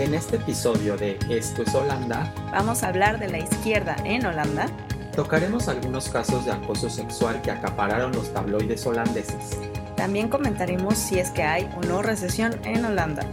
En 0.00 0.14
este 0.14 0.36
episodio 0.36 0.96
de 0.96 1.18
Esto 1.28 1.60
es 1.60 1.74
Holanda, 1.74 2.32
Vamos 2.52 2.82
a 2.82 2.88
hablar 2.88 3.18
de 3.18 3.28
la 3.28 3.38
izquierda 3.38 3.96
en 4.04 4.24
Holanda. 4.24 4.66
tocaremos 5.14 5.68
algunos 5.68 6.08
casos 6.08 6.46
de 6.46 6.52
acoso 6.52 6.88
sexual 6.88 7.42
que 7.42 7.50
acapararon 7.50 8.12
los 8.12 8.32
tabloides 8.32 8.86
holandeses 8.86 9.58
También 9.96 10.28
comentaremos 10.30 10.96
si 10.96 11.18
es 11.18 11.30
que 11.30 11.42
hay 11.42 11.68
o 11.76 11.84
no 11.86 12.00
recesión 12.00 12.58
en 12.64 12.86
Holanda. 12.86 13.26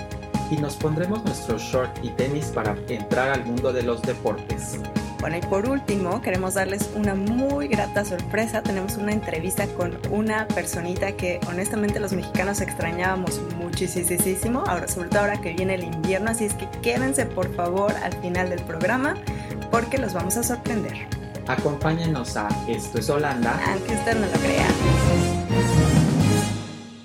y 0.51 0.57
nos 0.57 0.75
pondremos 0.75 1.23
nuestro 1.23 1.57
short 1.57 1.91
y 2.03 2.09
tenis 2.09 2.47
para 2.47 2.75
entrar 2.89 3.29
al 3.29 3.45
mundo 3.45 3.71
de 3.71 3.83
los 3.83 4.01
deportes. 4.01 4.77
Bueno, 5.29 5.45
y 5.45 5.49
por 5.49 5.67
último, 5.67 6.21
queremos 6.21 6.53
darles 6.53 6.89
una 6.95 7.13
muy 7.13 7.67
grata 7.67 8.05
sorpresa. 8.05 8.63
Tenemos 8.63 8.95
una 8.95 9.11
entrevista 9.11 9.67
con 9.75 9.99
una 10.09 10.47
personita 10.47 11.17
que 11.17 11.41
honestamente 11.49 11.99
los 11.99 12.13
mexicanos 12.13 12.61
extrañábamos 12.61 13.41
muchísimo, 13.57 14.63
ahora, 14.65 14.87
sobre 14.87 15.09
todo 15.09 15.19
ahora 15.19 15.41
que 15.41 15.51
viene 15.51 15.73
el 15.73 15.83
invierno, 15.83 16.31
así 16.31 16.45
es 16.45 16.53
que 16.53 16.69
quédense 16.81 17.25
por 17.25 17.53
favor 17.57 17.93
al 18.03 18.13
final 18.21 18.49
del 18.49 18.61
programa 18.61 19.15
porque 19.69 19.97
los 19.97 20.13
vamos 20.13 20.37
a 20.37 20.43
sorprender, 20.43 21.09
Acompáñenos 21.45 22.37
a 22.37 22.47
Esto 22.69 22.99
es 22.99 23.09
Holanda. 23.09 23.59
aunque 23.67 23.95
usted 23.95 24.17
no 24.17 24.27
lo 24.27 24.31
crea. 24.31 24.67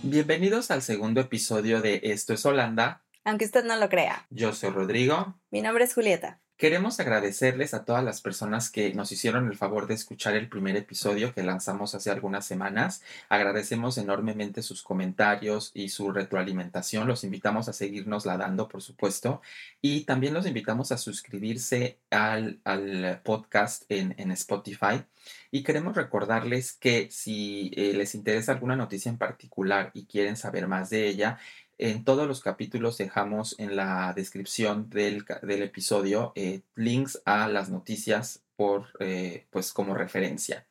Bienvenidos 0.04 0.70
al 0.70 0.82
segundo 0.82 1.20
episodio 1.20 1.82
de 1.82 2.00
Esto 2.04 2.34
es 2.34 2.46
Holanda. 2.46 3.02
Aunque 3.24 3.46
usted 3.46 3.64
no 3.64 3.74
lo 3.74 3.88
crea. 3.88 4.26
Yo 4.30 4.52
soy 4.52 4.70
Rodrigo. 4.70 5.40
Mi 5.50 5.60
nombre 5.60 5.82
es 5.82 5.94
Julieta. 5.94 6.41
Queremos 6.62 7.00
agradecerles 7.00 7.74
a 7.74 7.84
todas 7.84 8.04
las 8.04 8.20
personas 8.20 8.70
que 8.70 8.94
nos 8.94 9.10
hicieron 9.10 9.48
el 9.48 9.56
favor 9.56 9.88
de 9.88 9.94
escuchar 9.94 10.36
el 10.36 10.48
primer 10.48 10.76
episodio 10.76 11.34
que 11.34 11.42
lanzamos 11.42 11.96
hace 11.96 12.08
algunas 12.08 12.46
semanas. 12.46 13.02
Agradecemos 13.28 13.98
enormemente 13.98 14.62
sus 14.62 14.80
comentarios 14.84 15.72
y 15.74 15.88
su 15.88 16.12
retroalimentación. 16.12 17.08
Los 17.08 17.24
invitamos 17.24 17.68
a 17.68 17.72
seguirnos 17.72 18.26
la 18.26 18.36
dando, 18.36 18.68
por 18.68 18.80
supuesto. 18.80 19.42
Y 19.80 20.04
también 20.04 20.34
los 20.34 20.46
invitamos 20.46 20.92
a 20.92 20.98
suscribirse 20.98 21.98
al, 22.10 22.60
al 22.62 23.20
podcast 23.24 23.82
en, 23.88 24.14
en 24.16 24.30
Spotify. 24.30 25.02
Y 25.50 25.62
queremos 25.64 25.94
recordarles 25.96 26.72
que 26.72 27.10
si 27.10 27.72
eh, 27.76 27.92
les 27.92 28.14
interesa 28.14 28.52
alguna 28.52 28.76
noticia 28.76 29.10
en 29.10 29.18
particular 29.18 29.90
y 29.94 30.06
quieren 30.06 30.36
saber 30.36 30.66
más 30.66 30.90
de 30.90 31.08
ella, 31.08 31.38
en 31.82 32.04
todos 32.04 32.28
los 32.28 32.42
capítulos 32.42 32.96
dejamos 32.96 33.58
en 33.58 33.74
la 33.74 34.12
descripción 34.14 34.88
del, 34.88 35.24
del 35.42 35.62
episodio 35.64 36.32
eh, 36.36 36.60
links 36.76 37.20
a 37.24 37.48
las 37.48 37.70
noticias 37.70 38.40
por, 38.54 38.90
eh, 39.00 39.46
pues 39.50 39.72
como 39.72 39.94
referencia. 39.94 40.64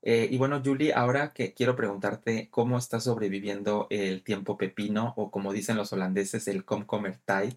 Eh, 0.00 0.26
y 0.30 0.38
bueno, 0.38 0.62
Julie, 0.64 0.94
ahora 0.94 1.34
que 1.34 1.52
quiero 1.52 1.76
preguntarte 1.76 2.48
cómo 2.50 2.78
estás 2.78 3.04
sobreviviendo 3.04 3.88
el 3.90 4.22
tiempo 4.22 4.56
pepino 4.56 5.12
o 5.18 5.30
como 5.30 5.52
dicen 5.52 5.76
los 5.76 5.92
holandeses, 5.92 6.48
el 6.48 6.64
komkommertijd. 6.64 7.52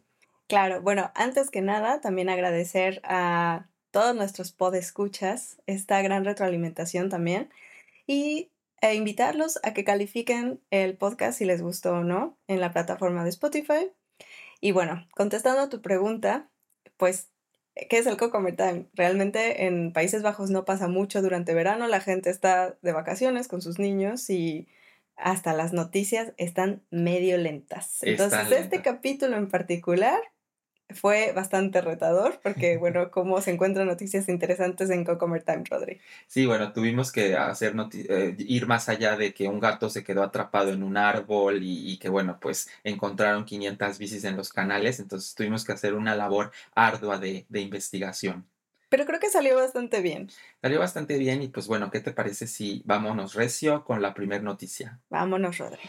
Claro, 0.50 0.82
bueno, 0.82 1.12
antes 1.16 1.50
que 1.50 1.62
nada, 1.62 2.02
también 2.02 2.28
agradecer 2.28 3.00
a 3.06 3.68
todos 3.92 4.14
nuestros 4.18 4.52
podescuchas 4.52 5.62
esta 5.66 6.02
gran 6.02 6.26
retroalimentación 6.26 7.08
también 7.10 7.50
y 8.06 8.51
e 8.82 8.96
invitarlos 8.96 9.60
a 9.64 9.74
que 9.74 9.84
califiquen 9.84 10.60
el 10.72 10.98
podcast 10.98 11.38
si 11.38 11.46
les 11.46 11.62
gustó 11.62 11.94
o 11.94 12.04
no 12.04 12.38
en 12.48 12.60
la 12.60 12.74
plataforma 12.74 13.24
de 13.24 13.30
Spotify. 13.30 13.92
Y 14.60 14.72
bueno, 14.72 15.08
contestando 15.16 15.62
a 15.62 15.70
tu 15.70 15.82
pregunta, 15.82 16.50
pues, 16.98 17.30
¿qué 17.90 18.00
es 18.00 18.08
el 18.08 18.18
Time? 18.18 18.88
Realmente 18.94 19.66
en 19.66 19.94
Países 19.94 20.24
Bajos 20.24 20.50
no 20.50 20.66
pasa 20.66 20.88
mucho 20.88 21.22
durante 21.22 21.54
verano, 21.54 21.88
la 21.88 22.02
gente 22.02 22.30
está 22.30 22.78
de 22.82 22.92
vacaciones 22.92 23.48
con 23.48 23.62
sus 23.62 23.80
niños 23.80 24.30
y 24.30 24.68
hasta 25.16 25.54
las 25.54 25.74
noticias 25.74 26.34
están 26.38 26.84
medio 26.90 27.38
lentas. 27.38 28.00
Entonces, 28.02 28.52
este 28.52 28.82
capítulo 28.82 29.38
en 29.38 29.50
particular 29.50 30.20
fue 30.94 31.32
bastante 31.34 31.82
retador 31.82 32.40
porque, 32.42 32.78
bueno, 32.78 33.12
cómo 33.12 33.42
se 33.42 33.52
encuentran 33.52 33.88
noticias 33.88 34.30
interesantes 34.30 34.90
en 34.90 35.04
Cocomer 35.04 35.44
Time, 35.44 35.64
Rodri. 35.70 36.00
Sí, 36.28 36.46
bueno, 36.46 36.74
tuvimos 36.74 37.12
que 37.12 37.36
hacer 37.36 37.74
eh, 37.94 38.36
ir 38.38 38.68
más 38.68 38.90
allá 38.90 39.18
de 39.18 39.34
que 39.34 39.48
un 39.48 39.60
gato 39.60 39.90
se 39.90 40.04
quedó 40.04 40.24
atrapado 40.24 40.72
en 40.72 40.84
un 40.84 40.98
árbol 40.98 41.64
y, 41.64 41.92
y 41.92 41.98
que, 41.98 42.10
bueno, 42.10 42.38
pues 42.40 42.70
encontraron 42.84 43.46
500 43.46 43.98
bicis 43.98 44.24
en 44.24 44.38
los 44.38 44.52
canales, 44.52 45.00
entonces 45.00 45.36
tuvimos 45.36 45.66
que 45.66 45.74
hacer 45.74 45.94
una 45.94 46.16
labor 46.16 46.52
ardua 46.76 47.18
de, 47.18 47.46
de 47.50 47.62
investigación. 47.62 48.48
Pero 48.92 49.06
creo 49.06 49.22
que 49.22 49.30
salió 49.30 49.56
bastante 49.56 50.02
bien. 50.02 50.30
Salió 50.62 50.80
bastante 50.80 51.18
bien 51.18 51.42
y 51.42 51.48
pues 51.48 51.68
bueno, 51.68 51.90
¿qué 51.90 52.02
te 52.02 52.12
parece 52.12 52.46
si 52.46 52.82
vámonos 52.84 53.36
recio 53.36 53.86
con 53.86 54.02
la 54.02 54.14
primera 54.14 54.44
noticia? 54.44 55.00
Vámonos, 55.10 55.58
Rodri. 55.58 55.80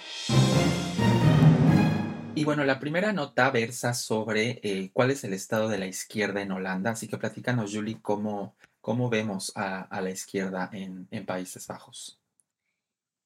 Y 2.35 2.45
bueno, 2.45 2.65
la 2.65 2.81
primera 2.81 3.13
nota 3.13 3.51
versa 3.51 3.93
sobre 3.93 4.59
eh, 4.63 4.91
cuál 4.93 5.11
es 5.11 5.23
el 5.25 5.35
estado 5.35 5.69
de 5.69 5.79
la 5.79 5.87
izquierda 5.87 6.41
en 6.41 6.51
Holanda, 6.51 6.93
así 6.93 7.07
que 7.07 7.19
platícanos, 7.19 7.73
Julie, 7.75 7.99
cómo, 8.01 8.55
cómo 8.81 9.11
vemos 9.11 9.53
a, 9.55 9.83
a 9.83 10.01
la 10.01 10.11
izquierda 10.11 10.71
en, 10.73 11.09
en 11.11 11.27
Países 11.27 11.67
Bajos. 11.67 12.19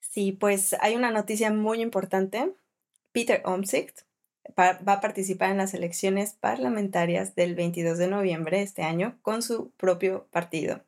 Sí, 0.01 0.33
pues 0.33 0.75
hay 0.81 0.97
una 0.97 1.13
noticia 1.13 1.53
muy 1.53 1.83
importante. 1.83 2.53
Peter 3.13 3.43
Omtzigt 3.45 4.01
va 4.59 4.79
a 4.87 5.01
participar 5.01 5.51
en 5.51 5.59
las 5.59 5.75
elecciones 5.75 6.35
parlamentarias 6.35 7.35
del 7.35 7.55
22 7.55 7.99
de 7.99 8.09
noviembre 8.09 8.59
de 8.59 8.65
este 8.65 8.83
año 8.83 9.19
con 9.23 9.43
su 9.43 9.71
propio 9.73 10.27
partido, 10.31 10.83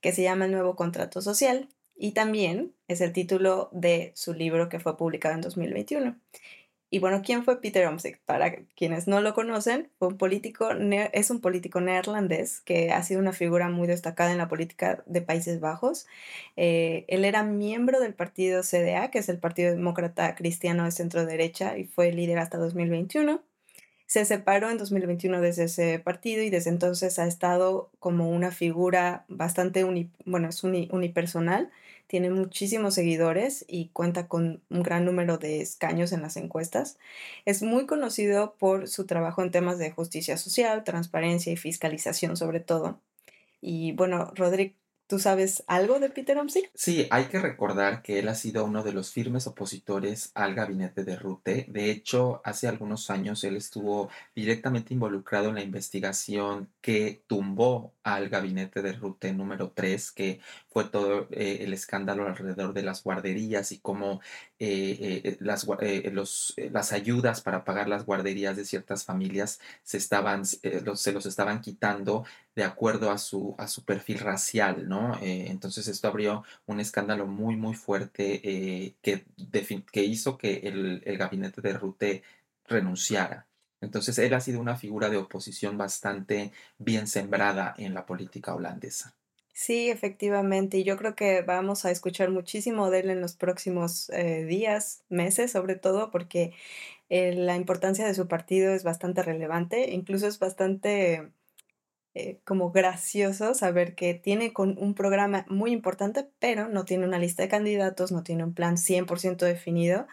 que 0.00 0.12
se 0.12 0.22
llama 0.22 0.46
el 0.46 0.52
Nuevo 0.52 0.74
Contrato 0.74 1.20
Social 1.20 1.68
y 1.96 2.12
también 2.12 2.72
es 2.86 3.00
el 3.00 3.12
título 3.12 3.68
de 3.72 4.12
su 4.14 4.32
libro 4.32 4.68
que 4.68 4.78
fue 4.78 4.96
publicado 4.96 5.34
en 5.34 5.40
2021. 5.40 6.16
Y 6.90 7.00
bueno, 7.00 7.20
¿quién 7.22 7.44
fue 7.44 7.60
Peter 7.60 7.86
Omtzigt? 7.86 8.18
Para 8.24 8.56
quienes 8.74 9.06
no 9.08 9.20
lo 9.20 9.34
conocen, 9.34 9.90
fue 9.98 10.08
un 10.08 10.16
político, 10.16 10.70
es 10.70 11.30
un 11.30 11.40
político 11.42 11.82
neerlandés 11.82 12.60
que 12.60 12.92
ha 12.92 13.02
sido 13.02 13.20
una 13.20 13.32
figura 13.34 13.68
muy 13.68 13.86
destacada 13.86 14.32
en 14.32 14.38
la 14.38 14.48
política 14.48 15.02
de 15.06 15.20
Países 15.20 15.60
Bajos. 15.60 16.06
Eh, 16.56 17.04
él 17.08 17.26
era 17.26 17.42
miembro 17.42 18.00
del 18.00 18.14
partido 18.14 18.62
CDA, 18.62 19.10
que 19.10 19.18
es 19.18 19.28
el 19.28 19.38
Partido 19.38 19.70
Demócrata 19.70 20.34
Cristiano 20.34 20.84
de 20.84 20.92
Centro 20.92 21.26
Derecha, 21.26 21.76
y 21.76 21.84
fue 21.84 22.10
líder 22.12 22.38
hasta 22.38 22.56
2021. 22.56 23.42
Se 24.06 24.24
separó 24.24 24.70
en 24.70 24.78
2021 24.78 25.42
desde 25.42 25.64
ese 25.64 25.98
partido 25.98 26.42
y 26.42 26.48
desde 26.50 26.70
entonces 26.70 27.18
ha 27.18 27.26
estado 27.26 27.90
como 27.98 28.30
una 28.30 28.50
figura 28.50 29.24
bastante, 29.28 29.84
uni- 29.84 30.10
bueno, 30.24 30.48
es 30.48 30.64
uni- 30.64 30.88
unipersonal, 30.90 31.70
tiene 32.08 32.30
muchísimos 32.30 32.94
seguidores 32.94 33.64
y 33.68 33.90
cuenta 33.90 34.26
con 34.26 34.62
un 34.70 34.82
gran 34.82 35.04
número 35.04 35.38
de 35.38 35.60
escaños 35.60 36.10
en 36.12 36.22
las 36.22 36.36
encuestas. 36.36 36.98
Es 37.44 37.62
muy 37.62 37.86
conocido 37.86 38.56
por 38.58 38.88
su 38.88 39.06
trabajo 39.06 39.42
en 39.42 39.52
temas 39.52 39.78
de 39.78 39.92
justicia 39.92 40.36
social, 40.38 40.82
transparencia 40.84 41.52
y 41.52 41.56
fiscalización 41.56 42.36
sobre 42.36 42.60
todo. 42.60 43.00
Y 43.60 43.92
bueno, 43.92 44.32
Rodrigo, 44.34 44.74
¿tú 45.06 45.18
sabes 45.18 45.64
algo 45.66 46.00
de 46.00 46.08
Peter 46.08 46.38
Omtzigt? 46.38 46.70
Sí, 46.74 47.06
hay 47.10 47.26
que 47.26 47.40
recordar 47.40 48.02
que 48.02 48.18
él 48.20 48.28
ha 48.28 48.34
sido 48.34 48.64
uno 48.64 48.82
de 48.82 48.92
los 48.92 49.12
firmes 49.12 49.46
opositores 49.46 50.30
al 50.34 50.54
gabinete 50.54 51.04
de 51.04 51.16
Rute. 51.16 51.66
De 51.68 51.90
hecho, 51.90 52.40
hace 52.42 52.68
algunos 52.68 53.10
años 53.10 53.44
él 53.44 53.56
estuvo 53.56 54.08
directamente 54.34 54.94
involucrado 54.94 55.50
en 55.50 55.56
la 55.56 55.62
investigación 55.62 56.70
que 56.80 57.22
tumbó 57.26 57.92
al 58.14 58.28
gabinete 58.28 58.82
de 58.82 58.92
Rute 58.92 59.32
número 59.32 59.70
3, 59.74 60.10
que 60.12 60.40
fue 60.68 60.84
todo 60.88 61.28
eh, 61.32 61.58
el 61.62 61.72
escándalo 61.72 62.26
alrededor 62.26 62.72
de 62.74 62.82
las 62.82 63.02
guarderías 63.04 63.72
y 63.72 63.78
cómo 63.80 64.20
eh, 64.58 65.20
eh, 65.24 65.36
las, 65.40 65.66
los, 66.12 66.54
las 66.72 66.92
ayudas 66.92 67.40
para 67.40 67.64
pagar 67.64 67.88
las 67.88 68.04
guarderías 68.04 68.56
de 68.56 68.64
ciertas 68.64 69.04
familias 69.04 69.60
se, 69.82 69.96
estaban, 69.98 70.42
los- 70.84 71.00
se 71.00 71.12
los 71.12 71.26
estaban 71.26 71.60
quitando 71.60 72.24
de 72.54 72.64
acuerdo 72.64 73.10
a 73.10 73.18
su, 73.18 73.54
a 73.58 73.68
su 73.68 73.84
perfil 73.84 74.18
racial, 74.20 74.88
¿no? 74.88 75.16
Entonces 75.22 75.86
esto 75.88 76.08
abrió 76.08 76.44
un 76.66 76.80
escándalo 76.80 77.26
muy, 77.26 77.56
muy 77.56 77.74
fuerte 77.74 78.40
que, 79.02 79.24
que 79.92 80.04
hizo 80.04 80.38
que 80.38 80.54
el, 80.64 81.02
el 81.04 81.18
gabinete 81.18 81.60
de 81.62 81.72
Rute 81.74 82.22
renunciara. 82.66 83.47
Entonces 83.80 84.18
él 84.18 84.34
ha 84.34 84.40
sido 84.40 84.60
una 84.60 84.76
figura 84.76 85.08
de 85.10 85.16
oposición 85.16 85.78
bastante 85.78 86.52
bien 86.78 87.06
sembrada 87.06 87.74
en 87.78 87.94
la 87.94 88.06
política 88.06 88.54
holandesa. 88.54 89.14
Sí, 89.52 89.90
efectivamente. 89.90 90.78
Y 90.78 90.84
yo 90.84 90.96
creo 90.96 91.16
que 91.16 91.42
vamos 91.42 91.84
a 91.84 91.90
escuchar 91.90 92.30
muchísimo 92.30 92.90
de 92.90 93.00
él 93.00 93.10
en 93.10 93.20
los 93.20 93.34
próximos 93.34 94.08
eh, 94.10 94.44
días, 94.44 95.02
meses, 95.08 95.50
sobre 95.50 95.74
todo, 95.74 96.12
porque 96.12 96.52
eh, 97.08 97.34
la 97.34 97.56
importancia 97.56 98.06
de 98.06 98.14
su 98.14 98.28
partido 98.28 98.72
es 98.72 98.84
bastante 98.84 99.22
relevante. 99.22 99.90
Incluso 99.92 100.28
es 100.28 100.38
bastante 100.38 101.32
eh, 102.14 102.40
como 102.44 102.72
gracioso 102.72 103.54
saber 103.54 103.94
que 103.94 104.14
tiene 104.14 104.52
con 104.52 104.76
un 104.78 104.94
programa 104.94 105.46
muy 105.48 105.72
importante, 105.72 106.28
pero 106.40 106.68
no 106.68 106.84
tiene 106.84 107.06
una 107.06 107.18
lista 107.18 107.42
de 107.42 107.48
candidatos, 107.48 108.12
no 108.12 108.22
tiene 108.22 108.44
un 108.44 108.54
plan 108.54 108.76
100% 108.76 109.44
definido. 109.46 110.06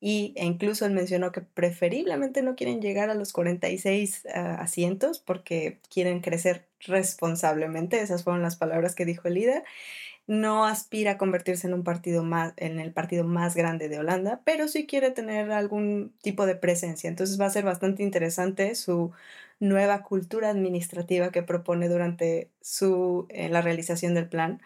Y, 0.00 0.32
e 0.36 0.46
incluso 0.46 0.86
él 0.86 0.92
mencionó 0.92 1.30
que 1.32 1.42
preferiblemente 1.42 2.42
no 2.42 2.56
quieren 2.56 2.80
llegar 2.80 3.10
a 3.10 3.14
los 3.14 3.32
46 3.32 4.26
ah, 4.34 4.56
asientos 4.60 5.18
porque 5.20 5.78
quieren 5.92 6.20
crecer 6.20 6.66
responsablemente. 6.80 8.00
Esas 8.00 8.24
fueron 8.24 8.42
las 8.42 8.56
palabras 8.56 8.94
que 8.94 9.04
dijo 9.04 9.28
el 9.28 9.34
líder. 9.34 9.64
no 10.26 10.64
aspira 10.64 11.12
a 11.12 11.18
convertirse 11.18 11.66
en 11.66 11.74
un 11.74 11.84
partido 11.84 12.22
más, 12.24 12.54
en 12.56 12.78
el 12.80 12.92
partido 12.92 13.24
más 13.24 13.56
grande 13.56 13.88
de 13.88 13.98
Holanda, 13.98 14.40
pero 14.44 14.68
sí 14.68 14.86
quiere 14.86 15.10
tener 15.10 15.50
algún 15.52 16.14
tipo 16.22 16.46
de 16.46 16.56
presencia. 16.56 17.08
Entonces 17.08 17.40
va 17.40 17.46
a 17.46 17.50
ser 17.50 17.64
bastante 17.64 18.02
interesante 18.04 18.74
su 18.76 19.12
nueva 19.60 20.02
cultura 20.02 20.50
administrativa 20.50 21.30
que 21.32 21.42
propone 21.42 21.88
durante 21.88 22.50
su, 22.60 23.26
eh, 23.30 23.48
la 23.48 23.62
realización 23.62 24.14
del 24.14 24.28
plan. 24.28 24.60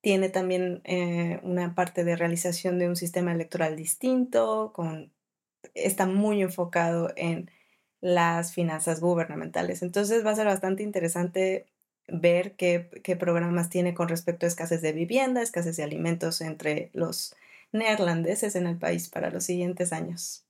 Tiene 0.00 0.28
también 0.28 0.80
eh, 0.84 1.40
una 1.42 1.74
parte 1.74 2.04
de 2.04 2.16
realización 2.16 2.78
de 2.78 2.88
un 2.88 2.96
sistema 2.96 3.32
electoral 3.32 3.76
distinto, 3.76 4.72
con, 4.74 5.12
está 5.74 6.06
muy 6.06 6.42
enfocado 6.42 7.12
en 7.16 7.50
las 8.00 8.52
finanzas 8.52 9.00
gubernamentales. 9.00 9.82
Entonces 9.82 10.24
va 10.24 10.30
a 10.30 10.36
ser 10.36 10.46
bastante 10.46 10.82
interesante 10.82 11.66
ver 12.08 12.56
qué, 12.56 12.88
programas 13.18 13.68
tiene 13.68 13.94
con 13.94 14.08
respecto 14.08 14.46
a 14.46 14.48
escasez 14.48 14.82
de 14.82 14.92
vivienda, 14.92 15.42
escasez 15.42 15.76
de 15.76 15.84
alimentos 15.84 16.40
entre 16.40 16.90
los 16.92 17.34
neerlandeses 17.72 18.56
en 18.56 18.66
el 18.66 18.78
país 18.78 19.08
para 19.08 19.30
los 19.30 19.44
siguientes 19.44 19.92
años. 19.92 20.44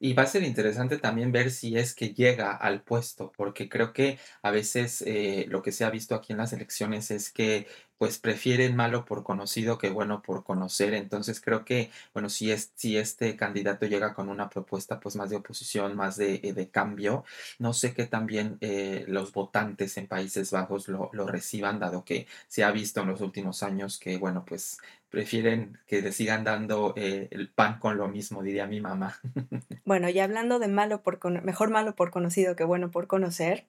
Y 0.00 0.12
va 0.12 0.24
a 0.24 0.26
ser 0.26 0.42
interesante 0.42 0.98
también 0.98 1.32
ver 1.32 1.50
si 1.50 1.78
es 1.78 1.94
que 1.94 2.12
llega 2.12 2.52
al 2.52 2.82
puesto, 2.82 3.32
porque 3.36 3.68
creo 3.68 3.92
que 3.92 4.18
a 4.42 4.50
veces 4.50 5.02
eh, 5.06 5.46
lo 5.48 5.62
que 5.62 5.72
se 5.72 5.84
ha 5.84 5.90
visto 5.90 6.14
aquí 6.14 6.32
en 6.32 6.38
las 6.38 6.52
elecciones 6.52 7.10
es 7.10 7.32
que 7.32 7.66
pues 8.04 8.18
prefieren 8.18 8.76
malo 8.76 9.06
por 9.06 9.24
conocido 9.24 9.78
que 9.78 9.88
bueno 9.88 10.20
por 10.20 10.44
conocer. 10.44 10.92
Entonces 10.92 11.40
creo 11.40 11.64
que, 11.64 11.90
bueno, 12.12 12.28
si, 12.28 12.52
es, 12.52 12.70
si 12.74 12.98
este 12.98 13.34
candidato 13.34 13.86
llega 13.86 14.12
con 14.12 14.28
una 14.28 14.50
propuesta 14.50 15.00
pues 15.00 15.16
más 15.16 15.30
de 15.30 15.36
oposición, 15.36 15.96
más 15.96 16.18
de, 16.18 16.38
eh, 16.42 16.52
de 16.52 16.68
cambio, 16.68 17.24
no 17.58 17.72
sé 17.72 17.94
que 17.94 18.04
también 18.04 18.58
eh, 18.60 19.06
los 19.08 19.32
votantes 19.32 19.96
en 19.96 20.06
Países 20.06 20.50
Bajos 20.50 20.86
lo, 20.88 21.08
lo, 21.14 21.26
reciban, 21.26 21.78
dado 21.78 22.04
que 22.04 22.26
se 22.46 22.62
ha 22.62 22.70
visto 22.72 23.00
en 23.00 23.08
los 23.08 23.22
últimos 23.22 23.62
años 23.62 23.98
que, 23.98 24.18
bueno, 24.18 24.44
pues 24.46 24.76
prefieren 25.08 25.78
que 25.86 26.02
le 26.02 26.12
sigan 26.12 26.44
dando 26.44 26.92
eh, 26.96 27.28
el 27.30 27.48
pan 27.48 27.78
con 27.78 27.96
lo 27.96 28.08
mismo, 28.08 28.42
diría 28.42 28.66
mi 28.66 28.82
mamá. 28.82 29.18
Bueno, 29.86 30.08
y 30.08 30.18
hablando 30.18 30.58
de 30.58 30.68
malo 30.68 31.02
por 31.02 31.20
mejor 31.42 31.70
malo 31.70 31.94
por 31.94 32.10
conocido 32.10 32.56
que 32.56 32.64
bueno 32.64 32.90
por 32.90 33.06
conocer, 33.06 33.66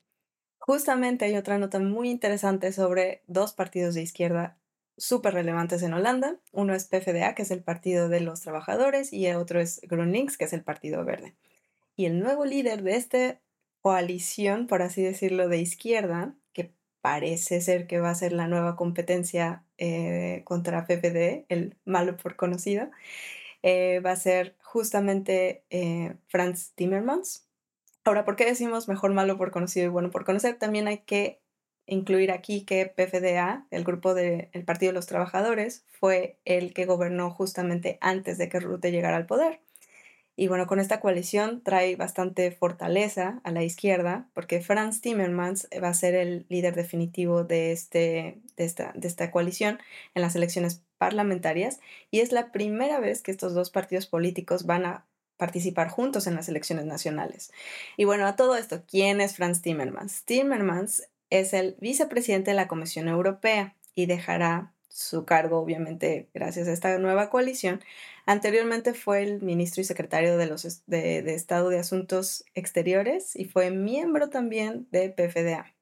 justamente 0.65 1.25
hay 1.25 1.35
otra 1.38 1.59
nota 1.59 1.77
muy 1.79 2.09
interesante 2.09 2.71
sobre 2.71 3.21
dos 3.27 3.53
partidos 3.53 3.94
de 3.94 4.01
izquierda 4.01 4.57
súper 4.97 5.35
relevantes 5.35 5.83
en 5.83 5.94
Holanda. 5.94 6.38
Uno 6.53 6.73
es 6.73 6.85
PFDA, 6.85 7.35
que 7.35 7.44
es 7.44 7.51
el 7.51 7.62
Partido 7.62 8.09
de 8.09 8.19
los 8.19 8.41
Trabajadores, 8.41 9.13
y 9.13 9.27
el 9.27 9.35
otro 9.35 9.59
es 9.59 9.79
GroenLinks, 9.83 10.38
que 10.39 10.45
es 10.45 10.53
el 10.53 10.63
Partido 10.63 11.06
Verde. 11.06 11.35
Y 11.95 12.06
el 12.06 12.19
nuevo 12.19 12.45
líder 12.45 12.81
de 12.81 12.95
esta 12.95 13.39
coalición, 13.81 14.65
por 14.65 14.81
así 14.81 15.03
decirlo, 15.03 15.50
de 15.50 15.59
izquierda, 15.59 16.33
que 16.51 16.71
parece 17.00 17.62
ser 17.62 17.85
que 17.85 18.00
va 18.00 18.09
a 18.09 18.15
ser 18.15 18.33
la 18.33 18.47
nueva 18.47 18.75
competencia 18.75 19.63
eh, 19.77 20.41
contra 20.45 20.88
PPD, 20.88 21.45
el 21.50 21.77
malo 21.85 22.17
por 22.17 22.35
conocido, 22.38 22.89
eh, 23.62 24.00
va 24.00 24.13
a 24.13 24.15
ser 24.15 24.56
justamente 24.63 25.63
eh, 25.69 26.15
Franz 26.27 26.71
Timmermans. 26.73 27.44
Ahora, 28.07 28.23
¿por 28.23 28.35
qué 28.35 28.45
decimos 28.45 28.87
mejor 28.87 29.13
malo 29.13 29.35
por 29.35 29.49
conocido 29.49 29.87
y 29.87 29.89
bueno 29.89 30.11
por 30.11 30.25
conocer? 30.25 30.59
También 30.59 30.87
hay 30.87 30.99
que 30.99 31.41
incluir 31.87 32.31
aquí 32.31 32.63
que 32.63 32.85
PFDA, 32.85 33.65
el 33.71 33.83
grupo 33.83 34.13
del 34.13 34.63
Partido 34.63 34.91
de 34.91 34.95
los 34.95 35.07
Trabajadores, 35.07 35.85
fue 35.89 36.37
el 36.45 36.75
que 36.75 36.85
gobernó 36.85 37.31
justamente 37.31 37.97
antes 38.01 38.37
de 38.37 38.47
que 38.47 38.59
Rutte 38.59 38.91
llegara 38.91 39.17
al 39.17 39.25
poder. 39.25 39.59
Y 40.35 40.49
bueno, 40.49 40.67
con 40.67 40.79
esta 40.79 40.99
coalición 40.99 41.63
trae 41.63 41.95
bastante 41.95 42.51
fortaleza 42.51 43.41
a 43.43 43.51
la 43.51 43.63
izquierda, 43.63 44.29
porque 44.33 44.61
Franz 44.61 45.01
Timmermans 45.01 45.67
va 45.83 45.89
a 45.89 45.93
ser 45.95 46.13
el 46.13 46.45
líder 46.47 46.75
definitivo 46.75 47.43
de, 47.43 47.71
este, 47.71 48.39
de, 48.55 48.65
esta, 48.65 48.91
de 48.93 49.07
esta 49.07 49.31
coalición 49.31 49.79
en 50.13 50.21
las 50.21 50.35
elecciones 50.35 50.83
parlamentarias, 50.99 51.79
y 52.11 52.19
es 52.19 52.31
la 52.31 52.51
primera 52.51 52.99
vez 52.99 53.23
que 53.23 53.31
estos 53.31 53.55
dos 53.55 53.71
partidos 53.71 54.05
políticos 54.05 54.67
van 54.67 54.85
a 54.85 55.05
participar 55.37 55.89
juntos 55.89 56.27
en 56.27 56.35
las 56.35 56.49
elecciones 56.49 56.85
nacionales. 56.85 57.51
Y 57.97 58.05
bueno, 58.05 58.25
a 58.25 58.35
todo 58.35 58.55
esto, 58.55 58.83
¿quién 58.87 59.21
es 59.21 59.35
Franz 59.35 59.61
Timmermans? 59.61 60.23
Timmermans 60.25 61.03
es 61.29 61.53
el 61.53 61.75
vicepresidente 61.79 62.51
de 62.51 62.55
la 62.55 62.67
Comisión 62.67 63.07
Europea 63.07 63.75
y 63.93 64.05
dejará 64.05 64.73
su 64.95 65.25
cargo, 65.25 65.59
obviamente, 65.59 66.29
gracias 66.33 66.69
a 66.69 66.71
esta 66.71 66.97
nueva 66.99 67.29
coalición. 67.29 67.81
Anteriormente 68.25 68.93
fue 68.93 69.23
el 69.23 69.41
ministro 69.41 69.81
y 69.81 69.83
secretario 69.83 70.37
de, 70.37 71.35
Estado 71.35 71.67
de 71.69 71.79
Asuntos 71.79 72.45
Exteriores 72.53 73.35
y 73.35 73.43
fue 73.43 73.71
miembro 73.71 74.29
también 74.29 74.88
de 74.91 75.09
PFDA. 75.09 75.75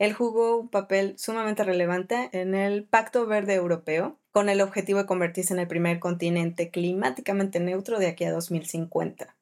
Él 0.00 0.12
jugó 0.12 0.58
un 0.58 0.68
papel 0.70 1.14
sumamente 1.18 1.62
relevante 1.62 2.30
en 2.32 2.56
el 2.56 2.84
Pacto 2.84 3.26
Verde 3.26 3.54
Europeo, 3.54 4.18
con 4.38 4.48
el 4.48 4.60
objetivo 4.60 5.00
de 5.00 5.06
convertirse 5.06 5.52
en 5.52 5.58
el 5.58 5.66
primer 5.66 5.98
continente 5.98 6.70
climáticamente 6.70 7.58
neutro 7.58 7.98
de 7.98 8.06
aquí 8.06 8.22
a 8.22 8.30
2050. 8.30 9.34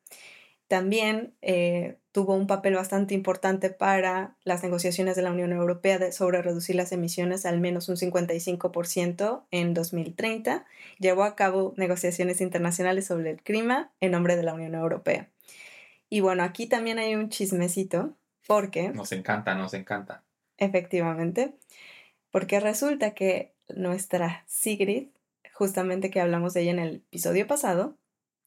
También 0.69 1.35
eh, 1.43 1.99
tuvo 2.13 2.33
un 2.33 2.47
papel 2.47 2.77
bastante 2.77 3.13
importante 3.13 3.69
para 3.69 4.39
las 4.43 4.63
negociaciones 4.63 5.15
de 5.15 5.21
la 5.21 5.33
Unión 5.33 5.53
Europea 5.53 6.11
sobre 6.13 6.41
reducir 6.41 6.77
las 6.77 6.93
emisiones 6.93 7.45
al 7.45 7.61
menos 7.61 7.91
un 7.91 7.97
55% 7.97 9.45
en 9.51 9.75
2030. 9.75 10.65
Llevó 10.99 11.25
a 11.25 11.37
cabo 11.37 11.75
negociaciones 11.77 12.41
internacionales 12.41 13.07
sobre 13.07 13.33
el 13.33 13.43
clima 13.43 13.93
en 14.01 14.13
nombre 14.13 14.35
de 14.35 14.45
la 14.45 14.55
Unión 14.55 14.75
Europea. 14.75 15.29
Y 16.09 16.21
bueno, 16.21 16.43
aquí 16.43 16.69
también 16.69 16.99
hay 16.99 17.17
un 17.17 17.29
chismecito 17.29 18.17
porque... 18.47 18.89
Nos 18.89 19.13
encanta, 19.13 19.55
nos 19.55 19.75
encanta. 19.75 20.23
Efectivamente, 20.57 21.55
porque 22.31 22.61
resulta 22.61 23.11
que 23.11 23.56
nuestra 23.75 24.45
Sigrid, 24.47 25.09
justamente 25.53 26.11
que 26.11 26.21
hablamos 26.21 26.55
de 26.55 26.63
ella 26.63 26.73
en 26.73 26.79
el 26.79 26.97
episodio 26.97 27.47
pasado, 27.47 27.97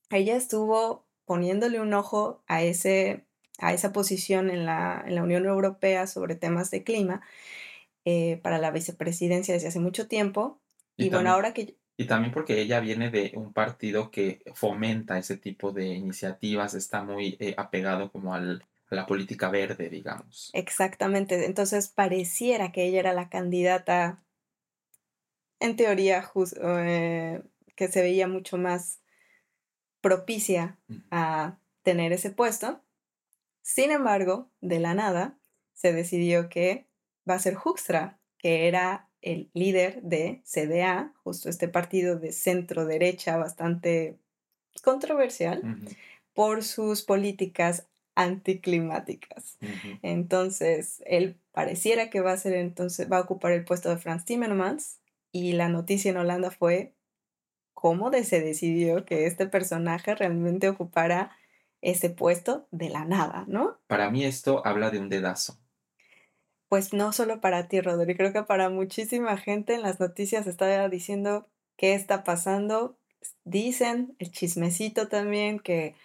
ella 0.10 0.36
estuvo 0.36 1.06
poniéndole 1.26 1.80
un 1.80 1.94
ojo 1.94 2.44
a, 2.48 2.64
ese, 2.64 3.26
a 3.60 3.74
esa 3.74 3.94
posición 3.94 4.50
en 4.50 4.66
la, 4.66 5.04
en 5.06 5.16
la 5.16 5.24
Unión 5.24 5.46
Europea 5.46 6.08
sobre 6.08 6.36
temas 6.36 6.72
de 6.72 6.84
clima 6.84 7.22
eh, 8.06 8.40
para 8.42 8.58
la 8.58 8.72
vicepresidencia 8.72 9.54
desde 9.54 9.68
hace 9.68 9.80
mucho 9.80 10.08
tiempo. 10.08 10.60
Y, 10.98 11.10
bueno, 11.10 11.32
ahora 11.32 11.54
que... 11.54 11.76
Y 11.98 12.06
también 12.06 12.34
porque 12.34 12.62
ella 12.62 12.80
viene 12.80 13.10
de 13.10 13.34
un 13.36 13.54
partido 13.54 14.10
que 14.10 14.42
fomenta 14.56 15.18
ese 15.18 15.38
tipo 15.38 15.72
de 15.72 15.86
iniciativas, 15.88 16.74
está 16.74 17.04
muy 17.04 17.38
eh, 17.40 17.54
apegado 17.58 18.12
como 18.12 18.34
al, 18.34 18.64
a 18.90 18.96
la 18.96 19.06
política 19.06 19.50
verde, 19.50 19.90
digamos. 19.90 20.50
Exactamente, 20.54 21.46
entonces 21.46 21.90
pareciera 21.90 22.72
que 22.72 22.86
ella 22.86 23.00
era 23.00 23.14
la 23.14 23.30
candidata, 23.30 24.24
en 25.60 25.76
teoría, 25.76 26.30
eh, 26.62 27.42
que 27.76 27.88
se 27.88 28.02
veía 28.02 28.28
mucho 28.28 28.58
más 28.58 29.02
propicia 30.02 30.78
a 31.12 31.58
tener 31.84 32.14
ese 32.14 32.32
puesto. 32.32 32.82
Sin 33.62 33.92
embargo, 33.92 34.50
de 34.62 34.80
la 34.80 34.94
nada, 34.94 35.38
se 35.74 35.94
decidió 35.94 36.50
que 36.50 36.88
va 37.30 37.36
a 37.36 37.40
ser 37.40 37.58
Hoekstra, 37.64 38.20
que 38.38 38.68
era 38.68 39.10
el 39.22 39.50
líder 39.54 40.02
de 40.02 40.42
CDA, 40.46 41.14
justo 41.24 41.50
este 41.50 41.68
partido 41.68 42.18
de 42.18 42.32
centro 42.32 42.86
derecha 42.86 43.38
bastante 43.38 44.18
controversial, 44.84 45.78
por 46.34 46.64
sus 46.64 47.02
políticas 47.02 47.88
anticlimáticas. 48.16 49.58
Entonces, 50.02 51.04
él 51.06 51.38
pareciera 51.52 52.10
que 52.10 52.22
va 52.22 52.32
a 52.32 52.38
ser 52.38 52.54
entonces, 52.54 53.12
va 53.12 53.18
a 53.18 53.22
ocupar 53.22 53.52
el 53.52 53.66
puesto 53.66 53.90
de 53.90 53.98
Franz 53.98 54.24
Timmermans 54.24 55.00
y 55.32 55.54
la 55.54 55.70
noticia 55.70 56.12
en 56.12 56.18
Holanda 56.18 56.52
fue 56.52 56.94
cómo 57.74 58.12
se 58.12 58.42
decidió 58.42 59.06
que 59.06 59.26
este 59.26 59.48
personaje 59.48 60.14
realmente 60.14 60.68
ocupara 60.68 61.32
ese 61.82 62.10
puesto 62.10 62.68
de 62.72 62.90
la 62.90 63.06
nada, 63.06 63.46
¿no? 63.48 63.78
Para 63.88 64.10
mí 64.10 64.26
esto 64.26 64.62
habla 64.66 64.92
de 64.92 65.00
un 65.00 65.08
dedazo. 65.10 65.58
Pues 66.68 66.94
no 66.94 67.14
solo 67.14 67.42
para 67.42 67.68
ti, 67.68 67.82
Rodri, 67.82 68.16
creo 68.16 68.34
que 68.34 68.44
para 68.44 68.70
muchísima 68.70 69.38
gente 69.38 69.76
en 69.76 69.82
las 69.82 70.00
noticias 70.00 70.46
está 70.46 70.88
diciendo 70.90 71.48
qué 71.78 71.96
está 71.96 72.24
pasando. 72.24 72.98
Dicen 73.44 74.16
el 74.20 74.32
chismecito 74.32 75.08
también 75.08 75.60
que, 75.60 75.96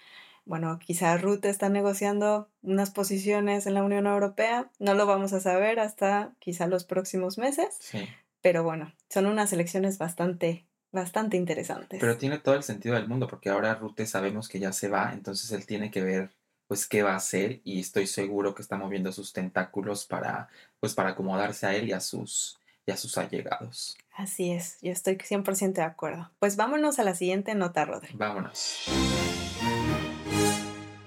bueno, 0.46 0.78
quizá 0.78 1.16
Ruth 1.18 1.44
está 1.44 1.68
negociando 1.68 2.48
unas 2.62 2.92
posiciones 2.92 3.66
en 3.66 3.74
la 3.74 3.82
Unión 3.82 4.06
Europea. 4.06 4.70
No 4.78 4.94
lo 4.94 5.06
vamos 5.06 5.32
a 5.32 5.40
saber 5.40 5.80
hasta 5.80 6.34
quizá 6.38 6.66
los 6.66 6.84
próximos 6.84 7.36
meses. 7.36 7.76
Sí. 7.80 8.08
Pero 8.44 8.62
bueno, 8.62 8.92
son 9.08 9.24
unas 9.24 9.54
elecciones 9.54 9.96
bastante 9.96 10.66
bastante 10.92 11.38
interesantes. 11.38 11.98
Pero 11.98 12.18
tiene 12.18 12.38
todo 12.38 12.54
el 12.54 12.62
sentido 12.62 12.94
del 12.94 13.08
mundo, 13.08 13.26
porque 13.26 13.48
ahora 13.48 13.74
Rute 13.74 14.04
sabemos 14.06 14.50
que 14.50 14.58
ya 14.58 14.70
se 14.74 14.88
va, 14.88 15.14
entonces 15.14 15.50
él 15.50 15.64
tiene 15.64 15.90
que 15.90 16.02
ver 16.02 16.30
pues 16.66 16.86
qué 16.86 17.02
va 17.02 17.12
a 17.12 17.16
hacer 17.16 17.62
y 17.64 17.80
estoy 17.80 18.06
seguro 18.06 18.54
que 18.54 18.60
está 18.60 18.76
moviendo 18.76 19.12
sus 19.12 19.32
tentáculos 19.32 20.04
para 20.04 20.50
pues 20.78 20.92
para 20.92 21.10
acomodarse 21.10 21.66
a 21.66 21.74
él 21.74 21.88
y 21.88 21.92
a 21.92 22.00
sus 22.00 22.58
y 22.84 22.92
a 22.92 22.98
sus 22.98 23.16
allegados. 23.16 23.96
Así 24.12 24.52
es, 24.52 24.76
yo 24.82 24.92
estoy 24.92 25.16
100% 25.16 25.72
de 25.72 25.82
acuerdo. 25.82 26.30
Pues 26.38 26.56
vámonos 26.56 26.98
a 26.98 27.04
la 27.04 27.14
siguiente 27.14 27.54
nota, 27.54 27.86
Rodri. 27.86 28.10
Vámonos. 28.12 28.84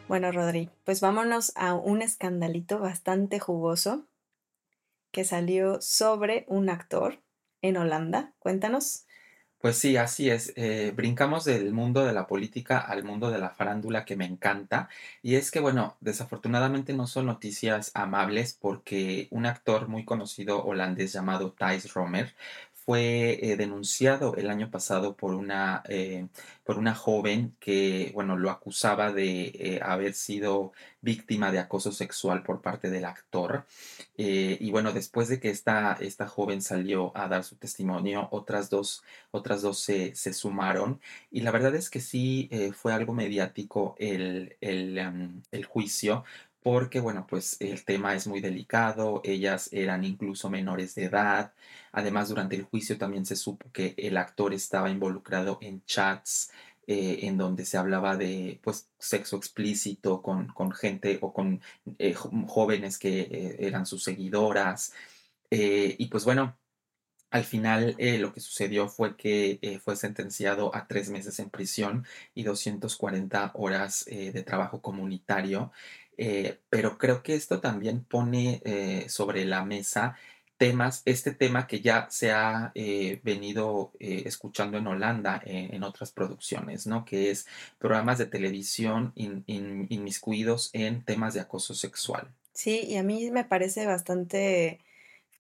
Bueno, 0.08 0.32
Rodri, 0.32 0.72
pues 0.86 1.02
vámonos 1.02 1.52
a 1.56 1.76
un 1.76 2.02
escandalito 2.02 2.80
bastante 2.80 3.38
jugoso 3.40 4.08
que 5.12 5.24
salió 5.24 5.80
sobre 5.82 6.46
un 6.48 6.70
actor 6.70 7.20
en 7.62 7.78
Holanda. 7.78 8.34
Cuéntanos. 8.40 9.08
Pues 9.60 9.78
sí, 9.80 9.98
así 9.98 10.30
es. 10.30 10.54
Eh, 10.56 10.94
brincamos 10.96 11.44
del 11.44 11.74
mundo 11.74 12.06
de 12.06 12.14
la 12.14 12.28
política 12.28 12.78
al 12.80 13.04
mundo 13.04 13.32
de 13.32 13.40
la 13.40 13.50
farándula 13.50 14.06
que 14.06 14.16
me 14.16 14.26
encanta. 14.26 14.88
Y 15.24 15.36
es 15.36 15.50
que, 15.50 15.60
bueno, 15.60 15.98
desafortunadamente 16.00 16.94
no 16.94 17.08
son 17.08 17.26
noticias 17.26 17.92
amables 17.96 18.54
porque 18.54 19.28
un 19.32 19.48
actor 19.48 19.88
muy 19.88 20.06
conocido 20.06 20.64
holandés 20.64 21.12
llamado 21.14 21.54
Thijs 21.54 21.94
Romer 21.94 22.36
fue 22.88 23.38
eh, 23.42 23.58
denunciado 23.58 24.38
el 24.38 24.50
año 24.50 24.72
pasado 24.72 25.18
por 25.18 25.34
una, 25.34 25.84
eh, 25.90 26.30
por 26.64 26.78
una 26.78 26.96
joven 26.96 27.54
que, 27.60 28.12
bueno, 28.14 28.38
lo 28.38 28.50
acusaba 28.50 29.12
de 29.12 29.52
eh, 29.56 29.80
haber 29.84 30.14
sido 30.14 30.72
víctima 31.02 31.52
de 31.52 31.60
acoso 31.60 31.92
sexual 31.92 32.44
por 32.44 32.62
parte 32.62 32.90
del 32.90 33.04
actor. 33.04 33.66
y 34.16 34.72
bueno, 34.72 34.94
después 34.94 35.28
de 35.28 35.40
que 35.40 35.50
esta, 35.50 35.98
esta 36.00 36.28
joven 36.28 36.62
salió 36.62 37.16
a 37.16 37.28
dar 37.28 37.44
su 37.44 37.58
testimonio, 37.58 38.30
otras 38.32 38.70
dos, 38.70 39.04
otras 39.32 39.62
dos 39.62 39.80
se, 39.80 40.16
se 40.16 40.34
sumaron. 40.34 41.02
Y 41.30 41.42
la 41.42 41.52
verdad 41.52 41.76
es 41.76 41.90
que 41.90 42.00
sí 42.00 42.50
fue 42.74 42.94
algo 42.94 43.14
mediático 43.14 43.96
el, 44.00 44.58
el, 44.62 44.98
el 45.52 45.66
juicio 45.66 46.24
porque, 46.70 47.00
bueno, 47.00 47.26
pues 47.26 47.56
el 47.62 47.86
tema 47.86 48.14
es 48.14 48.28
muy 48.28 48.42
delicado, 48.42 49.22
ellas 49.24 49.70
eran 49.72 50.04
incluso 50.04 50.50
menores 50.50 50.96
de 50.96 51.06
edad, 51.06 51.54
además 51.94 52.28
durante 52.28 52.58
el 52.58 52.64
juicio 52.64 52.98
también 52.98 53.26
se 53.26 53.38
supo 53.38 53.72
que 53.72 53.96
el 53.96 54.18
actor 54.18 54.54
estaba 54.54 54.90
involucrado 54.90 55.60
en 55.62 55.82
chats 55.86 56.52
eh, 56.86 57.20
en 57.22 57.38
donde 57.38 57.64
se 57.64 57.78
hablaba 57.78 58.18
de 58.18 58.60
pues 58.62 58.90
sexo 59.00 59.38
explícito 59.38 60.22
con, 60.22 60.48
con 60.48 60.74
gente 60.74 61.20
o 61.22 61.32
con 61.32 61.62
eh, 62.00 62.14
jóvenes 62.14 62.98
que 62.98 63.22
eh, 63.22 63.56
eran 63.60 63.86
sus 63.86 64.04
seguidoras. 64.04 64.92
Y 65.50 66.08
pues 66.08 66.26
bueno, 66.26 66.58
al 67.32 67.46
final 67.46 67.96
lo 68.20 68.34
que 68.34 68.42
sucedió 68.42 68.90
fue 68.90 69.16
que 69.16 69.80
fue 69.84 69.96
sentenciado 69.96 70.76
a 70.76 70.88
tres 70.88 71.10
meses 71.10 71.40
en 71.40 71.50
prisión 71.50 72.06
y 72.36 72.44
240 72.44 73.52
horas 73.56 74.04
de 74.06 74.44
trabajo 74.44 74.82
comunitario 74.82 75.72
eh, 76.18 76.60
pero 76.70 76.98
creo 76.98 77.24
que 77.24 77.36
esto 77.36 77.60
también 77.60 78.04
pone 78.04 78.62
eh, 78.66 79.06
sobre 79.10 79.46
la 79.46 79.64
mesa 79.64 80.16
temas, 80.58 81.04
este 81.06 81.32
tema 81.32 81.68
que 81.68 81.82
ya 81.82 82.08
se 82.10 82.32
ha 82.32 82.72
eh, 82.74 83.20
venido 83.24 83.92
escuchando 84.00 84.80
en 84.80 84.88
Holanda 84.88 85.40
en 85.46 85.84
otras 85.84 86.12
producciones, 86.12 86.88
¿no? 86.88 87.06
Que 87.06 87.30
es 87.30 87.46
programas 87.78 88.18
de 88.18 88.26
televisión 88.26 89.14
inmiscuidos 89.16 90.72
en 90.74 91.04
temas 91.06 91.36
de 91.36 91.42
acoso 91.42 91.76
sexual. 91.76 92.34
Sí, 92.54 92.82
y 92.88 92.98
a 92.98 93.04
mí 93.04 93.30
me 93.30 93.44
parece 93.44 93.86
bastante 93.86 94.80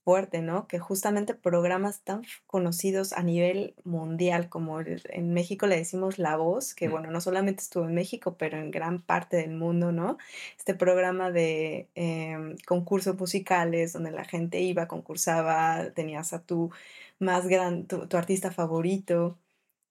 fuerte, 0.07 0.41
¿no? 0.41 0.69
Que 0.69 0.79
justamente 0.79 1.33
programas 1.33 1.99
tan 1.99 2.21
conocidos 2.45 3.11
a 3.11 3.23
nivel 3.23 3.75
mundial 3.83 4.47
como 4.47 4.79
en 4.79 5.33
México 5.33 5.67
le 5.67 5.75
decimos 5.75 6.17
La 6.17 6.37
Voz, 6.37 6.73
que 6.73 6.87
bueno, 6.87 7.11
no 7.11 7.19
solamente 7.19 7.61
estuvo 7.61 7.83
en 7.83 7.93
México, 7.93 8.37
pero 8.37 8.57
en 8.57 8.71
gran 8.71 9.01
parte 9.01 9.35
del 9.35 9.51
mundo, 9.51 9.91
¿no? 9.91 10.17
Este 10.57 10.75
programa 10.75 11.29
de 11.29 11.89
em, 11.95 12.55
concursos 12.65 13.19
musicales 13.19 13.91
donde 13.91 14.11
la 14.11 14.23
gente 14.23 14.61
iba, 14.61 14.87
concursaba, 14.87 15.89
tenías 15.93 16.31
a 16.31 16.41
tu 16.41 16.71
más 17.19 17.45
gran, 17.49 17.85
tu, 17.85 18.07
artista 18.15 18.49
favorito, 18.49 19.37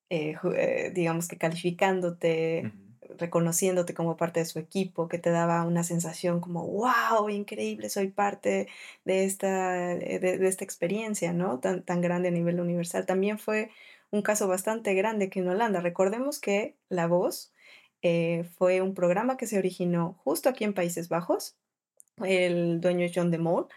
eh, 0.09 0.37
eh, 0.55 0.93
digamos 0.95 1.29
que 1.29 1.37
calificándote 1.37 2.73
reconociéndote 3.19 3.95
como 3.95 4.17
parte 4.17 4.41
de 4.41 4.47
su 4.47 4.59
equipo, 4.59 5.09
que 5.09 5.19
te 5.19 5.31
daba 5.31 5.65
una 5.65 5.85
sensación 5.85 6.41
como, 6.41 6.67
wow, 6.67 7.29
increíble, 7.29 7.89
soy 7.89 8.09
parte 8.09 8.69
de 9.05 9.25
esta, 9.25 9.93
eh, 9.93 10.19
de, 10.19 10.47
esta 10.47 10.65
experiencia, 10.65 11.33
¿no? 11.33 11.59
Tan, 11.59 11.83
tan 11.83 12.01
grande 12.01 12.29
a 12.29 12.33
nivel 12.33 12.61
universal. 12.61 13.07
También 13.07 13.39
fue 13.39 13.71
un 14.11 14.23
caso 14.23 14.49
bastante 14.49 14.95
grande 14.95 15.31
que 15.31 15.41
en 15.41 15.49
Holanda. 15.49 15.81
Recordemos 15.81 16.41
que 16.41 16.77
La 16.89 17.07
Voz 17.07 17.53
eh, 18.03 18.45
fue 18.57 18.81
un 18.83 18.95
programa 18.95 19.37
que 19.37 19.47
se 19.47 19.59
originó 19.59 20.15
justo 20.25 20.49
aquí 20.49 20.65
en 20.65 20.75
Países 20.75 21.09
Bajos. 21.09 21.57
El 22.23 22.81
dueño 22.81 23.05
es 23.05 23.13
John 23.15 23.31
de 23.31 23.39
Mol 23.39 23.69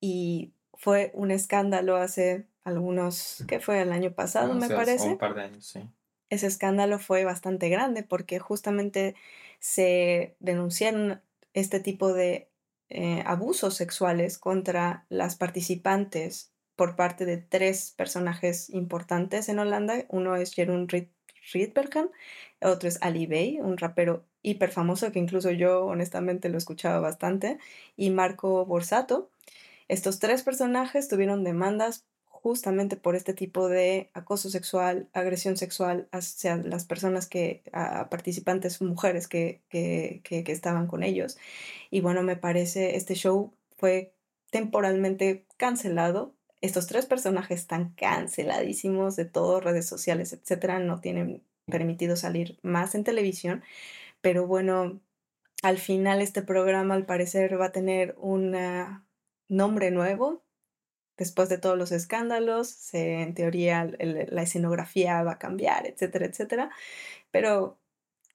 y 0.00 0.52
fue 0.74 1.10
un 1.14 1.30
escándalo 1.30 1.96
hace 1.96 2.46
algunos, 2.62 3.44
¿qué 3.48 3.60
fue 3.60 3.82
el 3.82 3.92
año 3.92 4.12
pasado, 4.12 4.54
me 4.54 4.68
parece? 4.68 5.08
Un 5.08 5.18
par 5.18 5.34
de 5.34 5.42
años, 5.42 5.66
sí 5.66 5.80
ese 6.30 6.46
escándalo 6.46 6.98
fue 6.98 7.24
bastante 7.24 7.68
grande 7.68 8.02
porque 8.02 8.38
justamente 8.38 9.14
se 9.60 10.36
denunciaron 10.40 11.22
este 11.52 11.80
tipo 11.80 12.12
de 12.12 12.48
eh, 12.88 13.22
abusos 13.26 13.74
sexuales 13.76 14.38
contra 14.38 15.06
las 15.08 15.36
participantes 15.36 16.52
por 16.76 16.96
parte 16.96 17.24
de 17.24 17.38
tres 17.38 17.92
personajes 17.96 18.68
importantes 18.70 19.48
en 19.48 19.58
Holanda. 19.58 20.04
Uno 20.08 20.36
es 20.36 20.52
Jeroen 20.52 20.88
Rietbergen, 20.88 22.10
otro 22.60 22.88
es 22.88 22.98
Ali 23.00 23.26
Bey, 23.26 23.60
un 23.60 23.78
rapero 23.78 24.24
hiper 24.42 24.70
famoso 24.70 25.10
que 25.12 25.18
incluso 25.18 25.50
yo 25.50 25.86
honestamente 25.86 26.48
lo 26.48 26.58
escuchaba 26.58 27.00
bastante, 27.00 27.58
y 27.96 28.10
Marco 28.10 28.64
Borsato. 28.66 29.30
Estos 29.88 30.18
tres 30.18 30.42
personajes 30.42 31.08
tuvieron 31.08 31.44
demandas 31.44 32.06
justamente 32.44 32.98
por 32.98 33.16
este 33.16 33.32
tipo 33.32 33.70
de 33.70 34.10
acoso 34.12 34.50
sexual, 34.50 35.08
agresión 35.14 35.56
sexual 35.56 36.08
hacia 36.12 36.56
las 36.58 36.84
personas 36.84 37.26
que, 37.26 37.62
a 37.72 38.10
participantes 38.10 38.82
mujeres 38.82 39.28
que, 39.28 39.62
que, 39.70 40.20
que, 40.22 40.44
estaban 40.52 40.86
con 40.86 41.02
ellos. 41.02 41.38
Y 41.90 42.02
bueno, 42.02 42.22
me 42.22 42.36
parece, 42.36 42.96
este 42.96 43.14
show 43.14 43.54
fue 43.78 44.12
temporalmente 44.50 45.46
cancelado. 45.56 46.34
Estos 46.60 46.86
tres 46.86 47.06
personajes 47.06 47.60
están 47.60 47.94
canceladísimos 47.94 49.16
de 49.16 49.24
todas 49.24 49.64
redes 49.64 49.86
sociales, 49.86 50.34
etcétera, 50.34 50.80
no 50.80 51.00
tienen 51.00 51.42
permitido 51.64 52.14
salir 52.14 52.58
más 52.60 52.94
en 52.94 53.04
televisión, 53.04 53.64
pero 54.20 54.46
bueno, 54.46 55.00
al 55.62 55.78
final 55.78 56.20
este 56.20 56.42
programa 56.42 56.94
al 56.94 57.06
parecer 57.06 57.58
va 57.58 57.66
a 57.66 57.72
tener 57.72 58.14
un 58.18 58.54
nombre 59.48 59.90
nuevo, 59.90 60.43
después 61.16 61.48
de 61.48 61.58
todos 61.58 61.78
los 61.78 61.92
escándalos, 61.92 62.92
en 62.94 63.34
teoría 63.34 63.88
la 63.98 64.42
escenografía 64.42 65.22
va 65.22 65.32
a 65.32 65.38
cambiar, 65.38 65.86
etcétera, 65.86 66.26
etcétera. 66.26 66.70
Pero 67.30 67.78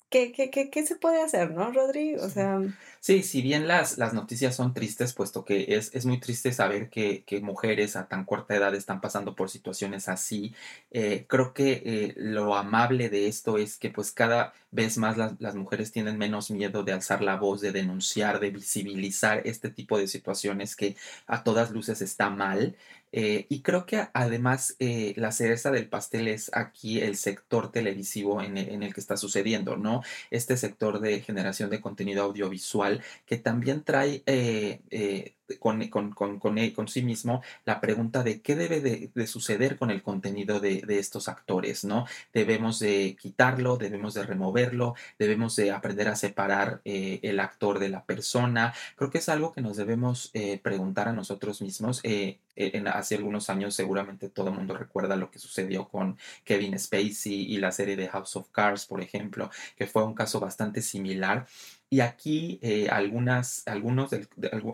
¿Qué, 0.09 0.31
qué, 0.31 0.49
qué, 0.49 0.71
qué, 0.71 0.85
se 0.87 0.95
puede 0.95 1.21
hacer, 1.21 1.51
no, 1.51 1.71
Rodri? 1.71 2.15
O 2.15 2.29
sea... 2.29 2.59
Sí, 2.99 3.21
si 3.21 3.43
bien 3.43 3.67
las, 3.67 3.99
las 3.99 4.13
noticias 4.13 4.55
son 4.55 4.73
tristes, 4.73 5.13
puesto 5.13 5.45
que 5.45 5.75
es, 5.75 5.93
es 5.93 6.05
muy 6.07 6.19
triste 6.19 6.51
saber 6.51 6.89
que, 6.89 7.23
que, 7.25 7.41
mujeres 7.41 7.95
a 7.95 8.07
tan 8.07 8.25
corta 8.25 8.55
edad 8.55 8.73
están 8.73 9.01
pasando 9.01 9.35
por 9.35 9.51
situaciones 9.51 10.09
así, 10.09 10.55
eh, 10.89 11.25
creo 11.27 11.53
que 11.53 11.83
eh, 11.85 12.13
lo 12.17 12.55
amable 12.55 13.09
de 13.09 13.27
esto 13.27 13.59
es 13.59 13.77
que 13.77 13.91
pues 13.91 14.11
cada 14.11 14.53
vez 14.71 14.97
más 14.97 15.15
las, 15.15 15.39
las, 15.39 15.55
mujeres 15.55 15.91
tienen 15.91 16.17
menos 16.17 16.49
miedo 16.49 16.83
de 16.83 16.93
alzar 16.93 17.21
la 17.21 17.35
voz, 17.35 17.61
de 17.61 17.71
denunciar, 17.71 18.39
de 18.39 18.49
visibilizar 18.49 19.41
este 19.45 19.69
tipo 19.69 19.97
de 19.99 20.07
situaciones 20.07 20.75
que 20.75 20.95
a 21.27 21.43
todas 21.43 21.69
luces 21.69 22.01
está 22.01 22.31
mal. 22.31 22.75
Eh, 23.11 23.47
y 23.49 23.61
creo 23.61 23.85
que 23.85 24.07
además 24.13 24.75
eh, 24.79 25.13
la 25.17 25.31
cereza 25.31 25.71
del 25.71 25.89
pastel 25.89 26.27
es 26.27 26.51
aquí 26.53 26.99
el 27.01 27.15
sector 27.15 27.71
televisivo 27.71 28.41
en 28.41 28.57
el, 28.57 28.69
en 28.69 28.83
el, 28.83 28.93
que 28.93 28.99
está 28.99 29.17
sucediendo, 29.17 29.77
¿no? 29.77 30.01
Este 30.31 30.57
sector 30.57 30.99
de 30.99 31.21
generación 31.21 31.69
de 31.69 31.81
contenido 31.81 32.23
audiovisual 32.23 33.01
que 33.25 33.37
también 33.37 33.83
trae 33.83 34.23
eh, 34.25 35.35
con, 35.57 35.87
con, 35.87 36.11
con, 36.11 36.39
con, 36.39 36.87
sí 36.87 37.01
mismo 37.01 37.41
la 37.65 37.81
pregunta 37.81 38.23
de 38.23 38.41
qué 38.41 38.55
debe 38.55 38.81
de, 38.81 39.27
suceder 39.27 39.77
con 39.77 39.91
el 39.91 40.01
contenido 40.03 40.59
de, 40.59 40.83
estos 40.99 41.27
actores, 41.27 41.85
¿no? 41.85 42.05
Debemos 42.33 42.79
de 42.79 43.15
quitarlo, 43.19 43.77
debemos 43.77 44.13
de 44.13 44.23
removerlo, 44.23 44.95
debemos 45.17 45.55
de 45.55 45.71
aprender 45.71 46.07
a 46.07 46.15
separar 46.15 46.81
eh, 46.83 47.19
el 47.23 47.39
actor 47.39 47.79
de 47.79 47.89
la 47.89 48.03
persona. 48.03 48.73
Creo 48.95 49.09
que 49.09 49.19
es 49.19 49.29
algo 49.29 49.53
que 49.53 49.61
nos 49.61 49.77
debemos 49.77 50.29
eh, 50.33 50.59
preguntar 50.61 51.07
a 51.07 51.13
nosotros 51.13 51.61
mismos. 51.61 52.01
Eh, 52.03 52.39
en, 52.55 52.87
hace 52.87 53.15
algunos 53.15 53.49
años 53.49 53.73
seguramente 53.73 54.29
todo 54.29 54.49
el 54.49 54.55
mundo 54.55 54.75
recuerda 54.75 55.15
lo 55.15 55.31
que 55.31 55.39
sucedió 55.39 55.87
con 55.87 56.17
Kevin 56.43 56.77
Spacey 56.77 57.53
y 57.53 57.57
la 57.57 57.71
serie 57.71 57.95
de 57.95 58.09
House 58.09 58.35
of 58.35 58.49
Cards, 58.51 58.85
por 58.85 59.01
ejemplo, 59.01 59.49
que 59.77 59.87
fue 59.87 60.03
un 60.03 60.13
caso 60.13 60.39
bastante 60.39 60.81
similar. 60.81 61.47
Y 61.91 62.01
aquí 62.01 62.59
eh, 62.61 62.87
algunas, 62.89 63.67
algunos, 63.67 64.11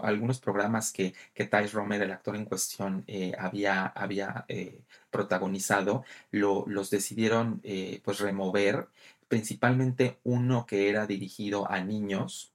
algunos 0.02 0.40
programas 0.42 0.92
que, 0.92 1.14
que 1.34 1.46
Thijs 1.46 1.72
Romer, 1.72 2.02
el 2.02 2.12
actor 2.12 2.36
en 2.36 2.44
cuestión, 2.46 3.06
eh, 3.08 3.32
había, 3.40 3.86
había 3.86 4.44
eh, 4.50 4.82
protagonizado, 5.12 6.04
lo, 6.32 6.66
los 6.68 6.90
decidieron 6.90 7.62
pues 8.04 8.20
remover, 8.20 8.90
principalmente 9.30 10.20
uno 10.24 10.66
que 10.66 10.90
era 10.90 11.08
dirigido 11.08 11.70
a 11.72 11.80
niños, 11.82 12.55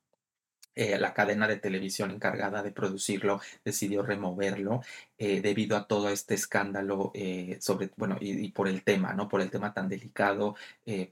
eh, 0.74 0.98
la 0.98 1.14
cadena 1.14 1.48
de 1.48 1.56
televisión 1.56 2.10
encargada 2.10 2.62
de 2.62 2.70
producirlo 2.70 3.40
decidió 3.64 4.02
removerlo 4.02 4.82
eh, 5.18 5.40
debido 5.40 5.76
a 5.76 5.86
todo 5.86 6.08
este 6.08 6.34
escándalo 6.34 7.10
eh, 7.14 7.58
sobre, 7.60 7.90
bueno, 7.96 8.16
y, 8.20 8.50
por 8.52 8.68
el 8.68 8.82
tema, 8.82 9.12
¿no? 9.12 9.28
Por 9.28 9.40
el 9.40 9.50
tema 9.50 9.74
tan 9.74 9.88
delicado, 9.88 10.56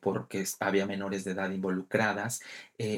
porque 0.00 0.44
había 0.60 0.86
menores 0.86 1.24
de 1.24 1.32
edad 1.32 1.50
involucradas. 1.50 2.40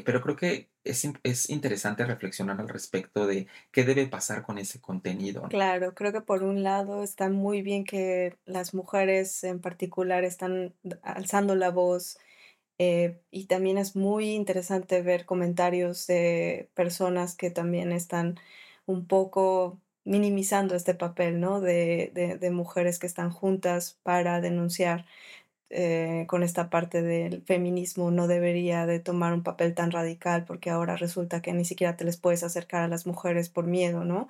pero 0.04 0.20
creo 0.22 0.36
que 0.36 0.70
es, 0.84 1.06
es, 1.22 1.50
interesante 1.50 2.04
reflexionar 2.04 2.60
al 2.60 2.68
respecto 2.68 3.26
de 3.26 3.46
qué 3.70 3.84
debe 3.84 4.06
pasar 4.06 4.42
con 4.42 4.58
ese 4.58 4.80
contenido. 4.80 5.42
Claro, 5.48 5.94
creo 5.94 6.12
que 6.12 6.20
por 6.22 6.42
un 6.42 6.62
lado 6.62 7.02
está 7.02 7.28
muy 7.28 7.62
bien 7.62 7.84
que 7.84 8.36
las 8.46 8.74
mujeres 8.74 9.44
en 9.44 9.60
particular 9.60 10.24
están 10.24 10.74
alzando 11.02 11.54
la 11.54 11.70
voz 11.70 12.18
eh, 12.82 13.20
y 13.30 13.44
también 13.44 13.76
es 13.76 13.94
muy 13.94 14.30
interesante 14.30 15.02
ver 15.02 15.26
comentarios 15.26 16.06
de 16.06 16.70
personas 16.74 17.36
que 17.36 17.50
también 17.50 17.92
están 17.92 18.38
un 18.86 19.06
poco 19.06 19.78
minimizando 20.04 20.74
este 20.74 20.94
papel, 20.94 21.40
¿no? 21.40 21.60
De, 21.60 22.10
de, 22.40 22.50
mujeres 22.50 22.98
que 22.98 23.06
están 23.06 23.30
juntas 23.32 23.98
para 24.02 24.40
denunciar 24.40 25.04
eh, 25.70 26.24
con 26.28 26.42
esta 26.42 26.70
parte 26.70 27.02
del 27.02 27.42
feminismo 27.42 28.10
no 28.10 28.26
debería 28.28 28.86
de 28.86 29.00
tomar 29.00 29.34
un 29.34 29.42
papel 29.42 29.74
tan 29.74 29.90
radical 29.90 30.44
porque 30.46 30.70
ahora 30.70 30.96
resulta 30.96 31.42
que 31.42 31.52
ni 31.52 31.64
siquiera 31.66 31.96
te 31.96 32.04
les 32.04 32.16
puedes 32.18 32.42
acercar 32.44 32.82
a 32.82 32.88
las 32.88 33.06
mujeres 33.06 33.50
por 33.50 33.66
miedo, 33.66 34.04
¿no? 34.04 34.28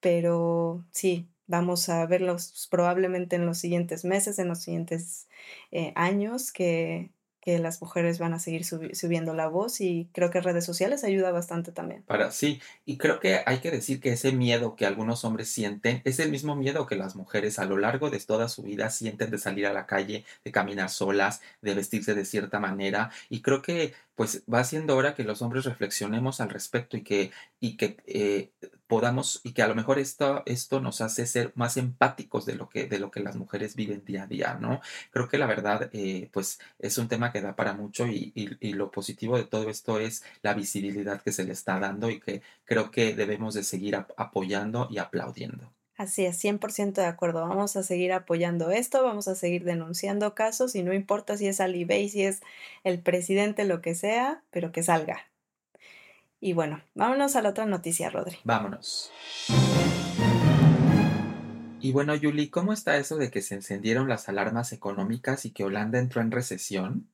Pero 0.00 0.84
sí, 0.90 1.28
vamos 1.46 1.88
a 1.88 2.04
verlos 2.06 2.68
probablemente 2.70 3.36
en 3.36 3.46
los 3.46 3.58
siguientes 3.58 4.04
meses, 4.04 4.38
en 4.40 4.48
los 4.48 4.60
siguientes 4.62 5.28
eh, 5.70 5.92
años, 5.96 6.52
que 6.52 7.10
que 7.42 7.58
las 7.58 7.82
mujeres 7.82 8.20
van 8.20 8.34
a 8.34 8.38
seguir 8.38 8.64
subiendo 8.64 9.34
la 9.34 9.48
voz 9.48 9.80
y 9.80 10.08
creo 10.12 10.30
que 10.30 10.40
redes 10.40 10.64
sociales 10.64 11.02
ayuda 11.02 11.32
bastante 11.32 11.72
también. 11.72 12.04
Para 12.04 12.30
sí, 12.30 12.62
y 12.86 12.98
creo 12.98 13.18
que 13.18 13.42
hay 13.44 13.58
que 13.58 13.72
decir 13.72 14.00
que 14.00 14.12
ese 14.12 14.30
miedo 14.30 14.76
que 14.76 14.86
algunos 14.86 15.24
hombres 15.24 15.48
sienten 15.48 16.02
es 16.04 16.20
el 16.20 16.30
mismo 16.30 16.54
miedo 16.54 16.86
que 16.86 16.94
las 16.94 17.16
mujeres 17.16 17.58
a 17.58 17.64
lo 17.64 17.78
largo 17.78 18.10
de 18.10 18.20
toda 18.20 18.48
su 18.48 18.62
vida 18.62 18.90
sienten 18.90 19.30
de 19.30 19.38
salir 19.38 19.66
a 19.66 19.72
la 19.72 19.86
calle, 19.86 20.24
de 20.44 20.52
caminar 20.52 20.88
solas, 20.88 21.40
de 21.62 21.74
vestirse 21.74 22.14
de 22.14 22.24
cierta 22.24 22.60
manera 22.60 23.10
y 23.28 23.42
creo 23.42 23.60
que 23.60 23.92
pues 24.14 24.44
va 24.52 24.62
siendo 24.62 24.96
hora 24.96 25.14
que 25.14 25.24
los 25.24 25.42
hombres 25.42 25.64
reflexionemos 25.64 26.40
al 26.40 26.50
respecto 26.50 26.96
y 26.96 27.02
que, 27.02 27.32
y 27.58 27.76
que 27.76 27.96
eh, 28.06 28.52
podamos, 28.92 29.40
y 29.42 29.54
que 29.54 29.62
a 29.62 29.68
lo 29.68 29.74
mejor 29.74 29.98
esto, 29.98 30.42
esto 30.44 30.78
nos 30.78 31.00
hace 31.00 31.24
ser 31.24 31.52
más 31.54 31.78
empáticos 31.78 32.44
de 32.44 32.56
lo, 32.56 32.68
que, 32.68 32.84
de 32.84 32.98
lo 32.98 33.10
que 33.10 33.20
las 33.20 33.36
mujeres 33.36 33.74
viven 33.74 34.04
día 34.04 34.24
a 34.24 34.26
día, 34.26 34.58
¿no? 34.60 34.82
Creo 35.10 35.28
que 35.28 35.38
la 35.38 35.46
verdad, 35.46 35.88
eh, 35.94 36.28
pues 36.30 36.60
es 36.78 36.98
un 36.98 37.08
tema 37.08 37.32
que 37.32 37.40
da 37.40 37.56
para 37.56 37.72
mucho 37.72 38.06
y, 38.06 38.34
y, 38.34 38.72
lo 38.74 38.90
positivo 38.90 39.38
de 39.38 39.44
todo 39.44 39.70
esto 39.70 39.98
es 39.98 40.22
la 40.42 40.52
visibilidad 40.52 41.22
que 41.22 41.32
se 41.32 41.44
le 41.44 41.54
está 41.54 41.80
dando 41.80 42.10
y 42.10 42.20
que 42.20 42.42
creo 42.66 42.90
que 42.90 43.14
debemos 43.14 43.54
de 43.54 43.64
seguir 43.64 43.96
apoyando 43.96 44.88
y 44.90 44.98
aplaudiendo. 44.98 45.72
Así 45.96 46.26
es, 46.26 46.44
100% 46.44 46.92
de 46.92 47.06
acuerdo. 47.06 47.48
Vamos 47.48 47.76
a 47.76 47.82
seguir 47.82 48.12
apoyando 48.12 48.72
esto, 48.72 49.02
vamos 49.02 49.26
a 49.26 49.34
seguir 49.34 49.64
denunciando 49.64 50.34
casos 50.34 50.74
y 50.74 50.82
no 50.82 50.92
importa 50.92 51.38
si 51.38 51.46
es 51.46 51.60
Alibey, 51.62 52.10
si 52.10 52.24
es 52.24 52.42
el 52.84 53.00
presidente, 53.00 53.64
lo 53.64 53.80
que 53.80 53.94
sea, 53.94 54.42
pero 54.50 54.70
que 54.70 54.82
salga. 54.82 55.31
Y 56.44 56.54
bueno, 56.54 56.82
vámonos 56.96 57.36
a 57.36 57.42
la 57.42 57.50
otra 57.50 57.66
noticia, 57.66 58.10
Rodri. 58.10 58.36
Vámonos. 58.42 59.12
Y 61.80 61.92
bueno, 61.92 62.16
Yuli, 62.16 62.50
¿cómo 62.50 62.72
está 62.72 62.96
eso 62.96 63.16
de 63.16 63.30
que 63.30 63.42
se 63.42 63.54
encendieron 63.54 64.08
las 64.08 64.28
alarmas 64.28 64.72
económicas 64.72 65.44
y 65.44 65.52
que 65.52 65.62
Holanda 65.62 66.00
entró 66.00 66.20
en 66.20 66.32
recesión? 66.32 67.08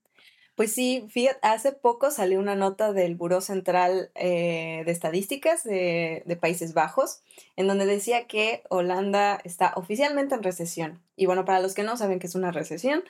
Pues 0.54 0.72
sí, 0.72 1.06
fíjate, 1.10 1.40
hace 1.42 1.72
poco 1.72 2.10
salió 2.10 2.38
una 2.40 2.54
nota 2.54 2.94
del 2.94 3.16
Buró 3.16 3.42
Central 3.42 4.10
eh, 4.14 4.82
de 4.86 4.92
Estadísticas 4.92 5.62
de, 5.62 6.22
de, 6.24 6.36
Países 6.36 6.72
Bajos, 6.72 7.20
en 7.56 7.66
donde 7.66 7.84
decía 7.84 8.26
que 8.26 8.62
Holanda 8.70 9.42
está 9.44 9.74
oficialmente 9.76 10.36
en 10.36 10.42
recesión. 10.42 11.02
Y 11.16 11.26
bueno, 11.26 11.44
para 11.44 11.60
los 11.60 11.74
que 11.74 11.82
no 11.82 11.98
saben 11.98 12.18
qué 12.18 12.26
es 12.28 12.34
una 12.34 12.50
recesión, 12.50 13.04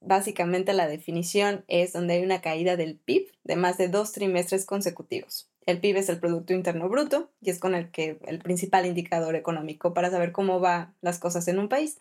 básicamente 0.00 0.72
la 0.72 0.86
definición 0.86 1.64
es 1.68 1.92
donde 1.92 2.14
hay 2.14 2.24
una 2.24 2.40
caída 2.40 2.76
del 2.76 2.96
PIB 2.96 3.32
de 3.44 3.56
más 3.56 3.76
de 3.76 3.88
dos 3.88 4.12
trimestres 4.12 4.64
consecutivos. 4.64 5.48
El 5.68 5.80
PIB 5.80 5.98
es 5.98 6.08
el 6.08 6.18
Producto 6.18 6.54
Interno 6.54 6.88
Bruto 6.88 7.28
y 7.42 7.50
es 7.50 7.58
con 7.58 7.74
el 7.74 7.90
que 7.90 8.18
el 8.24 8.38
principal 8.38 8.86
indicador 8.86 9.36
económico 9.36 9.92
para 9.92 10.10
saber 10.10 10.32
cómo 10.32 10.60
van 10.60 10.94
las 11.02 11.18
cosas 11.18 11.46
en 11.46 11.58
un 11.58 11.68
país. 11.68 11.98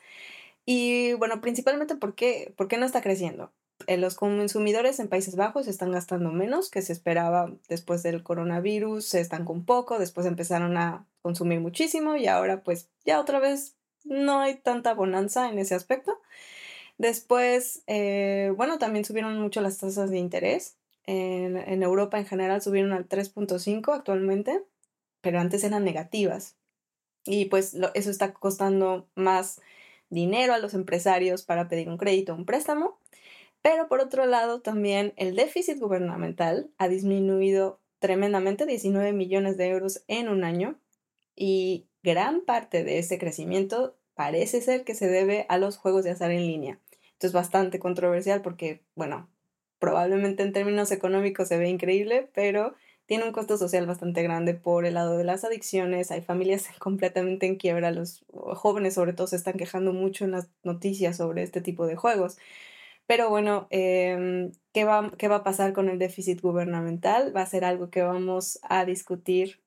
Y 0.65 1.11
bueno, 1.15 1.41
principalmente 1.41 1.97
¿por 1.97 2.15
qué, 2.15 2.53
¿por 2.55 2.69
qué 2.69 2.77
no 2.77 2.85
está 2.85 3.01
creciendo? 3.01 3.51
Eh, 3.85 3.97
los 3.97 4.15
consumidores 4.15 5.01
en 5.01 5.09
Países 5.09 5.35
Bajos 5.35 5.67
están 5.67 5.91
gastando 5.91 6.31
menos 6.31 6.69
que 6.69 6.81
se 6.81 6.93
esperaba 6.93 7.51
después 7.67 8.03
del 8.03 8.23
coronavirus, 8.23 9.03
se 9.03 9.19
estancó 9.19 9.51
un 9.51 9.65
poco, 9.65 9.99
después 9.99 10.25
empezaron 10.25 10.77
a 10.77 11.05
consumir 11.21 11.59
muchísimo 11.59 12.15
y 12.15 12.27
ahora 12.27 12.63
pues 12.63 12.87
ya 13.03 13.19
otra 13.19 13.39
vez 13.39 13.75
no 14.05 14.39
hay 14.39 14.55
tanta 14.55 14.93
bonanza 14.93 15.49
en 15.49 15.59
ese 15.59 15.75
aspecto. 15.75 16.17
Después, 16.97 17.83
eh, 17.87 18.53
bueno, 18.55 18.79
también 18.79 19.03
subieron 19.03 19.37
mucho 19.41 19.59
las 19.59 19.77
tasas 19.77 20.09
de 20.09 20.19
interés. 20.19 20.77
En, 21.07 21.83
Europa 21.83 22.19
en 22.19 22.25
general 22.25 22.61
subieron 22.61 22.91
al 22.91 23.07
3.5 23.07 23.95
actualmente, 23.95 24.63
pero 25.21 25.39
antes 25.39 25.63
eran 25.63 25.83
negativas. 25.83 26.57
Y 27.25 27.45
pues 27.45 27.75
eso 27.93 28.11
está 28.11 28.33
costando 28.33 29.07
más 29.15 29.61
dinero 30.09 30.53
a 30.53 30.59
los 30.59 30.73
empresarios 30.73 31.43
para 31.43 31.67
pedir 31.67 31.89
un 31.89 31.97
crédito 31.97 32.33
o 32.33 32.35
un 32.35 32.45
préstamo. 32.45 32.99
Pero 33.61 33.87
por 33.87 34.01
otro 34.01 34.25
lado, 34.25 34.61
también 34.61 35.13
el 35.17 35.35
déficit 35.35 35.79
gubernamental 35.79 36.69
ha 36.77 36.87
disminuido 36.87 37.79
tremendamente, 37.99 38.65
19 38.65 39.13
millones 39.13 39.57
de 39.57 39.69
euros 39.69 40.03
en 40.07 40.29
un 40.29 40.43
año, 40.43 40.79
y 41.35 41.87
gran 42.03 42.41
parte 42.41 42.83
de 42.83 42.99
ese 42.99 43.17
crecimiento 43.17 43.95
parece 44.13 44.61
ser 44.61 44.83
que 44.83 44.95
se 44.95 45.07
debe 45.07 45.45
a 45.49 45.57
los 45.57 45.77
juegos 45.77 46.03
de 46.03 46.11
azar 46.11 46.31
en 46.31 46.47
línea. 46.47 46.79
Esto 47.13 47.27
es 47.27 47.33
bastante 47.33 47.79
controversial 47.79 48.41
porque, 48.41 48.83
bueno, 48.95 49.29
probablemente 49.79 50.43
en 50.43 50.53
términos 50.53 50.91
económicos 50.91 51.47
se 51.47 51.57
ve 51.57 51.69
increíble, 51.69 52.29
pero 52.33 52.75
tiene 53.07 53.23
un 53.25 53.31
costo 53.31 53.57
social 53.57 53.87
bastante 53.87 54.21
grande 54.23 54.53
por 54.53 54.85
el 54.85 54.95
lado 54.95 55.17
de 55.17 55.23
las 55.23 55.43
adicciones. 55.45 56.11
Hay 56.11 56.21
familias 56.21 56.67
completamente 56.79 57.45
en 57.45 57.55
quiebra. 57.55 57.91
Los 57.91 58.25
jóvenes 58.29 58.95
sobre 58.95 59.13
todo 59.13 59.27
se 59.27 59.37
están 59.37 59.55
quejando 59.55 59.93
mucho 59.93 60.25
en 60.25 60.31
las 60.31 60.49
noticias 60.63 61.17
sobre 61.17 61.43
este 61.43 61.61
tipo 61.61 61.87
de 61.87 61.95
juegos. 61.95 62.37
Pero 63.07 63.29
bueno, 63.29 63.67
em, 63.71 64.51
¿qué, 64.73 64.83
va, 64.85 65.11
¿qué 65.17 65.29
va 65.29 65.37
a 65.37 65.43
pasar 65.43 65.73
con 65.73 65.89
el 65.89 65.99
déficit 65.99 66.41
gubernamental? 66.41 67.35
Va 67.35 67.41
a 67.43 67.45
ser 67.45 67.63
algo 67.65 67.89
que 67.89 68.01
vamos 68.03 68.59
a 68.63 68.85
discutir 68.85 69.61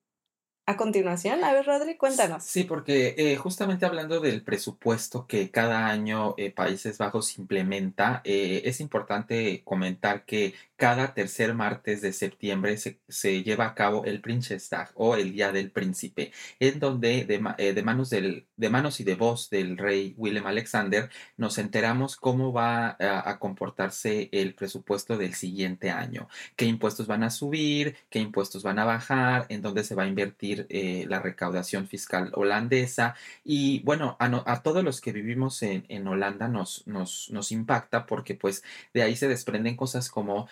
a 0.65 0.77
continuación. 0.77 1.43
A 1.43 1.53
ver, 1.53 1.65
Rodri, 1.65 1.97
cuéntanos. 1.97 2.43
Sí, 2.43 2.63
porque 2.63 3.15
eh, 3.17 3.35
justamente 3.35 3.85
hablando 3.85 4.19
del 4.19 4.43
presupuesto 4.43 5.25
que 5.27 5.49
cada 5.49 5.87
año 5.87 6.35
eh, 6.37 6.51
Países 6.51 6.97
Bajos 6.97 7.37
implementa, 7.37 8.21
eh, 8.23 8.61
es 8.65 8.79
importante 8.79 9.63
comentar 9.63 10.25
que 10.25 10.53
cada 10.81 11.13
tercer 11.13 11.53
martes 11.53 12.01
de 12.01 12.11
septiembre 12.11 12.75
se, 12.75 13.43
lleva 13.43 13.67
a 13.67 13.75
cabo 13.75 14.03
el 14.03 14.19
Prinsestag 14.19 14.89
o 14.95 15.15
el 15.15 15.31
Día 15.31 15.51
del 15.51 15.69
Príncipe, 15.69 16.31
en 16.59 16.79
donde 16.79 17.25
de, 17.25 17.83
manos 17.83 18.09
del, 18.09 18.47
de 18.55 18.69
manos 18.71 18.99
y 18.99 19.03
de 19.03 19.13
voz 19.13 19.51
del 19.51 19.77
rey 19.77 20.15
Willem 20.17 20.47
Alexander 20.47 21.11
nos 21.37 21.59
enteramos 21.59 22.15
cómo 22.15 22.51
va 22.51 22.97
a, 22.99 23.37
comportarse 23.37 24.29
el 24.31 24.55
presupuesto 24.55 25.19
del 25.19 25.35
siguiente 25.35 25.91
año, 25.91 26.27
qué 26.55 26.65
impuestos 26.65 27.05
van 27.05 27.21
a 27.21 27.29
subir, 27.29 27.95
qué 28.09 28.17
impuestos 28.17 28.63
van 28.63 28.79
a 28.79 28.85
bajar, 28.85 29.45
en 29.49 29.61
dónde 29.61 29.83
se 29.83 29.93
va 29.93 30.01
a 30.01 30.07
invertir 30.07 30.65
eh, 30.69 31.05
la 31.07 31.19
recaudación 31.19 31.87
fiscal 31.87 32.31
holandesa 32.33 33.13
y 33.43 33.83
bueno, 33.83 34.17
a, 34.19 34.63
todos 34.63 34.83
los 34.83 34.99
que 34.99 35.11
vivimos 35.11 35.61
en, 35.61 35.85
en 35.89 36.07
Holanda 36.07 36.47
nos, 36.47 36.87
nos, 36.87 37.29
nos 37.29 37.51
impacta 37.51 38.07
porque 38.07 38.33
pues 38.33 38.63
de 38.95 39.03
ahí 39.03 39.15
se 39.15 39.27
desprenden 39.27 39.75
cosas 39.75 40.09
como 40.09 40.47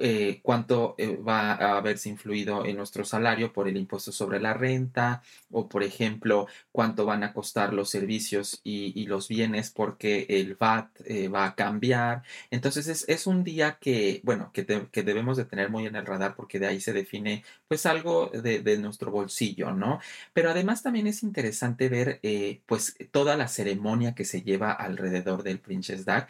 eh, 0.00 0.40
cuánto 0.42 0.94
eh, 0.98 1.16
va 1.16 1.52
a 1.52 1.76
haberse 1.76 2.08
influido 2.08 2.64
en 2.64 2.76
nuestro 2.76 3.04
salario 3.04 3.52
por 3.52 3.68
el 3.68 3.76
impuesto 3.76 4.12
sobre 4.12 4.40
la 4.40 4.54
renta 4.54 5.22
o, 5.50 5.68
por 5.68 5.82
ejemplo, 5.82 6.46
cuánto 6.72 7.04
van 7.04 7.24
a 7.24 7.32
costar 7.32 7.72
los 7.72 7.90
servicios 7.90 8.60
y, 8.64 9.06
los 9.08 9.28
bienes 9.28 9.70
porque 9.70 10.26
el 10.28 10.54
VAT 10.54 10.88
eh, 11.06 11.28
va 11.28 11.46
a 11.46 11.54
cambiar. 11.54 12.22
Entonces 12.50 13.04
es, 13.08 13.26
un 13.26 13.42
día 13.42 13.78
que, 13.80 14.20
bueno, 14.22 14.50
que, 14.52 14.64
debemos 15.02 15.36
de 15.36 15.46
tener 15.46 15.70
muy 15.70 15.86
en 15.86 15.96
el 15.96 16.04
radar 16.06 16.36
porque 16.36 16.58
de 16.58 16.66
ahí 16.66 16.80
se 16.80 16.92
define 16.92 17.42
pues 17.68 17.86
algo 17.86 18.26
de, 18.28 18.78
nuestro 18.78 19.10
bolsillo, 19.10 19.72
¿no? 19.72 20.00
Pero 20.34 20.50
además 20.50 20.82
también 20.82 21.06
es 21.06 21.22
interesante 21.22 21.88
ver 21.88 22.20
pues 22.66 22.96
toda 23.10 23.36
la 23.36 23.48
ceremonia 23.48 24.14
que 24.14 24.24
se 24.24 24.42
lleva 24.42 24.72
alrededor 24.72 25.42
del 25.42 25.58
Princess 25.58 26.04
Dag 26.04 26.28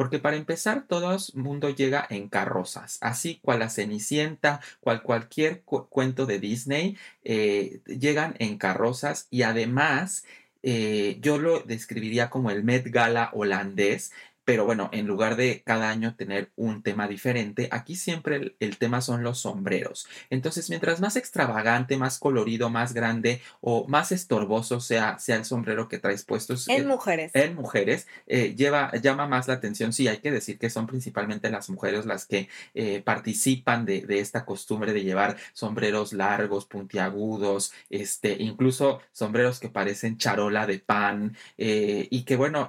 porque 0.00 0.18
para 0.18 0.38
empezar, 0.38 0.86
todo 0.88 1.14
mundo 1.34 1.68
llega 1.68 2.06
en 2.08 2.30
carrozas, 2.30 2.96
así 3.02 3.38
cual 3.42 3.58
la 3.58 3.68
Cenicienta, 3.68 4.62
cual 4.80 5.02
cualquier 5.02 5.60
cuento 5.60 6.24
de 6.24 6.38
Disney, 6.38 6.96
eh, 7.22 7.82
llegan 7.84 8.34
en 8.38 8.56
carrozas 8.56 9.26
y 9.28 9.42
además 9.42 10.24
eh, 10.62 11.18
yo 11.20 11.36
lo 11.36 11.60
describiría 11.60 12.30
como 12.30 12.50
el 12.50 12.64
Met 12.64 12.86
Gala 12.90 13.28
holandés, 13.34 14.10
pero 14.50 14.64
bueno, 14.64 14.88
en 14.92 15.06
lugar 15.06 15.36
de 15.36 15.62
cada 15.64 15.90
año 15.90 16.16
tener 16.16 16.50
un 16.56 16.82
tema 16.82 17.06
diferente, 17.06 17.68
aquí 17.70 17.94
siempre 17.94 18.56
el, 18.58 18.78
tema 18.78 19.00
son 19.00 19.22
los 19.22 19.38
sombreros. 19.38 20.08
Entonces, 20.28 20.68
mientras 20.70 21.00
más 21.00 21.14
extravagante, 21.14 21.96
más 21.96 22.18
colorido, 22.18 22.68
más 22.68 22.92
grande 22.92 23.42
o 23.60 23.86
más 23.86 24.10
estorboso 24.10 24.80
sea, 24.80 25.20
sea 25.20 25.36
el 25.36 25.44
sombrero 25.44 25.86
que 25.86 25.98
traes 25.98 26.24
puesto. 26.24 26.56
En 26.66 26.88
mujeres. 26.88 27.30
En 27.32 27.54
mujeres, 27.54 28.08
eh, 28.26 28.56
lleva, 28.56 28.90
llama 29.00 29.28
más 29.28 29.46
la 29.46 29.54
atención. 29.54 29.92
Sí, 29.92 30.08
hay 30.08 30.18
que 30.18 30.32
decir 30.32 30.58
que 30.58 30.68
son 30.68 30.88
principalmente 30.88 31.48
las 31.48 31.70
mujeres 31.70 32.04
las 32.04 32.26
que 32.26 32.48
eh, 32.74 33.02
participan 33.04 33.84
de, 33.84 34.00
de, 34.00 34.18
esta 34.18 34.44
costumbre 34.44 34.92
de 34.92 35.04
llevar 35.04 35.36
sombreros 35.52 36.12
largos, 36.12 36.66
puntiagudos, 36.66 37.72
este, 37.88 38.34
incluso 38.40 39.00
sombreros 39.12 39.60
que 39.60 39.68
parecen 39.68 40.18
charola 40.18 40.66
de 40.66 40.80
pan 40.80 41.36
eh, 41.56 42.08
y 42.10 42.24
que, 42.24 42.34
bueno, 42.34 42.68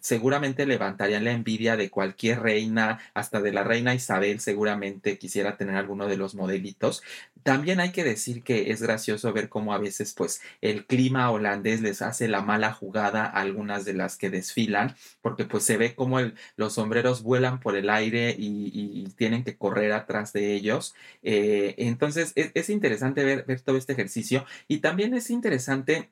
seguramente 0.00 0.64
levantan 0.64 1.01
levantarían 1.02 1.24
la 1.24 1.32
envidia 1.32 1.76
de 1.76 1.90
cualquier 1.90 2.40
reina, 2.40 3.00
hasta 3.14 3.40
de 3.40 3.52
la 3.52 3.64
reina 3.64 3.94
Isabel 3.94 4.40
seguramente 4.40 5.18
quisiera 5.18 5.56
tener 5.56 5.76
alguno 5.76 6.06
de 6.06 6.16
los 6.16 6.34
modelitos. 6.34 7.02
También 7.42 7.80
hay 7.80 7.90
que 7.92 8.04
decir 8.04 8.42
que 8.42 8.70
es 8.70 8.82
gracioso 8.82 9.32
ver 9.32 9.48
cómo 9.48 9.74
a 9.74 9.78
veces 9.78 10.14
pues 10.14 10.40
el 10.60 10.86
clima 10.86 11.30
holandés 11.30 11.80
les 11.80 12.02
hace 12.02 12.28
la 12.28 12.42
mala 12.42 12.72
jugada 12.72 13.24
a 13.24 13.40
algunas 13.40 13.84
de 13.84 13.94
las 13.94 14.16
que 14.16 14.30
desfilan, 14.30 14.94
porque 15.22 15.44
pues 15.44 15.64
se 15.64 15.76
ve 15.76 15.94
como 15.94 16.18
los 16.56 16.74
sombreros 16.74 17.22
vuelan 17.22 17.60
por 17.60 17.76
el 17.76 17.90
aire 17.90 18.34
y, 18.38 19.02
tienen 19.16 19.44
que 19.44 19.56
correr 19.56 19.92
atrás 19.92 20.32
de 20.32 20.54
ellos. 20.54 20.94
Eh, 21.22 21.74
entonces 21.78 22.32
es, 22.34 22.70
interesante 22.70 23.24
ver, 23.24 23.44
ver 23.44 23.60
todo 23.60 23.76
este 23.76 23.92
ejercicio 23.92 24.44
y 24.68 24.78
también 24.78 25.14
es 25.14 25.30
interesante 25.30 26.10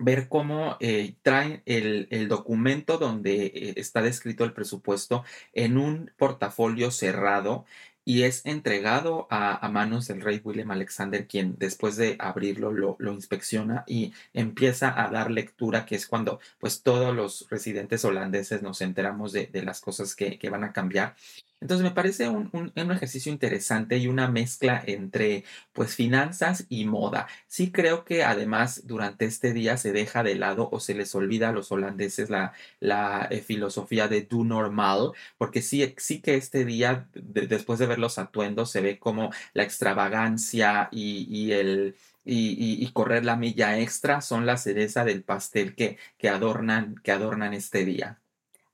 ver 0.00 0.28
cómo 0.28 0.76
eh, 0.80 1.14
traen 1.22 1.62
el, 1.66 2.28
documento 2.28 2.98
donde 2.98 3.46
eh, 3.46 3.74
está 3.76 4.02
descrito 4.02 4.44
el 4.44 4.52
presupuesto 4.52 5.24
en 5.52 5.78
un 5.78 6.10
portafolio 6.16 6.90
cerrado 6.90 7.64
y 8.04 8.22
es 8.22 8.44
entregado 8.46 9.28
a, 9.30 9.68
manos 9.68 10.08
del 10.08 10.22
rey 10.22 10.40
William 10.42 10.70
Alexander, 10.70 11.28
quien 11.28 11.56
después 11.58 11.96
de 11.96 12.16
abrirlo 12.18 12.72
lo, 12.72 13.12
inspecciona 13.12 13.84
y 13.86 14.12
empieza 14.32 15.00
a 15.00 15.10
dar 15.10 15.30
lectura, 15.30 15.86
que 15.86 15.96
es 15.96 16.06
cuando 16.06 16.40
pues 16.58 16.82
todos 16.82 17.14
los 17.14 17.46
residentes 17.50 18.04
holandeses 18.04 18.62
nos 18.62 18.80
enteramos 18.80 19.32
de, 19.32 19.48
las 19.62 19.80
cosas 19.80 20.16
que, 20.16 20.38
que 20.38 20.50
van 20.50 20.64
a 20.64 20.72
cambiar. 20.72 21.14
Entonces 21.60 21.84
me 21.84 21.90
parece 21.90 22.28
un, 22.28 22.72
ejercicio 22.74 23.30
interesante 23.30 23.98
y 23.98 24.06
una 24.08 24.28
mezcla 24.28 24.82
entre 24.86 25.44
pues 25.74 25.94
finanzas 25.94 26.64
y 26.70 26.86
moda. 26.86 27.28
Sí 27.48 27.70
creo 27.70 28.04
que 28.04 28.24
además 28.24 28.86
durante 28.86 29.26
este 29.26 29.52
día 29.52 29.76
se 29.76 29.92
deja 29.92 30.22
de 30.22 30.36
lado 30.36 30.70
o 30.72 30.80
se 30.80 30.94
les 30.94 31.14
olvida 31.14 31.50
a 31.50 31.52
los 31.52 31.70
holandeses 31.70 32.30
la, 32.30 32.54
la 32.80 33.28
eh, 33.30 33.40
filosofía 33.40 34.08
de 34.08 34.22
do 34.22 34.42
normal, 34.44 35.12
porque 35.36 35.60
sí, 35.62 35.94
sí 35.98 36.20
que 36.22 36.36
este 36.36 36.64
día, 36.64 37.08
después 37.14 37.78
de 37.78 37.86
ver 37.86 37.98
los 37.98 38.18
atuendos, 38.18 38.70
se 38.70 38.80
ve 38.80 38.98
como 38.98 39.30
la 39.52 39.62
extravagancia 39.62 40.88
y, 40.92 41.52
el... 41.52 41.96
Y, 42.24 42.90
correr 42.92 43.24
la 43.24 43.36
milla 43.36 43.78
extra 43.78 44.20
son 44.20 44.46
la 44.46 44.56
cereza 44.56 45.04
del 45.04 45.22
pastel 45.24 45.74
que, 45.74 45.98
que, 46.18 46.28
adornan, 46.28 46.96
que 47.02 47.12
adornan 47.12 47.54
este 47.54 47.84
día. 47.84 48.20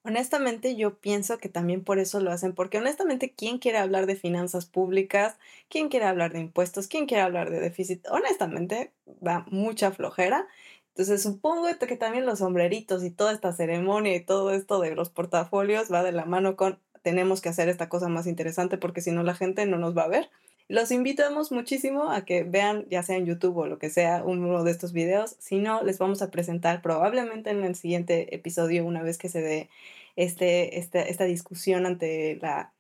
Honestamente, 0.07 0.77
yo 0.77 1.01
pienso 1.01 1.37
que 1.39 1.49
también 1.49 1.83
por 1.83 1.99
eso 1.99 2.21
lo 2.21 2.31
hacen, 2.31 2.55
porque 2.55 2.79
honestamente, 2.79 3.35
¿quién 3.35 3.59
quiere 3.59 3.79
hablar 3.79 4.07
de 4.07 4.15
finanzas 4.15 4.65
públicas? 4.65 5.37
¿Quién 5.69 5.89
quiere 5.89 6.07
hablar 6.07 6.33
de 6.33 6.39
impuestos? 6.41 6.87
¿Quién 6.87 7.07
quiere 7.07 7.23
hablar 7.25 7.51
de 7.51 7.59
déficit? 7.59 8.07
Honestamente, 8.09 8.93
da 9.07 9.45
mucha 9.51 9.91
flojera. 9.91 10.47
Entonces, 10.91 11.23
supongo 11.25 11.67
que 11.77 11.97
también 11.97 12.25
los 12.25 12.39
sombreritos 12.39 13.03
y 13.03 13.11
toda 13.11 13.33
esta 13.33 13.53
ceremonia 13.53 14.15
y 14.15 14.25
todo 14.25 14.53
esto 14.53 14.79
de 14.81 14.95
los 14.95 15.11
portafolios 15.11 15.93
va 15.93 16.05
de 16.05 16.13
la 16.13 16.25
mano 16.25 16.55
con 16.57 16.79
tenemos 17.03 17.41
que 17.41 17.49
hacer 17.49 17.69
esta 17.69 17.89
cosa 17.89 18.09
más 18.09 18.27
interesante 18.29 18.79
porque 18.79 19.01
si 19.01 19.11
no 19.13 19.23
la 19.25 19.35
gente 19.35 19.67
no 19.67 19.77
nos 19.79 19.97
va 19.97 20.05
a 20.05 20.09
ver. 20.09 20.31
Los 20.69 20.91
invitamos 20.91 21.53
muchísimo 21.53 22.11
a 22.11 22.25
que 22.25 22.43
vean, 22.43 22.87
ya 22.91 23.05
sea 23.05 23.17
en 23.17 23.27
YouTube 23.27 23.57
o 23.57 23.67
lo 23.67 23.79
que 23.79 23.89
sea, 23.89 24.25
uno 24.25 24.65
de 24.65 24.73
estos 24.73 24.93
videos. 24.93 25.37
Si 25.39 25.59
no, 25.59 25.83
les 25.85 25.99
vamos 25.99 26.23
a 26.23 26.31
presentar 26.33 26.83
probablemente 26.83 27.51
en 27.51 27.65
el 27.65 27.77
siguiente 27.77 28.35
episodio, 28.35 28.85
una 28.85 29.03
vez 29.03 29.17
que 29.17 29.29
se 29.29 29.41
dé 29.41 29.71
este, 30.17 30.79
este 30.79 31.11
esta 31.11 31.25
discusión 31.25 31.87
ante 31.87 32.39
la, 32.43 32.73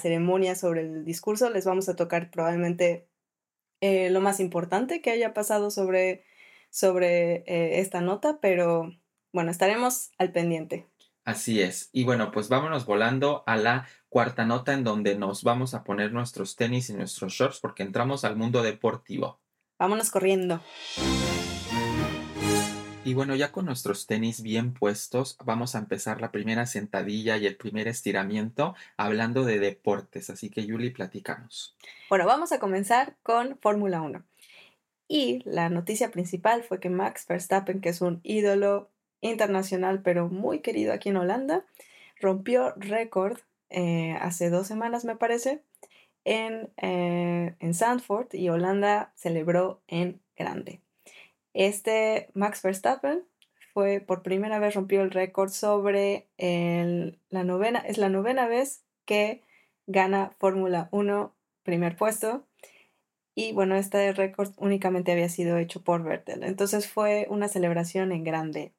ceremonia 0.00 0.54
sobre 0.54 0.82
el 0.82 1.04
discurso, 1.04 1.48
les 1.50 1.64
vamos 1.64 1.88
a 1.88 1.96
tocar 1.96 2.30
probablemente 2.30 3.08
eh, 3.80 4.10
lo 4.10 4.20
más 4.20 4.40
importante 4.40 5.00
que 5.00 5.10
haya 5.10 5.32
pasado 5.34 5.70
sobre, 5.70 6.24
sobre 6.70 7.44
eh, 7.46 7.80
esta 7.80 8.00
nota, 8.00 8.38
pero 8.40 8.92
bueno, 9.32 9.50
estaremos 9.50 10.10
al 10.18 10.32
pendiente. 10.32 10.86
Así 11.24 11.62
es. 11.62 11.88
Y 11.92 12.04
bueno, 12.04 12.30
pues 12.32 12.48
vámonos 12.50 12.84
volando 12.84 13.44
a 13.46 13.56
la 13.56 13.88
cuarta 14.14 14.44
nota 14.44 14.74
en 14.74 14.84
donde 14.84 15.16
nos 15.16 15.42
vamos 15.42 15.74
a 15.74 15.82
poner 15.82 16.12
nuestros 16.12 16.54
tenis 16.54 16.88
y 16.88 16.92
nuestros 16.92 17.32
shorts 17.32 17.58
porque 17.58 17.82
entramos 17.82 18.24
al 18.24 18.36
mundo 18.36 18.62
deportivo. 18.62 19.40
Vámonos 19.76 20.12
corriendo. 20.12 20.60
Y 23.04 23.14
bueno, 23.14 23.34
ya 23.34 23.50
con 23.50 23.66
nuestros 23.66 24.06
tenis 24.06 24.40
bien 24.40 24.72
puestos, 24.72 25.36
vamos 25.44 25.74
a 25.74 25.78
empezar 25.78 26.20
la 26.20 26.30
primera 26.30 26.64
sentadilla 26.66 27.38
y 27.38 27.46
el 27.48 27.56
primer 27.56 27.88
estiramiento 27.88 28.76
hablando 28.96 29.44
de 29.44 29.58
deportes. 29.58 30.30
Así 30.30 30.48
que, 30.48 30.64
Yuli, 30.64 30.90
platicamos. 30.90 31.76
Bueno, 32.08 32.24
vamos 32.24 32.52
a 32.52 32.60
comenzar 32.60 33.16
con 33.24 33.58
Fórmula 33.58 34.00
1. 34.00 34.22
Y 35.08 35.42
la 35.44 35.70
noticia 35.70 36.12
principal 36.12 36.62
fue 36.62 36.78
que 36.78 36.88
Max 36.88 37.26
Verstappen, 37.26 37.80
que 37.80 37.88
es 37.88 38.00
un 38.00 38.20
ídolo 38.22 38.92
internacional, 39.22 40.02
pero 40.02 40.28
muy 40.28 40.60
querido 40.60 40.92
aquí 40.92 41.08
en 41.08 41.16
Holanda. 41.16 41.64
Rompió 42.20 42.74
récord 42.76 43.40
eh, 43.74 44.16
hace 44.20 44.50
dos 44.50 44.66
semanas, 44.66 45.04
me 45.04 45.16
parece, 45.16 45.62
en, 46.24 46.70
eh, 46.76 47.54
en 47.58 47.74
Sandford 47.74 48.34
y 48.34 48.48
Holanda 48.48 49.12
celebró 49.16 49.82
en 49.88 50.20
grande. 50.36 50.80
Este 51.52 52.28
Max 52.34 52.62
Verstappen 52.62 53.24
fue 53.72 54.00
por 54.00 54.22
primera 54.22 54.58
vez 54.58 54.74
rompió 54.74 55.02
el 55.02 55.10
récord 55.10 55.50
sobre 55.50 56.28
la 56.38 57.44
novena, 57.44 57.80
es 57.80 57.98
la 57.98 58.08
novena 58.08 58.46
vez 58.46 58.84
que 59.04 59.42
gana 59.86 60.30
Fórmula 60.38 60.88
1 60.92 61.34
primer 61.62 61.96
puesto. 61.96 62.46
Y 63.34 63.52
bueno, 63.52 63.74
este 63.76 64.12
récord 64.12 64.52
únicamente 64.58 65.12
había 65.12 65.28
sido 65.28 65.58
hecho 65.58 65.82
por 65.82 66.04
Vettel. 66.04 66.44
Entonces 66.44 66.88
fue 66.88 67.26
una 67.28 67.48
celebración 67.48 68.12
en 68.12 68.22
grande 68.22 68.72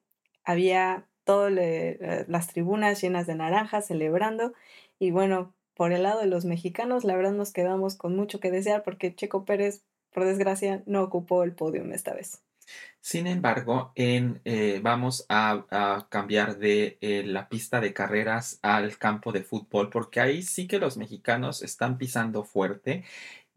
había 0.46 1.04
todas 1.24 1.52
eh, 1.58 2.24
las 2.28 2.46
tribunas 2.46 3.02
llenas 3.02 3.26
de 3.26 3.34
naranjas 3.34 3.88
celebrando 3.88 4.54
y 4.98 5.10
bueno, 5.10 5.54
por 5.74 5.92
el 5.92 6.02
lado 6.02 6.20
de 6.20 6.26
los 6.26 6.44
mexicanos, 6.44 7.04
la 7.04 7.16
verdad 7.16 7.32
nos 7.32 7.52
quedamos 7.52 7.96
con 7.96 8.16
mucho 8.16 8.40
que 8.40 8.50
desear 8.50 8.82
porque 8.82 9.14
Checo 9.14 9.44
Pérez, 9.44 9.82
por 10.10 10.24
desgracia, 10.24 10.82
no 10.86 11.02
ocupó 11.02 11.42
el 11.42 11.52
podio 11.52 11.84
esta 11.92 12.14
vez. 12.14 12.42
Sin 13.00 13.26
embargo, 13.26 13.92
en, 13.94 14.40
eh, 14.44 14.80
vamos 14.82 15.26
a, 15.28 16.06
cambiar 16.08 16.58
de 16.58 16.98
eh, 17.00 17.22
la 17.24 17.48
pista 17.48 17.80
de 17.80 17.92
carreras 17.92 18.58
al 18.62 18.98
campo 18.98 19.32
de 19.32 19.44
fútbol, 19.44 19.90
porque 19.90 20.20
ahí 20.20 20.42
sí 20.42 20.66
que 20.66 20.78
los 20.78 20.96
mexicanos 20.96 21.62
están 21.62 21.98
pisando 21.98 22.42
fuerte 22.42 23.04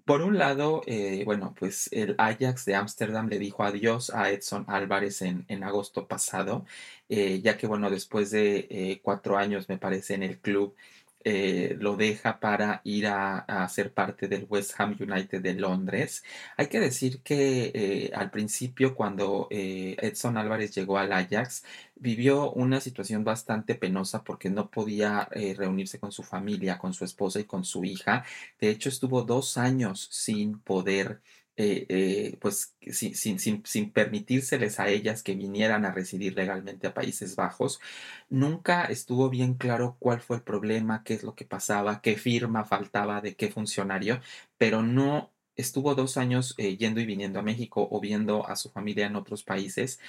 por 0.05 0.21
un 0.21 0.39
lado, 0.39 0.81
eh, 0.87 1.21
bueno, 1.23 1.53
pues 1.57 1.87
el 1.91 2.15
Ajax 2.17 2.65
de 2.65 2.73
Ámsterdam 2.73 3.27
le 3.29 3.37
dijo 3.37 3.63
adiós 3.63 4.09
a 4.09 4.31
Edson 4.31 4.65
Álvarez 4.67 5.21
en, 5.21 5.45
en 5.49 5.63
agosto 5.63 6.07
pasado, 6.07 6.65
ya 7.07 7.57
que, 7.57 7.67
bueno, 7.67 7.91
después 7.91 8.31
de 8.31 8.99
cuatro 9.03 9.37
años, 9.37 9.69
me 9.69 9.77
parece, 9.77 10.15
en 10.15 10.23
el 10.23 10.39
club, 10.39 10.75
eh, 11.23 11.75
lo 11.79 11.97
deja 11.97 12.39
para 12.39 12.81
ir 12.85 13.07
a, 13.07 13.67
ser 13.69 13.93
parte 13.93 14.27
del 14.27 14.47
West 14.49 14.73
Ham 14.79 14.95
United 14.99 15.41
de 15.41 15.53
Londres. 15.53 16.23
Hay 16.57 16.67
que 16.67 16.79
decir 16.79 17.21
que 17.21 17.71
eh, 17.73 18.11
al 18.15 18.31
principio, 18.31 18.95
cuando 18.95 19.47
eh, 19.51 19.95
Edson 20.01 20.37
Álvarez 20.37 20.73
llegó 20.73 20.97
al 20.97 21.11
Ajax, 21.11 21.63
vivió 21.95 22.51
una 22.51 22.79
situación 22.79 23.23
bastante 23.23 23.75
penosa 23.75 24.23
porque 24.23 24.49
no 24.49 24.69
podía 24.69 25.27
reunirse 25.57 25.99
con 25.99 26.11
su 26.11 26.23
familia, 26.23 26.77
con 26.77 26.93
su 26.93 27.03
esposa 27.03 27.39
y 27.39 27.43
con 27.43 27.65
su 27.65 27.83
hija. 27.83 28.23
De 28.59 28.69
hecho, 28.69 28.89
estuvo 28.89 29.23
dos 29.23 29.57
años 29.57 30.07
sin 30.11 30.59
poder 30.59 31.21
eh, 31.61 31.85
eh, 31.89 32.37
pues 32.39 32.73
sin, 32.89 33.15
sin, 33.15 33.65
sin, 33.65 33.91
permitírseles 33.91 34.79
a 34.79 34.87
ellas 34.87 35.23
que 35.23 35.35
vinieran 35.35 35.83
a 35.83 35.91
residir 35.91 36.33
legalmente 36.33 36.87
a 36.87 36.93
Países 36.93 37.35
Bajos, 37.35 37.81
nunca 38.29 38.85
estuvo 38.85 39.29
bien 39.29 39.55
claro 39.55 39.97
cuál 39.99 40.21
fue 40.21 40.37
el 40.37 40.43
problema, 40.43 41.03
qué 41.03 41.15
es 41.15 41.23
lo 41.23 41.35
que 41.35 41.43
pasaba, 41.43 42.01
qué 42.01 42.15
firma 42.15 42.63
faltaba, 42.63 43.19
de 43.19 43.35
qué 43.35 43.49
funcionario, 43.49 44.21
pero 44.57 44.83
no 44.83 45.33
estuvo 45.57 45.95
dos 45.95 46.15
años 46.15 46.55
eh, 46.57 46.77
yendo 46.77 47.01
y 47.01 47.05
viniendo 47.05 47.39
a 47.39 47.43
México 47.43 47.85
o 47.91 47.99
viendo 47.99 48.47
a 48.47 48.55
su 48.55 48.69
familia 48.69 49.07
en 49.07 49.17
otros 49.17 49.43
países 49.43 49.99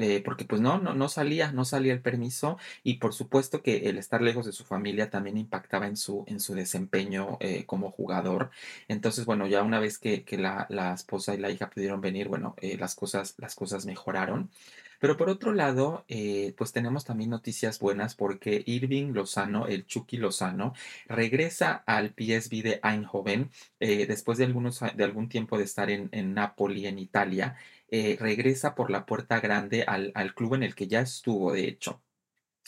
eh, 0.00 0.22
porque 0.24 0.44
pues 0.44 0.60
no, 0.60 0.78
no, 0.78 0.94
no 0.94 1.08
salía, 1.08 1.50
no 1.50 1.64
salía 1.64 1.92
el 1.92 2.00
permiso 2.00 2.56
y 2.84 2.94
por 2.98 3.12
supuesto 3.14 3.62
que 3.62 3.88
el 3.88 3.98
estar 3.98 4.22
lejos 4.22 4.46
de 4.46 4.52
su 4.52 4.64
familia 4.64 5.10
también 5.10 5.36
impactaba 5.36 5.88
en 5.88 5.96
su, 5.96 6.22
en 6.28 6.38
su 6.38 6.54
desempeño 6.54 7.36
eh, 7.40 7.64
como 7.66 7.90
jugador. 7.90 8.50
Entonces, 8.86 9.24
bueno, 9.24 9.48
ya 9.48 9.62
una 9.64 9.80
vez 9.80 9.98
que, 9.98 10.24
la, 10.38 10.94
esposa 10.94 11.34
y 11.34 11.38
la 11.38 11.50
hija 11.50 11.68
pudieron 11.68 12.00
venir, 12.00 12.28
bueno, 12.28 12.54
eh, 12.58 12.76
las, 12.78 12.94
cosas, 12.94 13.34
las 13.38 13.56
cosas 13.56 13.86
mejoraron. 13.86 14.50
Pero 15.00 15.16
por 15.16 15.28
otro 15.28 15.52
lado, 15.52 16.04
pues 16.56 16.72
tenemos 16.72 17.04
también 17.04 17.30
noticias 17.30 17.78
buenas 17.78 18.16
porque 18.16 18.64
Irving 18.66 19.12
Lozano, 19.12 19.68
el 19.68 19.86
Chucky 19.86 20.16
Lozano, 20.16 20.74
regresa 21.06 21.84
al 21.86 22.08
PSV 22.08 22.62
de 22.62 22.80
Eindhoven 22.82 23.48
después 23.78 24.38
de, 24.38 24.46
algunos, 24.46 24.80
de 24.80 25.04
algún 25.04 25.28
tiempo 25.28 25.56
de 25.56 25.62
estar 25.64 25.88
en, 25.88 26.08
en 26.10 26.34
Napoli, 26.34 26.88
en 26.88 26.98
Italia. 26.98 27.56
Eh, 27.90 28.16
regresa 28.20 28.74
por 28.74 28.90
la 28.90 29.06
puerta 29.06 29.40
grande 29.40 29.84
al, 29.84 30.12
al 30.14 30.34
club 30.34 30.54
en 30.54 30.62
el 30.62 30.74
que 30.74 30.88
ya 30.88 31.00
estuvo, 31.00 31.52
de 31.52 31.68
hecho. 31.68 32.02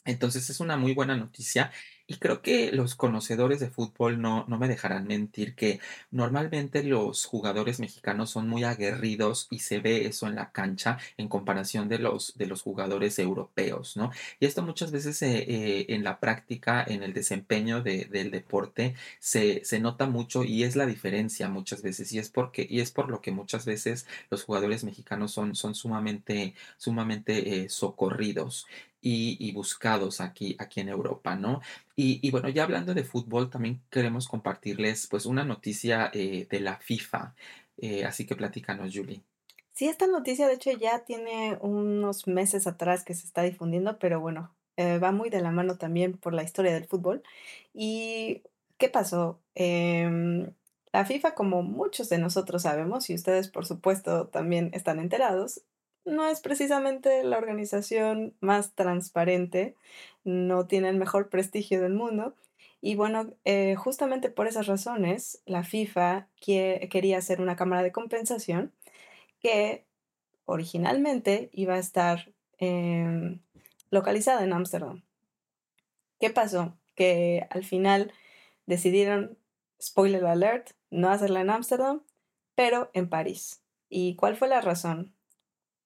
Entonces 0.05 0.49
es 0.51 0.61
una 0.61 0.77
muy 0.77 0.95
buena 0.95 1.17
noticia 1.17 1.73
y 2.11 2.17
creo 2.19 2.43
que 2.43 2.73
los 2.73 2.97
conocedores 2.97 3.61
de 3.61 3.71
fútbol 3.71 4.21
no, 4.21 4.45
no 4.49 4.59
me 4.59 4.67
dejarán 4.69 5.07
mentir 5.07 5.55
que 5.55 5.79
normalmente 6.11 6.83
los 6.83 7.25
jugadores 7.25 7.79
mexicanos 7.79 8.31
son 8.31 8.49
muy 8.49 8.65
aguerridos 8.65 9.47
y 9.51 9.61
se 9.61 9.79
ve 9.79 10.07
eso 10.07 10.27
en 10.27 10.35
la 10.35 10.51
cancha 10.51 10.99
en 11.17 11.29
comparación 11.29 11.89
de 11.89 11.99
los, 12.01 12.37
de 12.37 12.47
los 12.47 12.63
jugadores 12.63 13.19
europeos, 13.21 13.97
¿no? 13.97 14.11
Y 14.41 14.47
esto 14.47 14.63
muchas 14.63 14.91
veces 14.91 15.23
eh, 15.23 15.87
en 15.91 16.03
la 16.05 16.19
práctica, 16.21 16.85
en 16.87 17.03
el 17.05 17.13
desempeño 17.15 17.81
de- 17.83 18.07
del 18.07 18.31
deporte, 18.33 18.95
se, 19.21 19.65
se 19.65 19.79
nota 19.81 20.07
mucho 20.07 20.45
y 20.45 20.65
es 20.65 20.77
la 20.77 20.87
diferencia 20.87 21.49
muchas 21.49 21.83
veces 21.83 22.13
y 22.13 22.19
es 22.19 22.29
porque, 22.31 22.67
y 22.69 22.81
es 22.81 22.91
por 22.91 23.09
lo 23.09 23.21
que 23.21 23.31
muchas 23.33 23.65
veces 23.67 24.07
los 24.31 24.43
jugadores 24.45 24.85
mexicanos 24.85 25.33
son, 25.33 25.55
son 25.55 25.75
sumamente, 25.75 26.55
sumamente 26.77 27.65
eh, 27.65 27.69
socorridos. 27.69 28.67
Y, 29.03 29.39
y 29.41 29.53
buscados 29.53 30.21
aquí, 30.21 30.57
aquí 30.59 30.81
en 30.81 30.91
Europa, 30.91 31.35
¿no? 31.35 31.63
Y, 32.03 32.31
bueno, 32.31 32.49
ya 32.49 32.63
hablando 32.63 32.95
de 32.95 33.05
fútbol, 33.05 33.51
también 33.51 33.83
queremos 33.91 34.27
compartirles 34.27 35.07
pues 35.07 35.27
una 35.27 35.45
noticia 35.45 36.11
eh, 36.15 36.47
de 36.49 36.61
la 36.61 36.79
FIFA. 36.79 37.35
Eh, 37.77 38.07
así 38.07 38.27
que 38.27 38.37
platícanos, 38.37 38.95
Julie. 38.95 39.21
Sí, 39.75 39.87
esta 39.87 40.07
noticia 40.07 40.47
de 40.47 40.55
hecho 40.55 40.71
ya 40.73 41.05
tiene 41.05 41.59
unos 41.61 42.27
meses 42.27 42.67
atrás 42.67 43.05
que 43.05 43.13
se 43.13 43.27
está 43.27 43.43
difundiendo, 43.43 43.99
pero 43.99 44.19
bueno, 44.19 44.55
eh, 44.79 44.99
va 44.99 45.13
muy 45.13 45.29
de 45.29 45.43
la 45.43 45.51
mano 45.51 45.77
también 45.77 46.15
por 46.17 46.33
la 46.33 46.43
historia 46.43 46.73
del 46.73 46.87
fútbol. 46.87 47.23
¿Y 47.75 48.45
qué 48.79 48.89
pasó? 48.89 49.39
Em, 49.55 50.55
la 50.95 51.05
FIFA, 51.05 51.35
como 51.35 51.63
muchos 51.63 52.09
de 52.09 52.17
nosotros 52.17 52.63
sabemos, 52.63 53.11
y 53.11 53.15
ustedes 53.15 53.49
por 53.49 53.67
supuesto 53.67 54.29
también 54.29 54.71
están 54.73 55.01
enterados, 55.01 55.61
no 56.05 56.29
es 56.29 56.41
precisamente 56.41 57.23
la 57.25 57.39
organización 57.39 58.35
más 58.41 58.75
transparente, 58.75 59.77
no 60.25 60.67
tiene 60.67 60.89
el 60.89 60.97
mejor 60.97 61.29
prestigio 61.29 61.81
del 61.81 61.95
mundo. 61.95 62.35
Y 62.81 62.95
bueno, 62.95 63.35
eh, 63.45 63.75
justamente 63.77 64.31
por 64.31 64.47
esas 64.47 64.67
razones, 64.67 65.43
la 65.47 65.65
FIFA 65.65 66.29
quería 66.41 67.19
hacer 67.19 67.41
una 67.41 67.57
cámara 67.57 67.83
de 67.83 67.93
compensación 67.93 68.73
que 69.41 69.85
originalmente 70.47 71.51
iba 71.53 71.75
a 71.75 71.79
estar 71.79 72.33
em, 72.59 73.41
localizada 73.91 74.45
en 74.45 74.53
Ámsterdam. 74.53 75.03
¿Qué 76.19 76.31
pasó? 76.31 76.77
Que 76.95 77.47
al 77.51 77.65
final 77.65 78.13
decidieron, 78.67 79.39
spoiler 79.81 80.25
alert, 80.27 80.71
no 80.91 81.11
hacerla 81.11 81.41
en 81.41 81.51
Ámsterdam, 81.51 82.03
pero 82.55 82.91
en 82.95 83.09
París. 83.09 83.63
¿Y 83.89 84.17
cuál 84.17 84.37
fue 84.37 84.49
la 84.49 84.61
razón? 84.61 85.15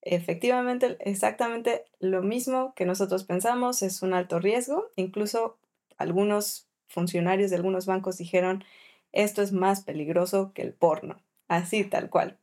Efectivamente, 0.07 0.99
exactamente 1.01 1.87
lo 1.99 2.23
mismo 2.23 2.75
que 2.75 2.85
nosotros 2.85 3.25
pensamos, 3.25 3.83
es 3.83 4.03
un 4.03 4.12
alto 4.12 4.38
riesgo. 4.38 4.90
Incluso 4.97 5.57
algunos 5.97 6.69
funcionarios 6.88 7.51
de 7.51 7.57
algunos 7.57 7.87
bancos 7.87 8.19
dijeron, 8.19 8.64
esto 9.12 9.40
es 9.40 9.53
más 9.53 9.83
peligroso 9.83 10.53
que 10.53 10.61
el 10.61 10.75
porno, 10.75 11.23
así 11.49 11.85
tal 11.85 12.11
cual. 12.11 12.38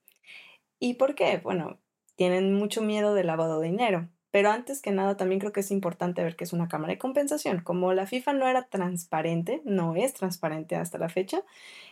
¿Y 0.80 0.96
por 0.96 1.14
qué? 1.14 1.38
Bueno, 1.38 1.78
tienen 2.16 2.54
mucho 2.56 2.82
miedo 2.82 3.14
del 3.14 3.28
lavado 3.28 3.60
de 3.60 3.70
dinero. 3.70 4.10
Pero 4.32 4.50
antes 4.50 4.82
que 4.82 4.92
nada, 4.92 5.18
también 5.18 5.40
creo 5.40 5.52
que 5.52 5.60
es 5.60 5.72
importante 5.72 6.24
ver 6.24 6.36
que 6.36 6.46
es 6.46 6.54
una 6.54 6.70
cámara 6.70 6.94
de 6.94 6.98
compensación. 6.98 7.62
Como 7.62 7.94
la 7.94 8.08
FIFA 8.08 8.34
no 8.34 8.48
era 8.48 8.64
transparente, 8.70 9.62
no 9.66 9.96
es 9.96 10.14
transparente 10.14 10.78
hasta 10.78 10.98
la 10.98 11.10
fecha, 11.10 11.44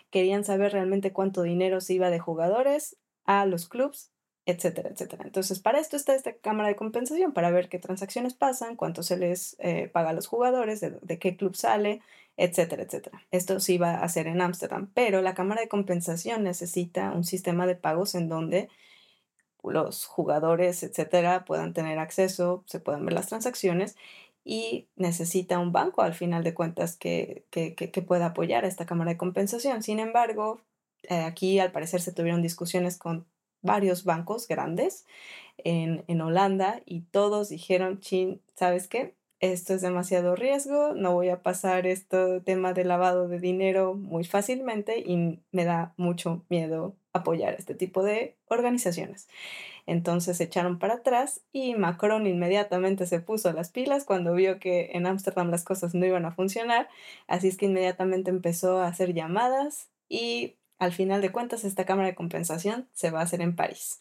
querían 0.10 0.46
saber 0.46 0.72
realmente 0.72 1.12
cuánto 1.12 1.44
dinero 1.44 1.82
se 1.82 1.94
iba 1.94 2.10
de 2.10 2.20
jugadores 2.20 2.98
a 3.26 3.46
los 3.46 3.68
clubes, 3.68 4.12
etcétera, 4.50 4.90
etcétera. 4.90 5.24
Entonces, 5.26 5.60
para 5.60 5.80
esto 5.80 5.96
está 5.96 6.16
esta 6.16 6.34
cámara 6.34 6.70
de 6.70 6.76
compensación, 6.76 7.34
para 7.34 7.52
ver 7.52 7.70
qué 7.70 7.80
transacciones 7.80 8.34
pasan, 8.34 8.76
cuánto 8.76 9.04
se 9.04 9.18
les 9.18 9.56
eh, 9.60 9.88
paga 9.88 10.10
a 10.10 10.14
los 10.14 10.28
jugadores, 10.28 10.80
de, 10.82 11.20
qué 11.20 11.36
club 11.38 11.56
sale, 11.56 12.02
etcétera, 12.38 12.84
etcétera. 12.84 13.22
Esto 13.32 13.60
se 13.60 13.74
iba 13.74 13.92
a 13.96 14.04
hacer 14.04 14.28
en 14.28 14.42
Ámsterdam, 14.42 14.90
pero 14.94 15.22
la 15.22 15.34
cámara 15.34 15.62
de 15.62 15.68
compensación 15.68 16.44
necesita 16.44 17.12
un 17.12 17.24
sistema 17.24 17.68
de 17.68 17.76
pagos 17.76 18.16
en 18.16 18.30
donde 18.30 18.70
los 19.64 20.06
jugadores, 20.06 20.84
etcétera, 20.84 21.44
puedan 21.46 21.74
tener 21.74 22.00
acceso, 22.00 22.64
se 22.66 22.80
puedan 22.80 23.06
ver 23.06 23.14
las 23.14 23.28
transacciones 23.28 23.96
y 24.46 24.88
necesita 24.96 25.60
un 25.60 25.72
banco 25.74 26.02
al 26.02 26.14
final 26.14 26.44
de 26.44 26.54
cuentas 26.54 26.96
que, 26.96 27.44
que, 27.52 27.76
que- 27.76 27.92
que 27.92 28.02
pueda 28.02 28.28
apoyar 28.28 28.64
a 28.66 28.68
esta 28.70 28.86
cámara 28.86 29.12
de 29.12 29.18
compensación. 29.18 29.84
Sin 29.84 30.00
embargo, 30.00 30.62
eh, 31.04 31.22
aquí 31.24 31.60
al 31.60 31.72
parecer 31.72 32.02
se 32.02 32.14
tuvieron 32.14 32.42
discusiones 32.42 32.98
con 32.98 33.26
varios 33.62 34.04
bancos 34.04 34.48
grandes 34.48 35.06
en, 35.58 36.04
en 36.08 36.22
Holanda 36.22 36.82
y 36.86 37.02
todos 37.02 37.50
dijeron, 37.50 38.00
chin, 38.00 38.42
¿sabes 38.56 38.88
qué? 38.88 39.16
Esto 39.40 39.74
es 39.74 39.82
demasiado 39.82 40.36
riesgo, 40.36 40.94
no 40.94 41.14
voy 41.14 41.30
a 41.30 41.42
pasar 41.42 41.88
este 41.88 42.42
tema 42.42 42.74
de 42.74 42.84
lavado 42.84 43.30
de 43.30 43.40
dinero 43.40 43.94
muy 43.94 44.26
fácilmente 44.26 45.00
y 45.00 45.40
me 45.54 45.64
da 45.64 45.94
mucho 45.96 46.44
miedo 46.50 46.98
apoyar 47.14 47.56
este 47.58 47.74
tipo 47.74 48.04
de 48.04 48.36
organizaciones. 48.50 49.30
Entonces 49.86 50.38
se 50.38 50.44
echaron 50.44 50.78
para 50.78 50.96
atrás 50.96 51.42
y 51.54 51.76
Macron 51.76 52.28
inmediatamente 52.28 53.08
se 53.08 53.22
puso 53.22 53.54
las 53.54 53.72
pilas 53.72 54.04
cuando 54.04 54.34
vio 54.34 54.60
que 54.60 54.92
en 54.94 55.08
Ámsterdam 55.08 55.50
las 55.50 55.64
cosas 55.64 55.96
no 55.96 56.06
iban 56.06 56.26
a 56.26 56.32
funcionar, 56.32 56.90
así 57.28 57.48
es 57.48 57.56
que 57.56 57.68
inmediatamente 57.68 58.30
empezó 58.30 58.80
a 58.80 58.88
hacer 58.88 59.14
llamadas 59.14 59.90
y 60.10 60.58
al 60.80 60.94
final 60.94 61.22
de 61.22 61.32
cuentas 61.32 61.64
esta 61.64 61.86
cámara 61.86 62.08
de 62.10 62.16
compensación 62.16 62.88
se 62.94 63.12
va 63.12 63.20
a 63.22 63.24
hacer 63.24 63.42
en 63.42 63.56
París. 63.56 64.00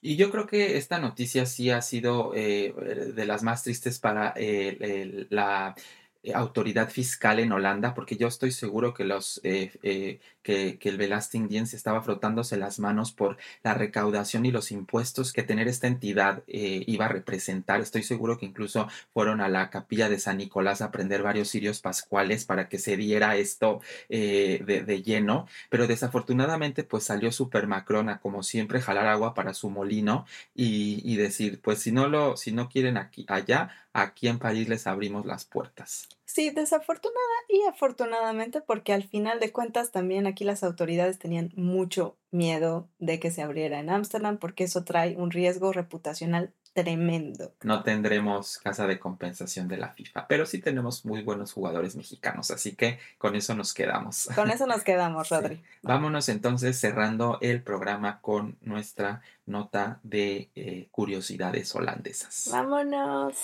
Y 0.00 0.16
yo 0.16 0.30
creo 0.30 0.46
que 0.46 0.76
esta 0.76 0.98
noticia 0.98 1.46
sí 1.46 1.70
ha 1.70 1.80
sido 1.80 2.32
eh, 2.34 2.74
de 3.14 3.24
las 3.26 3.42
más 3.42 3.62
tristes 3.62 3.98
para 3.98 4.30
el- 4.30 5.26
la 5.30 5.74
eh, 5.78 6.03
autoridad 6.32 6.90
fiscal 6.90 7.38
en 7.38 7.52
Holanda, 7.52 7.94
porque 7.94 8.16
yo 8.16 8.28
estoy 8.28 8.52
seguro 8.52 8.94
que 8.94 9.04
los 9.04 9.40
eh, 9.44 9.72
eh, 9.82 10.20
que, 10.44 10.78
que 10.78 10.90
el 10.90 10.98
Belastingdienst 10.98 11.74
estaba 11.74 12.02
frotándose 12.02 12.56
las 12.56 12.78
manos 12.78 13.12
por 13.12 13.36
la 13.64 13.74
recaudación 13.74 14.46
y 14.46 14.52
los 14.52 14.70
impuestos 14.70 15.32
que 15.32 15.42
tener 15.42 15.66
esta 15.68 15.86
entidad 15.88 16.44
eh, 16.46 16.84
iba 16.86 17.06
a 17.06 17.08
representar. 17.08 17.80
Estoy 17.80 18.04
seguro 18.04 18.38
que 18.38 18.46
incluso 18.46 18.86
fueron 19.12 19.40
a 19.40 19.48
la 19.48 19.70
capilla 19.70 20.08
de 20.08 20.20
San 20.20 20.38
Nicolás 20.38 20.82
a 20.82 20.86
aprender 20.86 21.22
varios 21.22 21.48
cirios 21.48 21.80
pascuales 21.80 22.44
para 22.44 22.68
que 22.68 22.78
se 22.78 22.96
diera 22.96 23.36
esto 23.36 23.80
eh, 24.08 24.62
de, 24.64 24.82
de 24.82 25.02
lleno 25.02 25.46
pero 25.70 25.86
desafortunadamente 25.86 26.84
pues 26.84 27.04
salió 27.04 27.32
Super 27.32 27.66
Macron 27.66 28.08
a 28.08 28.20
como 28.20 28.42
siempre 28.42 28.80
jalar 28.80 29.06
agua 29.06 29.34
para 29.34 29.54
su 29.54 29.70
molino 29.70 30.26
y, 30.54 31.00
y 31.10 31.16
decir 31.16 31.60
pues 31.62 31.80
si 31.80 31.92
no 31.92 32.08
lo 32.08 32.36
si 32.36 32.52
no 32.52 32.68
quieren 32.68 32.96
aquí 32.96 33.24
allá 33.28 33.70
aquí 33.92 34.28
en 34.28 34.38
París 34.38 34.68
les 34.68 34.86
abrimos 34.86 35.26
las 35.26 35.44
puertas. 35.44 36.08
Sí, 36.26 36.50
desafortunada 36.50 37.20
y 37.48 37.62
afortunadamente 37.68 38.60
porque 38.60 38.92
al 38.92 39.04
final 39.04 39.40
de 39.40 39.52
cuentas 39.52 39.90
también 39.90 40.26
aquí 40.26 40.44
las 40.44 40.64
autoridades 40.64 41.18
tenían 41.18 41.52
mucho 41.54 42.16
miedo 42.30 42.88
de 42.98 43.20
que 43.20 43.30
se 43.30 43.42
abriera 43.42 43.78
en 43.78 43.90
Ámsterdam 43.90 44.38
porque 44.38 44.64
eso 44.64 44.84
trae 44.84 45.16
un 45.16 45.30
riesgo 45.30 45.72
reputacional 45.72 46.52
tremendo. 46.74 47.54
No 47.62 47.82
tendremos 47.84 48.58
casa 48.58 48.86
de 48.86 48.98
compensación 48.98 49.68
de 49.68 49.76
la 49.76 49.90
FIFA, 49.90 50.26
pero 50.26 50.44
sí 50.44 50.60
tenemos 50.60 51.04
muy 51.04 51.22
buenos 51.22 51.52
jugadores 51.52 51.94
mexicanos, 51.94 52.50
así 52.50 52.74
que 52.74 52.98
con 53.16 53.36
eso 53.36 53.54
nos 53.54 53.72
quedamos. 53.72 54.28
Con 54.34 54.50
eso 54.50 54.66
nos 54.66 54.82
quedamos, 54.82 55.28
Sí. 55.28 55.34
Rodri. 55.34 55.62
Vámonos 55.82 56.28
entonces 56.28 56.78
cerrando 56.78 57.38
el 57.40 57.62
programa 57.62 58.20
con 58.20 58.58
nuestra 58.60 59.22
nota 59.46 60.00
de 60.02 60.50
eh, 60.56 60.88
curiosidades 60.90 61.74
holandesas. 61.74 62.48
Vámonos. 62.50 63.36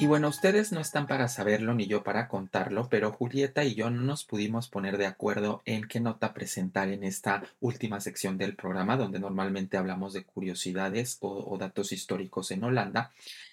Y 0.00 0.06
bueno, 0.06 0.28
ustedes 0.28 0.70
no 0.70 0.78
están 0.78 1.08
para 1.08 1.26
saberlo 1.26 1.74
ni 1.74 1.88
yo 1.88 2.04
para 2.04 2.28
contarlo, 2.28 2.88
pero 2.88 3.10
Julieta 3.10 3.64
y 3.64 3.74
yo 3.74 3.90
no 3.90 4.02
nos 4.02 4.22
pudimos 4.22 4.68
poner 4.68 4.96
de 4.96 5.06
acuerdo 5.06 5.60
en 5.64 5.88
qué 5.88 5.98
nota 5.98 6.34
presentar 6.34 6.88
en 6.88 7.02
esta 7.02 7.42
última 7.58 8.00
sección 8.00 8.38
del 8.38 8.54
programa, 8.54 8.96
donde 8.96 9.18
normalmente 9.18 9.76
hablamos 9.76 10.12
de 10.12 10.22
curiosidades 10.22 11.18
o, 11.20 11.58
datos 11.58 11.90
históricos 11.90 12.52
en 12.52 12.62
Holanda. 12.62 13.10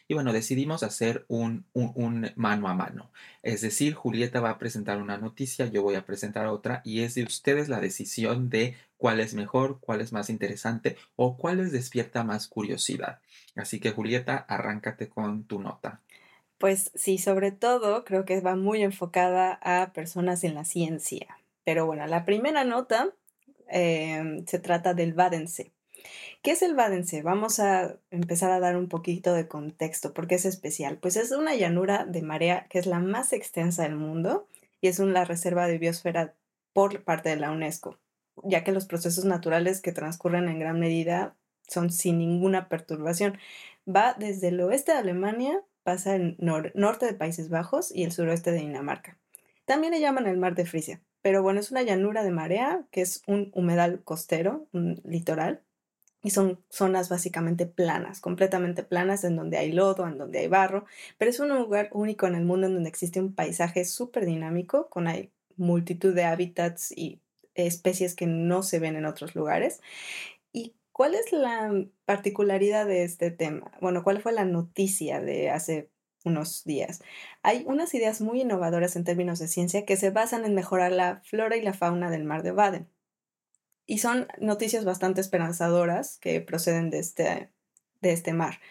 Y 0.07 0.13
bueno, 0.13 0.33
decidimos 0.33 0.83
hacer 0.83 1.25
un, 1.29 1.65
un 1.73 2.31
mano 2.35 2.67
a 2.67 2.75
mano. 2.75 3.09
Es 3.41 3.61
decir, 3.61 3.95
Julieta 3.95 4.39
va 4.39 4.51
a 4.51 4.59
presentar 4.59 5.01
una 5.01 5.17
noticia, 5.17 5.65
yo 5.65 5.81
voy 5.81 5.95
a 5.95 6.05
presentar 6.05 6.45
otra, 6.45 6.81
y 6.85 7.01
es 7.01 7.15
de 7.15 7.23
ustedes 7.23 7.69
la 7.69 7.79
decisión 7.79 8.51
de 8.51 8.75
cuál 8.97 9.19
es 9.19 9.33
mejor, 9.33 9.79
cuál 9.79 9.99
es 9.99 10.13
más 10.13 10.29
interesante 10.29 10.95
o 11.15 11.37
cuál 11.37 11.57
les 11.57 11.71
despierta 11.71 12.23
más 12.23 12.47
curiosidad. 12.47 13.19
Así 13.55 13.79
que 13.79 13.91
Julieta, 13.91 14.37
arráncate 14.47 15.09
con 15.09 15.45
tu 15.45 15.59
nota. 15.59 16.01
Pues 16.57 16.91
sí, 16.95 17.17
sobre 17.17 17.51
todo 17.51 18.05
creo 18.05 18.25
que 18.25 18.39
va 18.41 18.55
muy 18.55 18.81
enfocada 18.83 19.59
a 19.61 19.91
personas 19.93 20.43
en 20.43 20.55
la 20.55 20.65
ciencia. 20.65 21.37
Pero 21.63 21.85
bueno, 21.85 22.05
la 22.07 22.25
primera 22.25 22.63
nota 22.63 23.13
em, 23.67 24.45
se 24.45 24.59
trata 24.59 24.93
del 24.93 25.13
Badensee. 25.13 25.71
¿Qué 26.41 26.51
es 26.51 26.61
el 26.61 26.75
Badensee? 26.75 27.23
Vamos 27.23 27.59
a 27.59 27.97
empezar 28.11 28.51
a 28.51 28.59
dar 28.59 28.77
un 28.77 28.87
poquito 28.87 29.33
de 29.33 29.47
contexto, 29.47 30.13
porque 30.13 30.35
es 30.35 30.45
especial. 30.45 30.97
Pues 30.99 31.15
es 31.15 31.31
una 31.31 31.55
llanura 31.55 32.05
de 32.05 32.21
marea 32.21 32.67
que 32.69 32.79
es 32.79 32.85
la 32.85 32.99
más 32.99 33.33
extensa 33.33 33.83
del 33.83 33.95
mundo 33.95 34.47
y 34.79 34.87
es 34.87 34.99
una 34.99 35.25
reserva 35.25 35.67
de 35.67 35.79
biosfera 35.79 36.35
por 36.73 37.03
parte 37.03 37.29
de 37.29 37.37
la 37.37 37.51
UNESCO, 37.51 37.97
ya 38.43 38.63
que 38.63 38.71
los 38.71 38.85
procesos 38.85 39.25
naturales 39.25 39.81
que 39.81 39.91
transcurren 39.91 40.47
en 40.47 40.59
gran 40.59 40.79
medida 40.79 41.35
son 41.67 41.91
sin 41.91 42.19
ninguna 42.19 42.69
perturbación. 42.69 43.39
Va 43.87 44.13
desde 44.13 44.49
el 44.49 44.61
oeste 44.61 44.91
de 44.91 44.99
Alemania, 44.99 45.63
pasa 45.85 46.15
el 46.15 46.35
norte 46.39 47.05
de 47.05 47.13
Países 47.13 47.49
Bajos 47.49 47.93
y 47.93 48.03
el 48.03 48.11
suroeste 48.11 48.51
de 48.51 48.57
Dinamarca. 48.57 49.19
También 49.65 49.93
le 49.93 49.99
llaman 49.99 50.25
el 50.25 50.35
mar 50.35 50.55
de 50.55 50.65
Frisia, 50.65 50.99
pero 51.21 51.43
bueno, 51.43 51.59
es 51.59 51.69
una 51.69 51.83
llanura 51.83 52.23
de 52.23 52.31
marea, 52.31 52.81
que 52.89 53.01
es 53.01 53.21
un 53.27 53.51
humedal 53.53 54.01
costero, 54.03 54.65
un 54.73 54.99
litoral, 55.05 55.61
y 56.23 56.31
son 56.31 56.59
zonas 56.71 57.07
básicamente 57.07 57.67
planas, 57.67 58.19
completamente 58.19 58.81
planas, 58.81 59.23
en 59.23 59.35
donde 59.35 59.57
hay 59.59 59.71
lodo, 59.71 60.07
en 60.07 60.17
donde 60.17 60.39
hay 60.39 60.47
barro, 60.47 60.85
pero 61.19 61.29
es 61.29 61.39
un 61.39 61.49
lugar 61.49 61.89
único 61.93 62.25
en 62.25 62.33
el 62.33 62.45
mundo 62.45 62.65
en 62.65 62.73
donde 62.73 62.89
existe 62.89 63.19
un 63.19 63.35
paisaje 63.35 63.85
súper 63.85 64.25
dinámico, 64.25 64.89
con 64.89 65.05
hay 65.07 65.29
multitud 65.55 66.15
de 66.15 66.23
hábitats 66.23 66.91
y 66.91 67.21
especies 67.53 68.15
que 68.15 68.25
no 68.25 68.63
se 68.63 68.79
ven 68.79 68.95
en 68.95 69.05
otros 69.05 69.35
lugares. 69.35 69.81
¿Y 70.95 70.97
cuál 70.97 71.13
es 71.13 71.33
la 71.33 71.73
particularidad 72.05 72.85
de 72.85 73.03
este 73.03 73.29
tema? 73.29 73.69
Bueno, 73.81 74.01
¿cuál 74.01 74.21
fue 74.21 74.31
la 74.31 74.45
noticia 74.45 75.19
de 75.19 75.49
hace 75.49 75.91
unos 76.23 76.63
días? 76.63 77.01
Hay 77.43 77.65
unas 77.67 77.93
ideas 77.93 78.21
muy 78.21 78.39
innovadoras 78.39 78.95
en 78.95 79.03
términos 79.03 79.39
de 79.39 79.49
ciencia 79.49 79.85
que 79.85 79.97
se 79.97 80.11
basan 80.11 80.45
en 80.45 80.55
mejorar 80.55 80.93
la 80.93 81.21
flora 81.25 81.57
y 81.57 81.61
la 81.61 81.73
fauna 81.73 82.09
del 82.09 82.23
mar 82.23 82.43
de 82.43 82.51
Baden. 82.51 82.89
Y 83.85 83.97
son 83.97 84.29
noticias 84.39 84.85
bastante 84.85 85.19
esperanzadoras 85.19 86.17
que 86.17 86.39
proceden 86.39 86.89
de 86.89 86.99
este, 86.99 87.51
de 87.99 88.13
este 88.13 88.31
mar. 88.31 88.61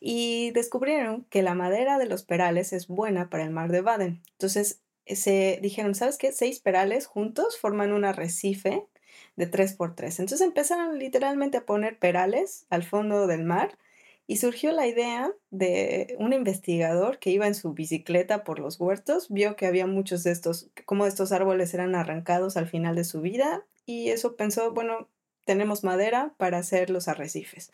Y 0.00 0.50
descubrieron 0.50 1.26
que 1.26 1.42
la 1.42 1.54
madera 1.54 1.96
de 1.98 2.06
los 2.06 2.24
perales 2.24 2.72
es 2.72 2.88
buena 2.88 3.30
para 3.30 3.44
el 3.44 3.50
mar 3.50 3.70
de 3.70 3.82
Baden. 3.82 4.20
Entonces, 4.32 4.82
se 5.06 5.60
dijeron, 5.62 5.94
¿sabes 5.94 6.18
qué? 6.18 6.32
Seis 6.32 6.58
perales 6.58 7.06
juntos 7.06 7.56
forman 7.56 7.92
un 7.92 8.04
arrecife 8.04 8.88
de 9.36 9.50
3x3. 9.50 10.20
Entonces 10.20 10.40
empezaron 10.40 10.98
literalmente 10.98 11.58
a 11.58 11.66
poner 11.66 11.98
perales 11.98 12.66
al 12.70 12.82
fondo 12.82 13.26
del 13.26 13.44
mar 13.44 13.78
y 14.26 14.36
surgió 14.36 14.72
la 14.72 14.86
idea 14.86 15.32
de 15.50 16.16
un 16.18 16.32
investigador 16.32 17.18
que 17.18 17.30
iba 17.30 17.46
en 17.46 17.54
su 17.54 17.72
bicicleta 17.72 18.44
por 18.44 18.58
los 18.58 18.78
huertos, 18.80 19.28
vio 19.28 19.56
que 19.56 19.66
había 19.66 19.86
muchos 19.86 20.22
de 20.22 20.30
estos, 20.30 20.70
como 20.86 21.06
estos 21.06 21.32
árboles 21.32 21.74
eran 21.74 21.94
arrancados 21.94 22.56
al 22.56 22.68
final 22.68 22.94
de 22.94 23.04
su 23.04 23.20
vida 23.20 23.64
y 23.84 24.10
eso 24.10 24.36
pensó, 24.36 24.72
bueno, 24.72 25.08
tenemos 25.44 25.82
madera 25.84 26.34
para 26.36 26.58
hacer 26.58 26.90
los 26.90 27.08
arrecifes. 27.08 27.72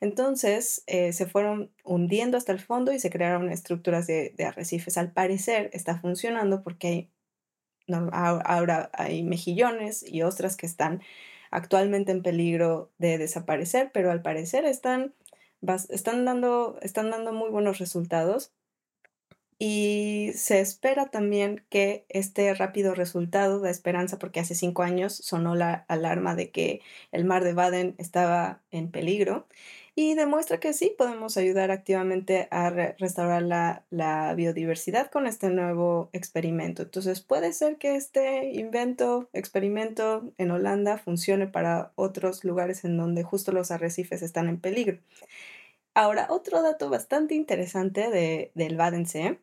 Entonces 0.00 0.82
eh, 0.86 1.12
se 1.12 1.26
fueron 1.26 1.70
hundiendo 1.84 2.36
hasta 2.36 2.52
el 2.52 2.60
fondo 2.60 2.92
y 2.92 2.98
se 2.98 3.10
crearon 3.10 3.50
estructuras 3.50 4.06
de, 4.06 4.34
arrecifes. 4.46 4.96
Al 4.96 5.12
parecer 5.12 5.70
está 5.72 5.98
funcionando 6.00 6.62
porque 6.62 6.86
hay, 6.88 7.10
ahora 7.94 8.90
hay 8.92 9.22
mejillones 9.22 10.04
y 10.06 10.22
ostras 10.22 10.56
que 10.56 10.66
están 10.66 11.02
actualmente 11.50 12.12
en 12.12 12.22
peligro 12.22 12.90
de 12.98 13.18
desaparecer, 13.18 13.90
pero 13.92 14.10
al 14.10 14.22
parecer 14.22 14.64
están, 14.64 15.14
están, 15.90 16.24
dando, 16.24 16.78
están 16.82 17.10
dando 17.10 17.32
muy 17.32 17.50
buenos 17.50 17.78
resultados. 17.78 18.52
Y 19.58 20.32
se 20.34 20.58
espera 20.58 21.06
también 21.06 21.64
que 21.68 22.04
este 22.08 22.52
rápido 22.52 22.96
resultado 22.96 23.60
da 23.60 23.70
esperanza 23.70 24.18
porque 24.18 24.40
hace 24.40 24.56
cinco 24.56 24.82
años 24.82 25.14
sonó 25.14 25.54
la 25.54 25.84
alarma 25.86 26.34
de 26.34 26.50
que 26.50 26.80
el 27.12 27.24
mar 27.24 27.44
de 27.44 27.52
Baden 27.52 27.94
estaba 27.98 28.60
en 28.72 28.90
peligro 28.90 29.46
y 29.94 30.14
demuestra 30.14 30.58
que 30.58 30.72
sí 30.72 30.94
podemos 30.96 31.36
ayudar 31.36 31.70
activamente 31.70 32.48
a 32.50 32.70
restaurar 32.70 33.42
la, 33.42 33.84
la, 33.90 34.34
biodiversidad 34.34 35.10
con 35.10 35.26
este 35.26 35.50
nuevo 35.50 36.08
experimento. 36.12 36.82
Entonces 36.82 37.20
puede 37.20 37.52
ser 37.52 37.76
que 37.76 37.96
este 37.96 38.52
invento, 38.52 39.28
experimento 39.32 40.32
en 40.38 40.50
Holanda 40.50 40.96
funcione 40.96 41.46
para 41.46 41.92
otros 41.96 42.44
lugares 42.44 42.84
en 42.84 42.96
donde 42.96 43.22
justo 43.22 43.52
los 43.52 43.70
arrecifes 43.70 44.22
están 44.22 44.48
en 44.48 44.60
peligro. 44.60 44.98
Ahora, 45.94 46.26
otro 46.30 46.62
dato 46.62 46.88
bastante 46.88 47.34
interesante 47.34 48.10
de, 48.10 48.50
del 48.54 48.76
Badensee 48.76 49.40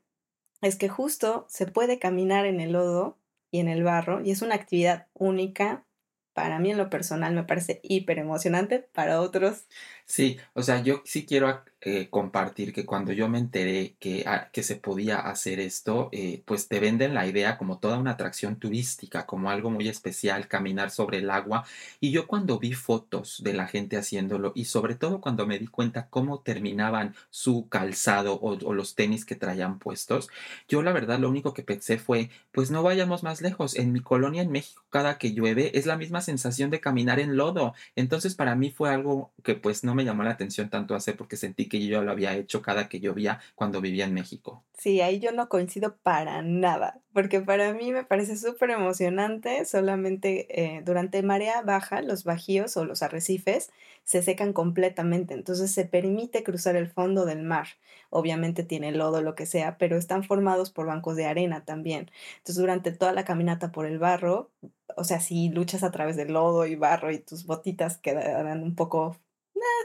es 0.61 0.75
que 0.77 0.89
justo 0.89 1.45
se 1.47 1.67
puede 1.67 1.99
caminar 1.99 2.45
en 2.45 2.59
el 2.59 2.73
lodo 2.73 3.17
y 3.51 3.59
en 3.59 3.67
el 3.69 3.83
barro 3.83 4.21
y 4.21 4.31
es 4.31 4.41
una 4.41 4.55
actividad 4.55 5.07
única. 5.13 5.85
Para 6.33 6.59
mí 6.59 6.71
en 6.71 6.77
lo 6.77 6.89
personal 6.89 7.33
me 7.35 7.43
parece 7.43 7.79
hiper 7.83 8.17
emocionante, 8.19 8.79
para 8.79 9.21
otros. 9.21 9.67
Sí, 10.11 10.39
o 10.55 10.63
sea, 10.63 10.81
yo 10.81 11.03
sí 11.05 11.27
quiero 11.27 11.61
eh, 11.81 12.09
compartir 12.09 12.73
que 12.73 12.83
cuando 12.83 13.13
yo 13.13 13.29
me 13.29 13.37
enteré 13.37 13.95
que, 13.99 14.23
ah, 14.25 14.49
que 14.51 14.63
se 14.63 14.75
podía 14.75 15.19
hacer 15.19 15.59
esto, 15.59 16.09
eh, 16.11 16.41
pues 16.45 16.67
te 16.67 16.79
venden 16.79 17.13
la 17.13 17.27
idea 17.27 17.59
como 17.59 17.77
toda 17.77 17.99
una 17.99 18.11
atracción 18.11 18.55
turística, 18.57 19.27
como 19.27 19.51
algo 19.51 19.69
muy 19.69 19.87
especial, 19.87 20.47
caminar 20.47 20.89
sobre 20.89 21.19
el 21.19 21.29
agua. 21.29 21.63
Y 21.99 22.09
yo 22.11 22.25
cuando 22.25 22.57
vi 22.57 22.73
fotos 22.73 23.41
de 23.43 23.53
la 23.53 23.67
gente 23.67 23.97
haciéndolo 23.97 24.51
y 24.55 24.65
sobre 24.65 24.95
todo 24.95 25.21
cuando 25.21 25.45
me 25.45 25.59
di 25.59 25.67
cuenta 25.67 26.07
cómo 26.09 26.39
terminaban 26.39 27.13
su 27.29 27.69
calzado 27.69 28.33
o, 28.33 28.57
o 28.65 28.73
los 28.73 28.95
tenis 28.95 29.25
que 29.25 29.35
traían 29.35 29.77
puestos, 29.77 30.27
yo 30.67 30.81
la 30.81 30.91
verdad 30.91 31.19
lo 31.19 31.29
único 31.29 31.53
que 31.53 31.63
pensé 31.63 31.97
fue, 31.97 32.29
pues 32.51 32.71
no 32.71 32.83
vayamos 32.83 33.23
más 33.23 33.41
lejos. 33.41 33.75
En 33.75 33.91
mi 33.93 33.99
colonia 34.01 34.41
en 34.41 34.51
México, 34.51 34.83
cada 34.89 35.17
que 35.17 35.33
llueve, 35.33 35.77
es 35.77 35.85
la 35.85 35.97
misma 35.97 36.21
sensación 36.21 36.69
de 36.69 36.79
caminar 36.79 37.19
en 37.19 37.37
lodo. 37.37 37.73
Entonces 37.95 38.35
para 38.35 38.55
mí 38.55 38.71
fue 38.71 38.89
algo 38.93 39.31
que 39.43 39.55
pues 39.55 39.83
no 39.83 39.95
me 39.95 39.98
llamó 40.03 40.23
la 40.23 40.31
atención 40.31 40.69
tanto 40.69 40.95
hacer 40.95 41.15
porque 41.17 41.37
sentí 41.37 41.67
que 41.67 41.85
yo 41.85 42.01
lo 42.03 42.11
había 42.11 42.35
hecho 42.35 42.61
cada 42.61 42.89
que 42.89 42.99
llovía 42.99 43.39
cuando 43.55 43.81
vivía 43.81 44.05
en 44.05 44.13
México. 44.13 44.63
Sí, 44.77 45.01
ahí 45.01 45.19
yo 45.19 45.33
no 45.33 45.49
coincido 45.49 45.97
para 45.97 46.41
nada, 46.41 47.01
porque 47.11 47.41
para 47.41 47.73
mí 47.73 47.91
me 47.91 48.05
parece 48.05 48.37
súper 48.37 48.69
emocionante, 48.69 49.65
solamente 49.65 50.77
eh, 50.77 50.81
durante 50.85 51.21
marea 51.21 51.61
baja 51.63 52.01
los 52.01 52.23
bajíos 52.23 52.77
o 52.77 52.85
los 52.85 53.03
arrecifes 53.03 53.71
se 54.05 54.23
secan 54.23 54.53
completamente, 54.53 55.33
entonces 55.33 55.71
se 55.71 55.85
permite 55.85 56.43
cruzar 56.43 56.75
el 56.77 56.89
fondo 56.89 57.25
del 57.25 57.43
mar. 57.43 57.67
Obviamente 58.09 58.63
tiene 58.63 58.91
lodo, 58.91 59.21
lo 59.21 59.35
que 59.35 59.45
sea, 59.45 59.77
pero 59.77 59.97
están 59.97 60.23
formados 60.23 60.71
por 60.71 60.87
bancos 60.87 61.15
de 61.15 61.25
arena 61.25 61.65
también. 61.65 62.09
Entonces 62.37 62.55
durante 62.55 62.91
toda 62.91 63.11
la 63.13 63.25
caminata 63.25 63.71
por 63.71 63.85
el 63.85 63.99
barro, 63.99 64.49
o 64.95 65.03
sea, 65.03 65.19
si 65.19 65.49
luchas 65.49 65.83
a 65.83 65.91
través 65.91 66.15
del 66.15 66.33
lodo 66.33 66.65
y 66.65 66.75
barro 66.75 67.11
y 67.11 67.19
tus 67.19 67.45
botitas 67.45 67.97
quedarán 67.97 68.63
un 68.63 68.75
poco 68.75 69.17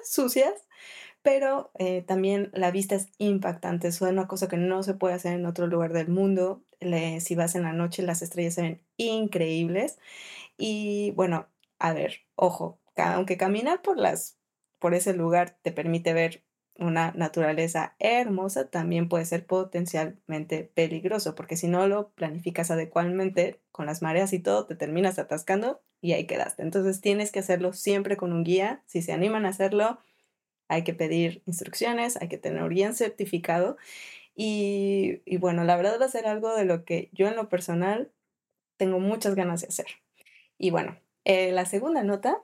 sucias, 0.04 0.54
pero 1.22 1.70
eh, 1.78 2.02
también 2.02 2.50
la 2.52 2.70
vista 2.70 2.94
es 2.96 3.08
impactante, 3.18 3.88
es 3.88 4.00
una 4.00 4.28
cosa 4.28 4.48
que 4.48 4.56
no 4.56 4.82
se 4.82 4.94
puede 4.94 5.14
hacer 5.14 5.34
en 5.34 5.46
otro 5.46 5.66
lugar 5.66 5.92
del 5.92 6.08
mundo. 6.08 6.62
si 7.20 7.34
vas 7.34 7.54
en 7.54 7.62
la 7.62 7.72
noche, 7.72 8.02
las 8.02 8.22
estrellas 8.22 8.54
se 8.54 8.62
ven 8.62 8.82
increíbles. 8.98 9.98
Y 10.58 11.12
bueno, 11.12 11.48
a 11.78 11.92
ver, 11.92 12.20
ojo, 12.36 12.78
aunque 12.96 13.36
caminar 13.36 13.82
por, 13.82 13.98
las, 13.98 14.38
por 14.78 14.94
ese 14.94 15.14
lugar 15.14 15.58
te 15.62 15.72
permite 15.72 16.12
ver 16.12 16.44
una 16.78 17.12
naturaleza 17.12 17.94
hermosa, 17.98 18.68
también 18.68 19.08
puede 19.08 19.24
ser 19.24 19.46
potencialmente 19.46 20.70
peligroso, 20.74 21.34
porque 21.34 21.56
si 21.56 21.68
no 21.68 21.86
lo 21.86 22.10
planificas 22.10 22.70
adecuadamente 22.70 23.60
con 23.70 23.86
las 23.86 24.02
mareas 24.02 24.32
y 24.32 24.40
todo, 24.40 24.66
te 24.66 24.74
terminas 24.74 25.18
atascando 25.18 25.82
y 26.04 26.12
ahí 26.12 26.26
quedaste. 26.26 26.62
Entonces 26.62 27.00
tienes 27.00 27.32
que 27.32 27.38
hacerlo 27.38 27.72
siempre 27.72 28.18
con 28.18 28.34
un 28.34 28.44
guía. 28.44 28.82
Si 28.84 29.00
se 29.00 29.14
animan 29.14 29.46
a 29.46 29.48
hacerlo, 29.48 29.98
hay 30.68 30.84
que 30.84 30.92
pedir 30.92 31.42
instrucciones, 31.46 32.18
hay 32.18 32.28
que 32.28 32.36
tener 32.36 32.68
bien 32.68 32.94
certificado. 32.94 33.78
Y, 34.36 35.22
bueno, 35.38 35.64
la 35.64 35.76
verdad 35.76 35.98
va 35.98 36.04
a 36.04 36.10
ser 36.10 36.26
algo 36.26 36.54
de 36.54 36.66
lo 36.66 36.84
que 36.84 37.08
yo 37.12 37.26
en 37.26 37.36
lo 37.36 37.48
personal 37.48 38.12
tengo 38.76 39.00
muchas 39.00 39.34
ganas 39.34 39.62
de 39.62 39.68
hacer. 39.68 39.86
Y 40.58 40.68
bueno, 40.68 40.98
eh, 41.24 41.52
la 41.52 41.64
segunda 41.64 42.02
nota, 42.02 42.36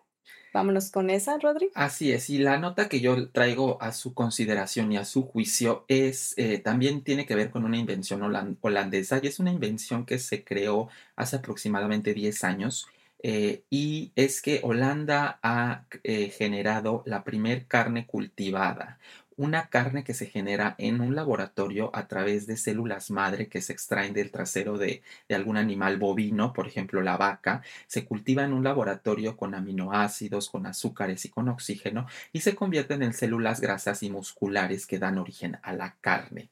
vámonos 0.54 0.90
con 0.90 1.10
esa, 1.10 1.36
Rodri. 1.36 1.68
Así 1.74 2.12
es, 2.12 2.30
y 2.30 2.38
la 2.38 2.56
nota 2.56 2.88
que 2.88 3.00
yo 3.00 3.28
traigo 3.28 3.76
a 3.82 3.92
su 3.92 4.14
consideración 4.14 4.90
y 4.90 4.96
a 4.96 5.04
su 5.04 5.24
juicio 5.24 5.84
es, 5.86 6.32
eh, 6.38 6.60
también 6.60 7.04
tiene 7.04 7.26
que 7.26 7.34
ver 7.34 7.50
con 7.50 7.66
una 7.66 7.76
invención 7.76 8.22
holandesa 8.62 9.20
y 9.22 9.26
es 9.26 9.38
una 9.38 9.52
invención 9.52 10.06
que 10.06 10.18
se 10.18 10.44
creó 10.44 10.88
hace 11.14 11.36
aproximadamente 11.36 12.14
10 12.14 12.42
años 12.44 12.88
eh, 13.22 13.64
y 13.70 14.12
es 14.16 14.40
que 14.40 14.61
Holanda 14.62 15.38
ha 15.42 15.85
eh, 16.04 16.30
generado 16.30 17.02
la 17.06 17.24
primer 17.24 17.66
carne 17.66 18.06
cultivada, 18.06 18.98
una 19.37 19.68
carne 19.68 20.04
que 20.04 20.14
se 20.14 20.26
genera 20.26 20.74
en 20.78 21.00
un 21.00 21.14
laboratorio 21.14 21.90
a 21.94 22.06
través 22.09 22.46
de 22.46 22.56
células 22.56 23.11
madre 23.11 23.48
que 23.48 23.62
se 23.62 23.72
extraen 23.72 24.12
del 24.12 24.30
trasero 24.30 24.76
de, 24.78 25.02
de, 25.28 25.35
algún 25.35 25.56
animal 25.56 25.98
bovino, 25.98 26.52
por 26.52 26.66
ejemplo 26.66 27.02
la 27.02 27.16
vaca, 27.16 27.62
se 27.87 28.04
cultiva 28.04 28.44
en 28.44 28.52
un 28.52 28.64
laboratorio 28.64 29.37
con 29.37 29.54
aminoácidos, 29.54 30.50
con 30.50 30.66
azúcares 30.66 31.24
y 31.24 31.30
con 31.30 31.48
oxígeno 31.48 32.06
y 32.33 32.40
se 32.40 32.54
convierten 32.54 33.02
en 33.02 33.14
células 33.14 33.61
grasas 33.61 34.02
y 34.02 34.11
musculares 34.11 34.87
que 34.87 34.98
dan 34.98 35.18
origen 35.18 35.59
a 35.62 35.72
la 35.72 35.97
carne. 36.01 36.51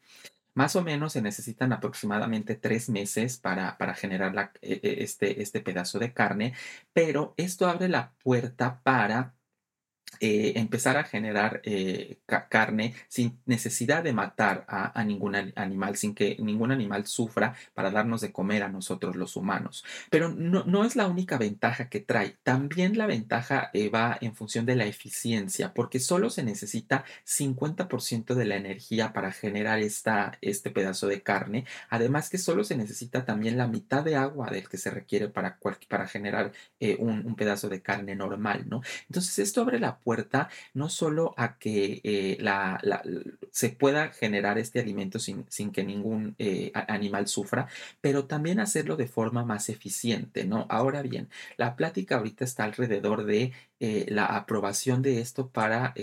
Más 0.59 0.75
o 0.75 0.83
menos 0.83 1.13
se 1.13 1.23
necesitan 1.23 1.73
aproximadamente 1.73 2.57
tres 2.57 2.89
meses 2.89 3.39
para, 3.39 3.79
para 3.79 3.95
generar 3.95 4.51
e, 4.61 4.81
e, 4.83 5.05
este, 5.05 5.41
este 5.41 5.61
pedazo 5.61 6.01
de 6.01 6.13
carne, 6.13 6.53
pero 6.93 7.33
esto 7.37 7.69
abre 7.69 7.89
la 7.89 8.13
puerta 8.25 8.81
para 8.83 9.38
eh, 10.21 10.55
empezar 10.57 10.97
a 10.97 11.05
generar 11.05 11.61
eh, 11.65 12.19
carne 12.49 12.95
sin 13.09 13.39
necesidad 13.47 14.03
de 14.03 14.13
matar 14.13 14.65
a, 14.69 15.05
ningún 15.05 15.37
animal, 15.37 15.97
sin 15.97 16.15
que 16.15 16.37
ningún 16.41 16.73
animal 16.73 17.07
sufra 17.07 17.55
para 17.75 17.91
darnos 17.91 18.21
de 18.21 18.33
comer 18.33 18.65
a 18.65 18.69
nosotros 18.69 19.15
los 19.17 19.37
humanos. 19.37 19.85
Pero 20.11 20.29
no, 20.31 20.85
es 20.85 20.97
la 20.97 21.07
única 21.07 21.39
ventaja 21.39 21.89
que 21.89 22.01
trae. 22.01 22.37
También 22.43 22.99
la 22.99 23.07
ventaja 23.07 23.71
eh, 23.73 23.91
va 23.91 24.19
en 24.21 24.35
función 24.35 24.67
de 24.67 24.77
la 24.77 24.87
eficiencia, 24.87 25.73
porque 25.73 26.01
solo 26.01 26.31
se 26.31 26.43
necesita 26.43 27.05
50% 27.25 28.35
de 28.35 28.45
la 28.45 28.57
energía 28.57 29.13
para 29.13 29.31
generar 29.31 29.79
esta, 29.79 30.37
este 30.41 30.71
pedazo 30.71 31.07
de 31.07 31.23
carne. 31.23 31.65
Además 31.91 32.29
que 32.29 32.39
solo 32.39 32.65
se 32.65 32.77
necesita 32.77 33.25
también 33.25 33.57
la 33.57 33.69
mitad 33.69 34.03
de 34.03 34.17
agua 34.17 34.51
del 34.51 34.69
que 34.69 34.79
se 34.79 34.91
requiere 34.91 35.29
para, 35.29 35.59
para 35.89 36.09
generar 36.09 36.53
un, 36.99 37.25
un 37.25 37.37
pedazo 37.37 37.69
de 37.69 37.83
carne 37.83 38.17
normal, 38.17 38.65
¿no? 38.69 38.83
Entonces 39.09 39.39
esto 39.39 39.63
abre 39.63 39.79
la 39.79 39.98
puerta 39.99 40.49
no 40.75 40.89
solo 40.89 41.35
a 41.37 41.59
que 41.59 42.01
eh, 42.05 42.39
se 43.51 43.71
pueda 43.71 44.11
generar 44.11 44.59
este 44.59 44.81
alimento 44.81 45.19
sin, 45.19 45.45
que 45.73 45.85
ningún 45.85 46.35
eh, 46.39 46.73
animal 46.75 47.29
sufra, 47.29 47.69
pero 48.01 48.27
también 48.27 48.61
hacerlo 48.61 48.97
de 48.97 49.07
forma 49.07 49.45
más 49.45 49.69
eficiente, 49.69 50.45
¿no? 50.45 50.67
Ahora 50.69 51.03
bien, 51.03 51.29
la 51.57 51.77
plática 51.77 52.17
ahorita 52.17 52.45
está 52.45 52.65
alrededor 52.65 53.25
de 53.25 53.53
eh, 53.81 54.07
la 54.09 54.27
aprobación 54.27 55.03
de 55.03 55.21
esto 55.21 55.49
para 55.51 55.95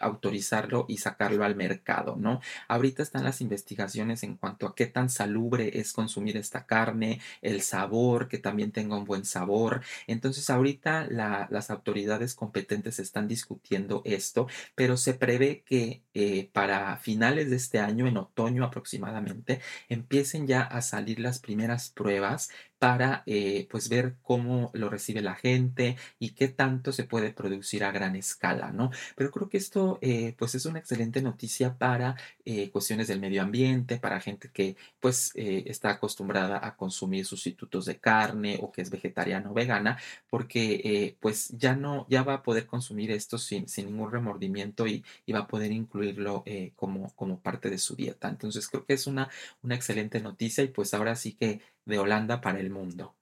autorizarlo 0.00 0.84
y 0.88 0.98
sacarlo 0.98 1.44
al 1.44 1.56
mercado, 1.56 2.16
¿no? 2.16 2.40
Ahorita 2.68 3.02
están 3.02 3.24
las 3.24 3.40
investigaciones 3.40 4.22
en 4.22 4.36
cuanto 4.36 4.66
a 4.66 4.74
qué 4.74 4.86
tan 4.86 5.08
salubre 5.10 5.78
es 5.78 5.92
consumir 5.92 6.36
esta 6.36 6.66
carne, 6.66 7.20
el 7.42 7.62
sabor, 7.62 8.28
que 8.28 8.38
también 8.38 8.72
tenga 8.72 8.96
un 8.96 9.04
buen 9.04 9.24
sabor. 9.24 9.82
Entonces, 10.06 10.50
ahorita 10.50 11.06
las 11.08 11.70
autoridades 11.70 12.34
competentes 12.34 12.98
están 12.98 13.28
discutiendo 13.34 14.02
esto, 14.04 14.46
pero 14.74 14.96
se 14.96 15.14
prevé 15.14 15.62
que 15.64 16.02
eh, 16.14 16.50
para 16.52 16.96
finales 16.96 17.50
de 17.50 17.56
este 17.56 17.78
año, 17.80 18.06
en 18.06 18.16
otoño 18.16 18.64
aproximadamente, 18.64 19.60
empiecen 19.88 20.46
ya 20.46 20.62
a 20.62 20.80
salir 20.82 21.18
las 21.20 21.40
primeras 21.40 21.90
pruebas 21.90 22.50
para 22.84 23.22
eh, 23.24 23.66
pues 23.70 23.88
ver 23.88 24.16
cómo 24.20 24.70
lo 24.74 24.90
recibe 24.90 25.22
la 25.22 25.34
gente 25.36 25.96
y 26.18 26.32
qué 26.34 26.48
tanto 26.48 26.92
se 26.92 27.04
puede 27.04 27.32
producir 27.32 27.82
a 27.82 27.90
gran 27.90 28.14
escala, 28.14 28.72
¿no? 28.72 28.90
Pero 29.16 29.30
creo 29.30 29.48
que 29.48 29.56
esto 29.56 29.98
eh, 30.02 30.34
pues 30.36 30.54
es 30.54 30.66
una 30.66 30.80
excelente 30.80 31.22
noticia 31.22 31.78
para 31.78 32.14
eh, 32.44 32.70
cuestiones 32.70 33.08
del 33.08 33.20
medio 33.20 33.40
ambiente, 33.40 33.96
para 33.96 34.20
gente 34.20 34.50
que 34.52 34.76
pues 35.00 35.32
está 35.34 35.92
acostumbrada 35.92 36.60
a 36.62 36.76
consumir 36.76 37.24
sustitutos 37.24 37.86
de 37.86 37.98
carne 37.98 38.58
o 38.60 38.70
que 38.70 38.82
es 38.82 38.90
vegetariana 38.90 39.50
o 39.50 39.54
vegana, 39.54 39.98
porque 40.28 41.16
pues 41.20 41.48
ya 41.56 41.74
no, 41.74 42.06
ya 42.10 42.22
va 42.22 42.34
a 42.34 42.42
poder 42.42 42.66
consumir 42.66 43.10
esto 43.12 43.38
sin, 43.38 43.66
sin 43.66 43.86
ningún 43.86 44.12
remordimiento 44.12 44.86
y, 44.86 45.02
y, 45.24 45.32
va 45.32 45.40
a 45.40 45.46
poder 45.46 45.72
incluirlo 45.72 46.44
como, 46.76 47.14
como 47.14 47.40
parte 47.40 47.70
de 47.70 47.78
su 47.78 47.96
dieta. 47.96 48.28
Entonces 48.28 48.68
creo 48.68 48.84
que 48.84 48.94
es 48.94 49.06
una, 49.06 49.30
una 49.62 49.74
excelente 49.74 50.20
noticia 50.20 50.64
y 50.64 50.68
pues 50.68 50.92
ahora 50.92 51.16
sí 51.16 51.32
que 51.32 51.60
de 51.84 51.98
Holanda 51.98 52.40
para 52.40 52.60
el 52.60 52.70
mundo. 52.70 53.14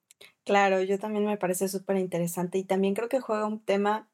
Claro, 0.45 0.83
yo 0.83 0.99
también 0.99 1.25
me 1.25 1.37
parece 1.37 1.69
súper 1.69 1.97
interesante 1.97 2.59
y 2.59 2.65
también 2.65 2.95
creo 2.95 3.09
que 3.09 3.21
juega 3.21 3.47
un 3.47 3.61
tema 3.61 4.09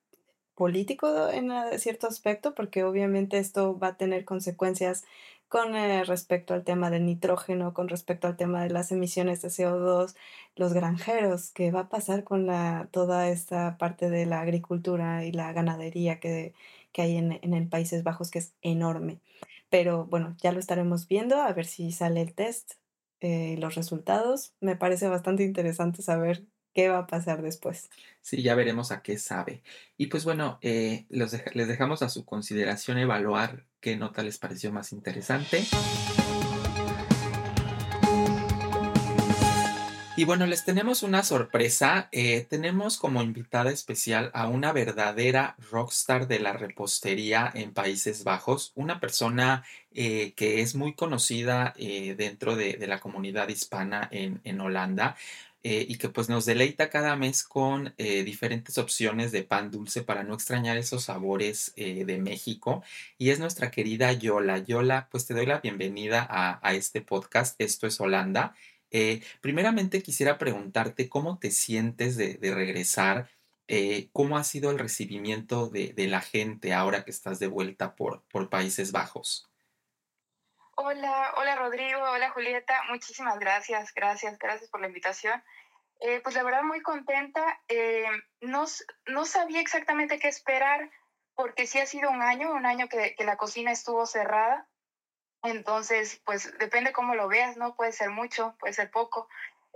político 0.54 1.30
en 1.30 1.52
eh, 1.52 1.78
cierto 1.78 2.06
aspecto, 2.06 2.54
porque 2.54 2.84
obviamente 2.84 3.38
esto 3.38 3.78
va 3.78 3.88
a 3.88 3.96
tener 3.96 4.24
consecuencias 4.24 5.04
con 5.48 5.76
eh, 5.76 6.04
respecto 6.04 6.52
al 6.52 6.64
tema 6.64 6.90
del 6.90 7.06
nitrógeno, 7.06 7.72
con 7.72 7.88
respecto 7.88 8.26
al 8.26 8.36
tema 8.36 8.62
de 8.62 8.70
las 8.70 8.92
emisiones 8.92 9.40
de 9.40 9.48
CO2, 9.48 10.14
los 10.56 10.72
granjeros, 10.74 11.50
qué 11.52 11.70
va 11.70 11.80
a 11.82 11.88
pasar 11.88 12.24
con 12.24 12.46
la, 12.46 12.88
toda 12.90 13.28
esta 13.28 13.78
parte 13.78 14.10
de 14.10 14.26
la 14.26 14.40
agricultura 14.40 15.24
y 15.24 15.32
la 15.32 15.52
ganadería 15.52 16.20
que, 16.20 16.54
que 16.92 17.02
hay 17.02 17.16
en, 17.16 17.38
en 17.42 17.54
el 17.54 17.68
Países 17.68 18.02
Bajos, 18.02 18.30
que 18.30 18.40
es 18.40 18.52
enorme. 18.60 19.20
Pero 19.70 20.06
bueno, 20.06 20.36
ya 20.42 20.52
lo 20.52 20.58
estaremos 20.60 21.08
viendo, 21.08 21.40
a 21.40 21.52
ver 21.52 21.66
si 21.66 21.92
sale 21.92 22.20
el 22.20 22.34
test 22.34 22.74
eh, 23.20 23.56
los 23.58 23.74
resultados. 23.74 24.54
Me 24.60 24.76
parece 24.76 25.08
bastante 25.08 25.44
interesante 25.44 26.02
saber 26.02 26.44
qué 26.74 26.88
va 26.88 26.98
a 26.98 27.06
pasar 27.06 27.42
después. 27.42 27.90
Sí, 28.22 28.42
ya 28.42 28.54
veremos 28.54 28.92
a 28.92 29.02
qué 29.02 29.18
sabe. 29.18 29.62
Y 29.96 30.06
pues 30.06 30.24
bueno, 30.24 30.58
eh, 30.62 31.06
les 31.10 31.68
dejamos 31.68 32.02
a 32.02 32.08
su 32.08 32.24
consideración 32.24 32.98
evaluar 32.98 33.66
qué 33.80 33.96
nota 33.96 34.22
les 34.22 34.38
pareció 34.38 34.72
más 34.72 34.92
interesante. 34.92 35.64
Y 40.18 40.24
bueno, 40.24 40.46
les 40.46 40.64
tenemos 40.64 41.04
una 41.04 41.22
sorpresa. 41.22 42.08
Eh, 42.10 42.44
tenemos 42.50 42.98
como 42.98 43.22
invitada 43.22 43.70
especial 43.70 44.32
a 44.34 44.48
una 44.48 44.72
verdadera 44.72 45.54
rockstar 45.70 46.26
de 46.26 46.40
la 46.40 46.54
repostería 46.54 47.48
en 47.54 47.72
Países 47.72 48.24
Bajos, 48.24 48.72
una 48.74 48.98
persona 48.98 49.62
eh, 49.92 50.32
que 50.34 50.60
es 50.60 50.74
muy 50.74 50.94
conocida 50.94 51.72
eh, 51.76 52.16
dentro 52.18 52.56
de, 52.56 52.84
la 52.88 52.98
comunidad 52.98 53.48
hispana 53.48 54.08
en, 54.10 54.60
Holanda. 54.60 55.14
y 55.62 55.98
que 55.98 56.08
pues 56.08 56.28
nos 56.28 56.46
deleita 56.46 56.90
cada 56.90 57.14
mes 57.14 57.44
con 57.44 57.94
diferentes 57.96 58.76
opciones 58.78 59.30
de 59.32 59.44
pan 59.44 59.70
dulce 59.70 60.02
para 60.02 60.24
no 60.24 60.34
extrañar 60.34 60.78
esos 60.78 61.04
sabores 61.04 61.74
de 61.76 62.18
México. 62.18 62.82
Y 63.18 63.30
es 63.30 63.38
nuestra 63.38 63.70
querida 63.70 64.12
Yola. 64.12 64.58
Yola, 64.58 65.08
pues 65.12 65.26
te 65.26 65.34
doy 65.34 65.46
la 65.46 65.60
bienvenida 65.60 66.26
a, 66.28 66.58
a 66.66 66.74
este 66.74 67.02
podcast. 67.02 67.54
Esto 67.60 67.86
es 67.86 68.00
Holanda. 68.00 68.54
Eh, 68.90 69.22
primeramente 69.40 70.02
quisiera 70.02 70.38
preguntarte 70.38 71.08
cómo 71.08 71.38
te 71.38 71.50
sientes 71.50 72.16
de, 72.16 72.38
regresar, 72.40 73.28
eh, 73.66 74.08
cómo 74.12 74.38
ha 74.38 74.44
sido 74.44 74.70
el 74.70 74.78
recibimiento 74.78 75.68
de, 75.68 75.94
la 76.08 76.20
gente 76.20 76.72
ahora 76.72 77.04
que 77.04 77.10
estás 77.10 77.38
de 77.38 77.48
vuelta 77.48 77.94
por, 77.94 78.22
por 78.28 78.48
Países 78.48 78.92
Bajos. 78.92 79.50
Hola, 80.76 81.34
hola 81.36 81.56
Rodrigo, 81.56 82.00
hola 82.00 82.30
Julieta, 82.30 82.82
muchísimas 82.88 83.38
gracias, 83.38 83.92
gracias, 83.94 84.38
gracias 84.38 84.70
por 84.70 84.80
la 84.80 84.86
invitación. 84.86 85.42
Eh, 86.00 86.20
pues 86.20 86.36
la 86.36 86.44
verdad 86.44 86.62
muy 86.62 86.80
contenta, 86.80 87.60
no, 88.40 88.64
no, 89.06 89.24
sabía 89.24 89.60
exactamente 89.60 90.20
qué 90.20 90.28
esperar 90.28 90.88
porque 91.34 91.66
sí 91.66 91.80
ha 91.80 91.86
sido 91.86 92.08
un 92.10 92.22
año, 92.22 92.52
un 92.52 92.64
año 92.64 92.88
que, 92.88 93.16
que 93.16 93.24
la 93.24 93.36
cocina 93.36 93.72
estuvo 93.72 94.06
cerrada, 94.06 94.68
entonces, 95.42 96.20
pues 96.24 96.56
depende 96.58 96.92
cómo 96.92 97.14
lo 97.14 97.28
veas, 97.28 97.56
¿no? 97.56 97.74
Puede 97.74 97.92
ser 97.92 98.10
mucho, 98.10 98.56
puede 98.58 98.74
ser 98.74 98.90
poco. 98.90 99.28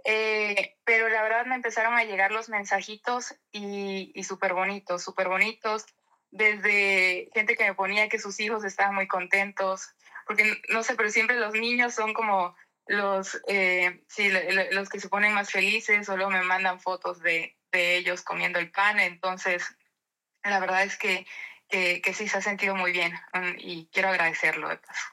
Eh, 0.04 0.76
pero 0.84 1.08
la 1.08 1.22
verdad 1.22 1.46
me 1.46 1.54
empezaron 1.54 1.94
a 1.94 2.04
llegar 2.04 2.32
los 2.32 2.48
mensajitos 2.48 3.34
y, 3.52 4.10
y 4.14 4.24
súper 4.24 4.54
bonitos, 4.54 5.02
súper 5.02 5.28
bonitos. 5.28 5.86
Desde 6.30 7.30
gente 7.34 7.56
que 7.56 7.64
me 7.64 7.74
ponía 7.74 8.08
que 8.08 8.18
sus 8.18 8.40
hijos 8.40 8.64
estaban 8.64 8.94
muy 8.94 9.06
contentos, 9.06 9.94
porque 10.26 10.60
no 10.70 10.82
sé, 10.82 10.94
pero 10.94 11.10
siempre 11.10 11.38
los 11.38 11.54
niños 11.54 11.94
son 11.94 12.14
como 12.14 12.56
los, 12.86 13.40
eh, 13.46 14.02
sí, 14.08 14.30
los 14.72 14.88
que 14.88 14.98
se 14.98 15.08
ponen 15.08 15.34
más 15.34 15.50
felices, 15.50 16.06
solo 16.06 16.30
me 16.30 16.42
mandan 16.42 16.80
fotos 16.80 17.20
de, 17.20 17.56
de 17.70 17.96
ellos 17.96 18.22
comiendo 18.22 18.58
el 18.58 18.70
pan. 18.70 18.98
Entonces, 18.98 19.64
la 20.42 20.58
verdad 20.58 20.82
es 20.82 20.96
que, 20.96 21.26
que, 21.68 22.00
que 22.00 22.14
sí 22.14 22.26
se 22.26 22.38
ha 22.38 22.42
sentido 22.42 22.74
muy 22.74 22.92
bien 22.92 23.12
mm, 23.34 23.54
y 23.58 23.88
quiero 23.92 24.08
agradecerlo 24.08 24.68
de 24.68 24.78
paso. 24.78 25.06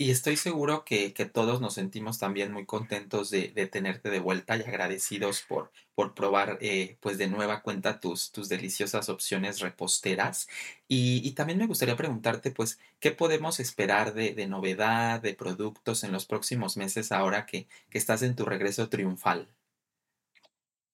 Y 0.00 0.10
estoy 0.10 0.38
seguro 0.38 0.86
que, 0.86 1.10
todos 1.30 1.60
nos 1.60 1.74
sentimos 1.74 2.18
también 2.18 2.52
muy 2.54 2.64
contentos 2.64 3.28
de, 3.28 3.48
tenerte 3.70 4.08
de 4.08 4.18
vuelta 4.18 4.56
y 4.56 4.62
agradecidos 4.62 5.42
por, 5.42 5.70
por 5.94 6.14
probar 6.14 6.56
eh, 6.62 6.96
pues 7.00 7.18
de 7.18 7.28
nueva 7.28 7.60
cuenta 7.60 8.00
tus, 8.00 8.32
tus 8.32 8.48
deliciosas 8.48 9.10
opciones 9.10 9.60
reposteras. 9.60 10.48
Y, 10.88 11.30
también 11.32 11.58
me 11.58 11.66
gustaría 11.66 11.96
preguntarte 11.96 12.50
pues 12.50 12.80
qué 12.98 13.10
podemos 13.10 13.60
esperar 13.60 14.14
de, 14.14 14.46
novedad, 14.46 15.20
de 15.20 15.34
productos 15.34 16.02
en 16.02 16.12
los 16.12 16.24
próximos 16.24 16.78
meses 16.78 17.12
ahora 17.12 17.44
que, 17.44 17.68
estás 17.90 18.22
en 18.22 18.34
tu 18.34 18.46
regreso 18.46 18.88
triunfal. 18.88 19.50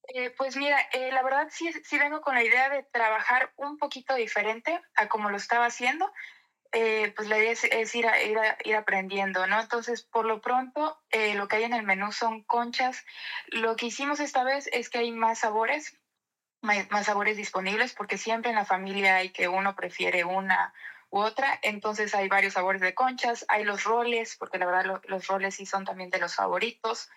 Eh, 0.09 0.31
pues 0.37 0.57
mira, 0.57 0.81
eh, 0.93 1.13
la 1.13 1.23
verdad 1.23 1.47
sí, 1.53 1.71
sí 1.85 1.97
vengo 1.97 2.21
con 2.23 2.35
la 2.35 2.43
idea 2.43 2.71
de 2.71 2.83
trabajar 2.83 3.53
un 3.55 3.79
poquito 3.79 4.17
diferente 4.17 4.81
a 4.97 5.07
como 5.09 5.31
lo 5.31 5.37
estaba 5.37 5.67
haciendo. 5.67 6.11
Eh, 6.73 7.13
pues 7.17 7.29
la 7.29 7.39
idea 7.39 7.53
es, 7.53 7.95
ir, 7.95 8.07
ir, 8.65 8.77
aprendiendo, 8.77 9.47
¿no? 9.47 9.61
Entonces, 9.61 10.03
por 10.03 10.25
lo 10.25 10.41
pronto, 10.41 10.99
eh, 11.11 11.35
lo 11.35 11.49
que 11.49 11.57
hay 11.57 11.65
en 11.65 11.75
el 11.75 11.85
menú 11.85 12.13
son 12.13 12.43
conchas. 12.43 13.05
Lo 13.49 13.77
que 13.77 13.87
hicimos 13.87 14.21
esta 14.21 14.45
vez 14.45 14.69
es 14.73 14.91
que 14.91 14.99
hay 14.99 15.13
más 15.13 15.41
sabores, 15.41 15.99
más, 16.61 17.07
sabores 17.07 17.37
disponibles, 17.37 17.95
porque 17.95 18.19
siempre 18.19 18.51
en 18.51 18.57
la 18.57 18.65
familia 18.65 19.17
hay 19.17 19.31
que 19.31 19.49
uno 19.49 19.77
prefiere 19.77 20.25
una 20.25 20.75
u 21.11 21.21
otra, 21.21 21.59
entonces 21.63 22.15
hay 22.15 22.29
varios 22.29 22.55
sabores 22.55 22.81
de 22.81 22.95
conchas, 22.95 23.45
hay 23.49 23.63
los 23.63 23.85
roles, 23.85 24.37
porque 24.37 24.59
la 24.59 24.67
verdad 24.67 25.01
los 25.07 25.27
roles 25.29 25.55
sí 25.55 25.65
son 25.65 25.85
también 25.85 26.11
de 26.11 26.19
los 26.19 26.35
favoritos. 26.35 27.09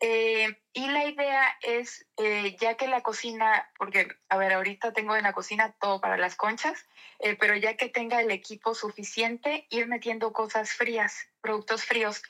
Eh, 0.00 0.56
y 0.72 0.86
la 0.88 1.06
idea 1.06 1.58
es, 1.60 2.06
eh, 2.18 2.56
ya 2.60 2.76
que 2.76 2.86
la 2.86 3.02
cocina, 3.02 3.68
porque, 3.76 4.08
a 4.28 4.36
ver, 4.36 4.52
ahorita 4.52 4.92
tengo 4.92 5.16
en 5.16 5.24
la 5.24 5.32
cocina 5.32 5.74
todo 5.80 6.00
para 6.00 6.16
las 6.16 6.36
conchas, 6.36 6.86
eh, 7.18 7.36
pero 7.36 7.56
ya 7.56 7.76
que 7.76 7.88
tenga 7.88 8.20
el 8.20 8.30
equipo 8.30 8.74
suficiente, 8.74 9.66
ir 9.70 9.88
metiendo 9.88 10.32
cosas 10.32 10.72
frías, 10.72 11.26
productos 11.40 11.84
fríos, 11.84 12.22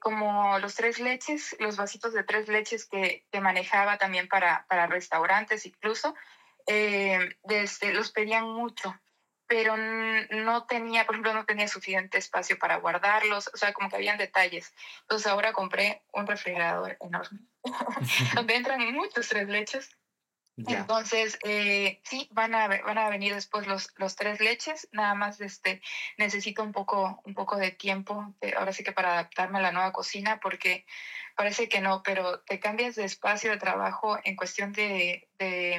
como 0.00 0.58
los 0.58 0.74
tres 0.74 0.98
leches, 0.98 1.56
los 1.58 1.76
vasitos 1.76 2.12
de 2.12 2.22
tres 2.22 2.48
leches 2.48 2.84
que, 2.84 3.26
que 3.30 3.40
manejaba 3.40 3.96
también 3.96 4.28
para, 4.28 4.66
para 4.68 4.86
restaurantes 4.86 5.64
incluso, 5.64 6.14
desde, 6.66 7.94
los 7.94 8.12
pedían 8.12 8.44
mucho 8.44 8.94
pero 9.52 9.76
no 9.76 10.64
tenía, 10.64 11.04
por 11.04 11.14
ejemplo, 11.14 11.34
no 11.34 11.44
tenía 11.44 11.68
suficiente 11.68 12.16
espacio 12.16 12.58
para 12.58 12.76
guardarlos, 12.76 13.50
o 13.52 13.56
sea, 13.58 13.74
como 13.74 13.90
que 13.90 13.96
habían 13.96 14.16
detalles. 14.16 14.72
Entonces 15.02 15.26
ahora 15.26 15.52
compré 15.52 16.00
un 16.14 16.26
refrigerador 16.26 16.96
enorme, 17.02 17.40
donde 18.34 18.56
entran 18.56 18.94
muchos 18.94 19.28
tres 19.28 19.48
leches. 19.48 19.90
Entonces, 20.56 21.38
eh, 21.44 22.00
sí, 22.02 22.30
van 22.30 22.54
a, 22.54 22.66
van 22.66 22.96
a 22.96 23.10
venir 23.10 23.34
después 23.34 23.66
los, 23.66 23.92
los 23.96 24.16
tres 24.16 24.40
leches, 24.40 24.88
nada 24.90 25.14
más 25.14 25.38
este, 25.42 25.82
necesito 26.16 26.62
un 26.62 26.72
poco, 26.72 27.20
un 27.26 27.34
poco 27.34 27.58
de 27.58 27.72
tiempo, 27.72 28.34
eh, 28.40 28.54
ahora 28.56 28.72
sí 28.72 28.82
que 28.82 28.92
para 28.92 29.12
adaptarme 29.12 29.58
a 29.58 29.62
la 29.62 29.72
nueva 29.72 29.92
cocina, 29.92 30.40
porque 30.40 30.86
parece 31.36 31.68
que 31.68 31.82
no, 31.82 32.02
pero 32.02 32.40
te 32.40 32.58
cambias 32.58 32.94
de 32.94 33.04
espacio 33.04 33.50
de 33.50 33.58
trabajo 33.58 34.18
en 34.24 34.34
cuestión 34.34 34.72
de, 34.72 35.28
de 35.38 35.78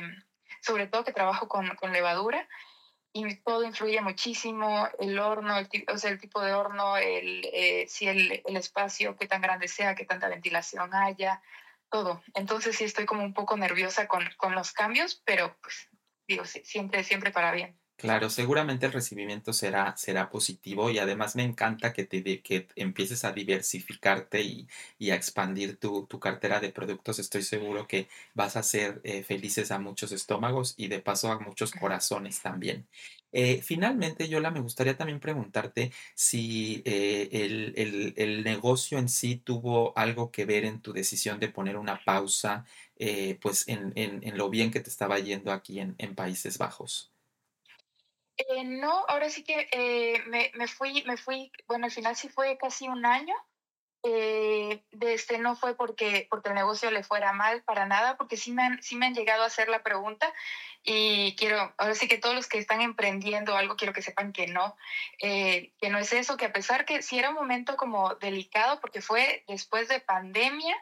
sobre 0.62 0.86
todo 0.86 1.04
que 1.04 1.12
trabajo 1.12 1.48
con, 1.48 1.70
con 1.70 1.92
levadura, 1.92 2.48
y 3.14 3.36
todo 3.38 3.64
influye 3.64 4.02
muchísimo, 4.02 4.90
el 5.00 5.20
horno, 5.20 5.58
el, 5.58 5.70
o 5.94 5.98
sea, 5.98 6.10
el 6.10 6.20
tipo 6.20 6.42
de 6.42 6.54
horno, 6.54 6.98
el, 6.98 7.48
eh, 7.54 7.86
si 7.88 8.08
el, 8.08 8.42
el, 8.44 8.58
espacio, 8.58 9.16
qué 9.16 9.28
tan 9.28 9.42
grande 9.42 9.68
sea, 9.68 9.94
qué 9.94 10.04
tanta 10.04 10.28
ventilación 10.28 10.94
haya, 10.96 11.42
todo. 11.90 12.24
Entonces 12.34 12.76
sí 12.76 12.86
estoy 12.86 13.06
como 13.06 13.24
un 13.24 13.36
poco 13.36 13.56
nerviosa 13.56 14.08
con, 14.08 14.28
con 14.38 14.56
los 14.56 14.72
cambios, 14.74 15.22
pero 15.26 15.56
pues 15.62 15.90
digo, 16.28 16.44
siempre, 16.46 17.04
siempre 17.04 17.32
para 17.32 17.52
bien. 17.52 17.80
Claro, 17.96 18.30
seguramente 18.30 18.86
el 18.86 18.92
recibimiento 18.92 19.54
será, 19.54 19.96
será 19.96 20.30
positivo 20.30 20.90
y 20.90 21.00
además 21.00 21.36
me 21.38 21.44
encanta 21.44 21.94
que, 21.94 22.04
te, 22.04 22.42
que 22.42 22.68
empieces 22.76 23.24
a 23.24 23.32
diversificarte 23.32 24.42
y, 24.42 24.68
y 25.00 25.12
a 25.12 25.16
expandir 25.16 25.78
tu, 25.78 26.06
tu, 26.08 26.20
cartera 26.20 26.60
de 26.60 26.72
productos. 26.72 27.20
Estoy 27.20 27.44
seguro 27.44 27.88
que 27.88 28.10
vas 28.34 28.58
a 28.58 28.60
hacer 28.60 29.00
eh, 29.06 29.24
felices 29.24 29.72
a 29.72 29.80
muchos 29.80 30.12
estómagos 30.12 30.74
y 30.76 30.88
de 30.90 31.00
paso 31.00 31.32
a 31.32 31.40
muchos 31.40 31.72
corazones 31.72 32.42
también. 32.42 32.88
Eh, 33.32 33.62
finalmente, 33.64 34.28
Yola, 34.28 34.52
me 34.52 34.60
gustaría 34.60 34.98
también 34.98 35.20
preguntarte 35.22 35.92
si 36.14 36.82
eh, 36.86 37.30
el, 37.32 37.74
el, 37.78 38.14
el, 38.18 38.44
negocio 38.44 38.98
en 39.00 39.08
sí 39.10 39.38
tuvo 39.38 39.98
algo 39.98 40.30
que 40.32 40.46
ver 40.46 40.66
en 40.66 40.82
tu 40.82 40.92
decisión 40.94 41.40
de 41.40 41.48
poner 41.50 41.78
una 41.78 42.04
pausa, 42.04 42.66
pues 43.42 43.68
en, 43.68 43.92
en, 43.96 44.22
en, 44.24 44.38
lo 44.38 44.50
bien 44.50 44.72
que 44.72 44.80
te 44.82 44.90
estaba 44.90 45.20
yendo 45.20 45.52
aquí 45.52 45.80
en, 45.80 45.96
en 45.98 46.16
Países 46.16 46.58
Bajos. 46.58 47.13
Eh, 48.38 48.64
no, 48.64 49.06
ahora 49.08 49.30
sí 49.30 49.44
que 49.44 49.68
eh, 49.72 50.24
me, 50.28 50.52
me, 50.56 50.68
fui, 50.68 51.04
me 51.06 51.18
fui, 51.18 51.52
bueno, 51.68 51.86
al 51.86 51.92
final 51.92 52.16
sí 52.16 52.30
fue 52.30 52.58
casi 52.58 52.88
un 52.88 53.06
año. 53.06 53.36
Eh, 54.06 54.84
de 54.92 55.14
este 55.14 55.38
no 55.38 55.56
fue 55.56 55.78
porque, 55.78 56.28
porque 56.30 56.50
el 56.50 56.56
negocio 56.56 56.92
le 56.92 57.04
fuera 57.04 57.32
mal 57.32 57.64
para 57.64 57.86
nada, 57.86 58.18
porque 58.18 58.36
sí 58.36 58.52
me, 58.52 58.64
han, 58.64 58.84
sí 58.84 58.98
me 58.98 59.06
han 59.06 59.16
llegado 59.16 59.44
a 59.44 59.46
hacer 59.46 59.70
la 59.70 59.82
pregunta 59.82 60.34
y 60.84 61.38
quiero, 61.38 61.74
ahora 61.78 61.96
sí 61.96 62.10
que 62.10 62.18
todos 62.18 62.36
los 62.36 62.50
que 62.50 62.58
están 62.58 62.82
emprendiendo 62.82 63.56
algo, 63.56 63.78
quiero 63.78 63.94
que 63.94 64.02
sepan 64.02 64.34
que 64.34 64.48
no, 64.48 64.76
que 65.18 65.90
no 65.90 66.00
es 66.00 66.12
eso, 66.12 66.36
que 66.36 66.44
a 66.44 66.52
pesar 66.52 66.84
que 66.84 67.02
sí 67.02 67.18
era 67.18 67.30
un 67.30 67.36
momento 67.36 67.78
como 67.78 68.16
delicado, 68.16 68.82
porque 68.82 69.00
fue 69.00 69.46
después 69.48 69.88
de 69.88 70.02
pandemia, 70.02 70.76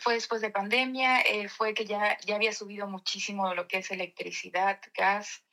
fue 0.00 0.14
después 0.14 0.40
de 0.40 0.50
pandemia, 0.50 1.22
fue 1.56 1.72
que 1.72 1.84
ya, 1.84 2.18
ya 2.26 2.34
había 2.34 2.52
subido 2.52 2.88
muchísimo 2.88 3.54
lo 3.54 3.68
que 3.68 3.78
es 3.78 3.92
electricidad, 3.92 4.80
gas, 4.92 5.45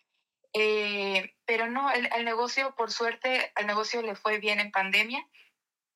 eh, 0.54 1.34
pero 1.46 1.68
no, 1.68 1.92
el, 1.92 2.26
negocio, 2.26 2.76
por 2.76 2.92
suerte, 2.92 3.52
al 3.56 3.68
negocio 3.68 4.02
le 4.02 4.16
fue 4.16 4.40
bien 4.40 4.60
en 4.60 4.72
pandemia. 4.72 5.28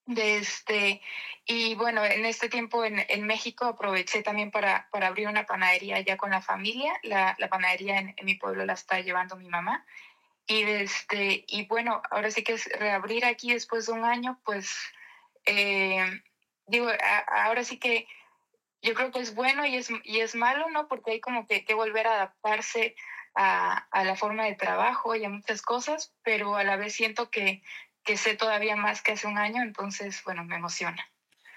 Este, 0.07 1.01
y 1.45 1.75
bueno, 1.75 2.03
en 2.03 2.25
este 2.25 2.49
tiempo 2.49 2.85
en, 2.85 3.05
en 3.09 3.25
México 3.25 3.65
aproveché 3.65 4.23
también 4.23 4.51
para, 4.51 4.87
para, 4.89 5.07
abrir 5.07 5.27
una 5.27 5.45
panadería 5.45 5.99
ya 6.01 6.17
con 6.17 6.31
la 6.31 6.41
familia. 6.41 6.93
La, 7.03 7.35
la 7.39 7.49
panadería 7.49 7.99
en, 7.99 8.13
en, 8.17 8.25
mi 8.25 8.35
pueblo 8.35 8.65
la 8.65 8.73
está 8.73 8.99
llevando 9.01 9.35
mi 9.35 9.49
mamá. 9.49 9.85
Y, 10.47 10.63
este, 10.63 11.45
y 11.47 11.65
bueno, 11.67 12.01
ahora 12.09 12.31
sí 12.31 12.43
que 12.43 12.53
es 12.53 12.65
reabrir 12.79 13.25
aquí 13.25 13.53
después 13.53 13.85
de 13.85 13.93
un 13.93 14.05
año, 14.05 14.39
pues 14.45 14.77
eh, 15.45 16.21
digo, 16.67 16.89
ahora 17.27 17.63
sí 17.63 17.79
que 17.79 18.07
yo 18.81 18.93
creo 18.93 19.11
que 19.11 19.19
es 19.19 19.35
bueno 19.35 19.65
y 19.65 19.75
es, 19.75 19.89
y 20.03 20.19
es 20.19 20.35
malo, 20.35 20.69
¿no? 20.69 20.87
Porque 20.87 21.11
hay 21.11 21.19
como 21.19 21.45
que, 21.47 21.65
que 21.65 21.73
volver 21.73 22.07
a 22.07 22.15
adaptarse 22.15 22.95
a, 23.38 24.03
la 24.03 24.15
forma 24.15 24.45
de 24.45 24.55
trabajo 24.55 25.15
y 25.15 25.23
a 25.23 25.29
muchas 25.29 25.61
cosas, 25.61 26.13
pero 26.23 26.55
a 26.55 26.63
la 26.63 26.75
vez 26.75 26.93
siento 26.93 27.29
que, 27.29 27.61
que 28.03 28.17
sé 28.17 28.35
todavía 28.35 28.75
más 28.75 29.01
que 29.01 29.11
hace 29.13 29.27
un 29.27 29.38
año, 29.38 29.61
entonces, 29.61 30.21
bueno, 30.25 30.43
me 30.43 30.55
emociona. 30.55 31.05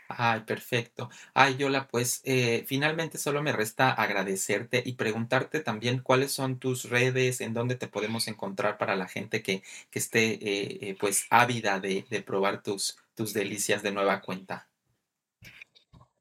Ay, 0.08 0.40
perfecto. 0.40 1.08
Ay, 1.34 1.56
Yola, 1.56 1.86
pues 1.86 2.20
eh, 2.24 2.64
finalmente 2.66 3.16
solo 3.16 3.42
me 3.42 3.52
resta 3.52 3.92
agradecerte 3.92 4.82
y 4.84 4.94
preguntarte 4.94 5.60
también 5.60 6.00
cuáles 6.00 6.32
son 6.32 6.58
tus 6.58 6.90
redes, 6.90 7.40
en 7.40 7.54
dónde 7.54 7.76
te 7.76 7.86
podemos 7.86 8.26
encontrar 8.26 8.76
para 8.76 8.96
la 8.96 9.06
gente 9.06 9.42
que, 9.42 9.62
que 9.90 9.98
esté 10.00 10.32
eh, 10.32 10.78
eh, 10.82 10.96
pues 10.98 11.26
ávida 11.30 11.78
de, 11.78 12.06
de 12.10 12.22
probar 12.22 12.62
tus, 12.62 12.98
tus 13.14 13.32
delicias 13.32 13.82
de 13.84 13.92
nueva 13.92 14.20
cuenta. 14.20 14.69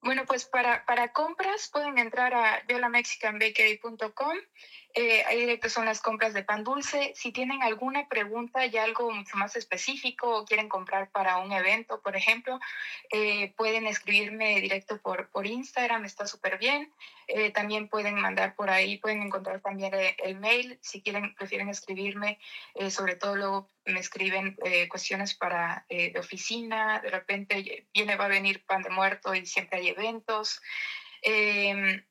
Bueno, 0.01 0.25
pues 0.25 0.45
para, 0.45 0.85
para 0.85 1.11
compras 1.11 1.69
pueden 1.71 1.97
entrar 1.97 2.33
a 2.33 2.65
yolamexicanbakery.com 2.67 4.37
eh, 4.95 5.23
ahí 5.27 5.39
directo 5.39 5.69
son 5.69 5.85
las 5.85 6.01
compras 6.01 6.33
de 6.33 6.43
pan 6.43 6.63
dulce. 6.63 7.13
Si 7.15 7.31
tienen 7.31 7.61
alguna 7.61 8.07
pregunta 8.07 8.65
y 8.65 8.75
algo 8.77 9.11
mucho 9.11 9.37
más 9.37 9.55
específico 9.55 10.39
o 10.39 10.45
quieren 10.45 10.67
comprar 10.67 11.11
para 11.11 11.37
un 11.37 11.51
evento, 11.51 12.01
por 12.01 12.15
ejemplo, 12.15 12.59
eh, 13.11 13.53
pueden 13.55 13.85
escribirme 13.85 14.59
directo 14.61 14.97
por, 14.99 15.29
por 15.29 15.45
Instagram, 15.45 16.05
está 16.05 16.25
súper 16.25 16.57
bien. 16.57 16.91
Eh, 17.31 17.51
también 17.51 17.89
pueden 17.89 18.15
mandar 18.15 18.55
por 18.55 18.71
ahí, 18.71 18.97
pueden 18.97 19.21
encontrar 19.21 19.61
también 19.61 19.93
el, 19.93 20.15
el 20.23 20.39
mail. 20.39 20.79
Si 20.81 21.03
quieren, 21.03 21.35
prefieren 21.35 21.69
escribirme, 21.69 22.39
eh, 22.73 22.89
sobre 22.89 23.15
todo 23.15 23.35
luego 23.35 23.69
me 23.85 23.99
escriben 23.99 24.57
eh, 24.65 24.87
cuestiones 24.87 25.35
para 25.35 25.85
de 25.89 26.17
oficina. 26.17 26.99
De 27.01 27.11
repente 27.11 27.87
viene, 27.93 28.15
va 28.15 28.25
a 28.25 28.29
venir 28.29 28.65
pan 28.65 28.81
de 28.81 28.89
muerto 28.89 29.35
y 29.35 29.45
siempre 29.45 29.77
hay 29.77 29.89
eventos. 29.89 30.59
Em, 31.21 32.03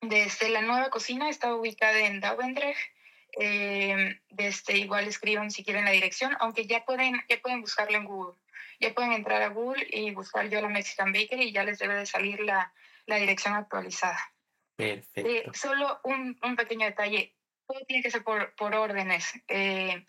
desde 0.00 0.48
la 0.48 0.62
nueva 0.62 0.90
cocina 0.90 1.28
está 1.28 1.54
ubicada 1.54 2.00
en 2.00 2.20
Dauwendrecht. 2.20 2.80
Eh, 3.38 4.20
desde 4.30 4.78
igual 4.78 5.06
escriban 5.06 5.50
si 5.50 5.62
quieren 5.62 5.84
la 5.84 5.90
dirección, 5.90 6.36
aunque 6.40 6.66
ya 6.66 6.84
pueden, 6.84 7.22
ya 7.28 7.38
pueden 7.40 7.60
buscarlo 7.60 7.96
en 7.98 8.04
Google. 8.04 8.36
Ya 8.80 8.94
pueden 8.94 9.12
entrar 9.12 9.42
a 9.42 9.48
Google 9.48 9.86
y 9.90 10.10
buscar 10.10 10.48
yo 10.48 10.60
la 10.60 10.68
Mexican 10.68 11.12
Bakery 11.12 11.44
y 11.44 11.52
ya 11.52 11.62
les 11.62 11.78
debe 11.78 11.94
de 11.94 12.06
salir 12.06 12.40
la, 12.40 12.72
la 13.06 13.16
dirección 13.16 13.54
actualizada. 13.54 14.18
Perfecto. 14.76 15.30
Eh, 15.30 15.44
solo 15.54 16.00
un, 16.04 16.38
un, 16.42 16.56
pequeño 16.56 16.86
detalle. 16.86 17.34
Todo 17.66 17.80
tiene 17.86 18.02
que 18.02 18.10
ser 18.10 18.22
por, 18.22 18.54
por 18.54 18.74
órdenes. 18.74 19.32
Eh, 19.48 20.06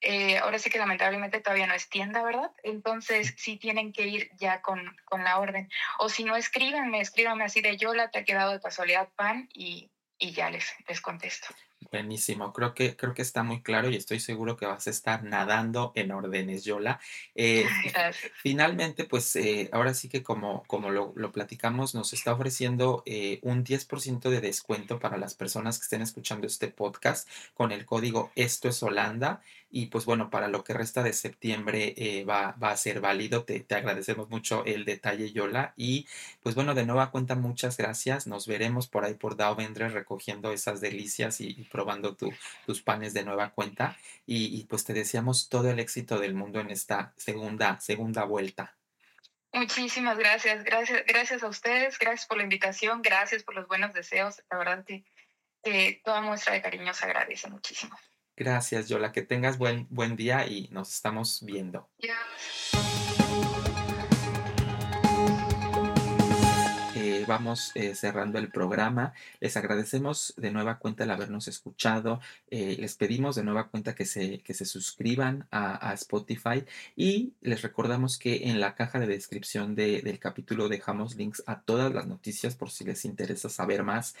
eh, 0.00 0.38
ahora 0.38 0.58
sí 0.58 0.70
que 0.70 0.78
lamentablemente 0.78 1.40
todavía 1.40 1.66
no 1.66 1.74
es 1.74 1.88
tienda, 1.88 2.22
¿verdad? 2.22 2.50
Entonces 2.62 3.34
sí 3.36 3.56
tienen 3.56 3.92
que 3.92 4.06
ir 4.06 4.30
ya 4.36 4.60
con, 4.62 4.96
con 5.04 5.24
la 5.24 5.38
orden. 5.38 5.70
O 5.98 6.08
si 6.08 6.24
no, 6.24 6.36
escríbanme, 6.36 7.00
escríbanme 7.00 7.44
así 7.44 7.60
de 7.60 7.76
Yola, 7.76 8.10
te 8.10 8.20
ha 8.20 8.24
quedado 8.24 8.52
de 8.52 8.60
casualidad 8.60 9.08
pan 9.16 9.48
y, 9.52 9.90
y 10.18 10.32
ya 10.32 10.50
les, 10.50 10.74
les 10.86 11.00
contesto. 11.00 11.48
Buenísimo, 11.90 12.52
creo 12.52 12.74
que, 12.74 12.96
creo 12.96 13.14
que 13.14 13.22
está 13.22 13.42
muy 13.42 13.62
claro 13.62 13.90
y 13.90 13.96
estoy 13.96 14.20
seguro 14.20 14.56
que 14.56 14.66
vas 14.66 14.86
a 14.86 14.90
estar 14.90 15.22
nadando 15.24 15.92
en 15.94 16.12
órdenes, 16.12 16.64
Yola. 16.64 17.00
Eh, 17.34 17.66
finalmente, 18.42 19.04
pues 19.04 19.34
eh, 19.36 19.68
ahora 19.72 19.94
sí 19.94 20.08
que 20.08 20.22
como, 20.22 20.64
como 20.66 20.90
lo, 20.90 21.12
lo, 21.16 21.32
platicamos, 21.32 21.94
nos 21.94 22.12
está 22.12 22.32
ofreciendo 22.32 23.02
eh, 23.06 23.38
un 23.42 23.64
10% 23.64 24.30
de 24.30 24.40
descuento 24.40 24.98
para 24.98 25.16
las 25.16 25.34
personas 25.34 25.78
que 25.78 25.84
estén 25.84 26.02
escuchando 26.02 26.46
este 26.46 26.68
podcast 26.68 27.28
con 27.54 27.72
el 27.72 27.84
código 27.86 28.30
Esto 28.34 28.68
es 28.68 28.82
Holanda. 28.82 29.40
Y 29.76 29.86
pues 29.86 30.04
bueno, 30.04 30.30
para 30.30 30.46
lo 30.46 30.62
que 30.62 30.72
resta 30.72 31.02
de 31.02 31.12
septiembre 31.12 31.94
eh, 31.96 32.24
va, 32.24 32.52
va, 32.62 32.70
a 32.70 32.76
ser 32.76 33.00
válido. 33.00 33.42
Te, 33.42 33.58
te, 33.58 33.74
agradecemos 33.74 34.30
mucho 34.30 34.64
el 34.64 34.84
detalle, 34.84 35.32
Yola. 35.32 35.74
Y 35.76 36.06
pues 36.44 36.54
bueno, 36.54 36.74
de 36.74 36.86
nueva 36.86 37.10
cuenta, 37.10 37.34
muchas 37.34 37.76
gracias. 37.76 38.28
Nos 38.28 38.46
veremos 38.46 38.86
por 38.86 39.04
ahí 39.04 39.14
por 39.14 39.36
Dauvendre 39.36 39.88
recogiendo 39.88 40.52
esas 40.52 40.80
delicias 40.80 41.40
y, 41.40 41.48
y 41.48 41.64
probando 41.74 42.14
tu, 42.14 42.32
tus 42.66 42.82
panes 42.82 43.14
de 43.14 43.24
nueva 43.24 43.50
cuenta. 43.50 43.96
Y, 44.26 44.56
y, 44.56 44.64
pues 44.66 44.84
te 44.84 44.92
deseamos 44.92 45.48
todo 45.48 45.68
el 45.70 45.80
éxito 45.80 46.20
del 46.20 46.32
mundo 46.32 46.60
en 46.60 46.70
esta 46.70 47.12
segunda, 47.16 47.80
segunda 47.80 48.22
vuelta. 48.22 48.76
Muchísimas 49.52 50.16
gracias. 50.16 50.62
Gracias, 50.62 51.02
gracias 51.04 51.42
a 51.42 51.48
ustedes. 51.48 51.98
Gracias 51.98 52.28
por 52.28 52.36
la 52.36 52.44
invitación. 52.44 53.02
Gracias 53.02 53.42
por 53.42 53.56
los 53.56 53.66
buenos 53.66 53.92
deseos. 53.92 54.40
La 54.52 54.58
verdad 54.58 54.84
que 54.84 55.04
eh, 55.64 56.00
toda 56.04 56.20
muestra 56.20 56.54
de 56.54 56.62
cariño 56.62 56.94
se 56.94 57.06
agradece 57.06 57.50
muchísimo. 57.50 57.98
Gracias, 58.36 58.88
Yola. 58.88 59.10
Que 59.10 59.22
tengas 59.22 59.58
buen, 59.58 59.88
buen 59.90 60.14
día 60.14 60.46
y 60.46 60.68
nos 60.70 60.94
estamos 60.94 61.44
viendo. 61.44 61.88
Eh, 67.24 67.26
vamos 67.26 67.72
eh, 67.74 67.94
cerrando 67.94 68.38
el 68.38 68.50
programa. 68.50 69.12
Les 69.40 69.56
agradecemos 69.56 70.34
de 70.36 70.50
nueva 70.50 70.78
cuenta 70.78 71.04
el 71.04 71.10
habernos 71.10 71.48
escuchado. 71.48 72.20
Eh, 72.50 72.76
les 72.78 72.96
pedimos 72.96 73.36
de 73.36 73.44
nueva 73.44 73.68
cuenta 73.68 73.94
que 73.94 74.04
se, 74.04 74.40
que 74.40 74.54
se 74.54 74.64
suscriban 74.64 75.46
a, 75.50 75.92
Spotify 75.94 76.64
y 76.96 77.32
les 77.40 77.62
recordamos 77.62 78.18
que 78.18 78.48
en 78.48 78.60
la 78.60 78.74
caja 78.74 78.98
de 78.98 79.06
descripción 79.06 79.74
del 79.74 80.18
capítulo 80.18 80.68
dejamos 80.68 81.14
links 81.14 81.42
a 81.46 81.60
todas 81.60 81.92
las 81.94 82.06
noticias 82.06 82.56
por 82.56 82.70
si 82.70 82.84
les 82.84 83.04
interesa 83.04 83.48
saber 83.48 83.84
más 83.84 84.16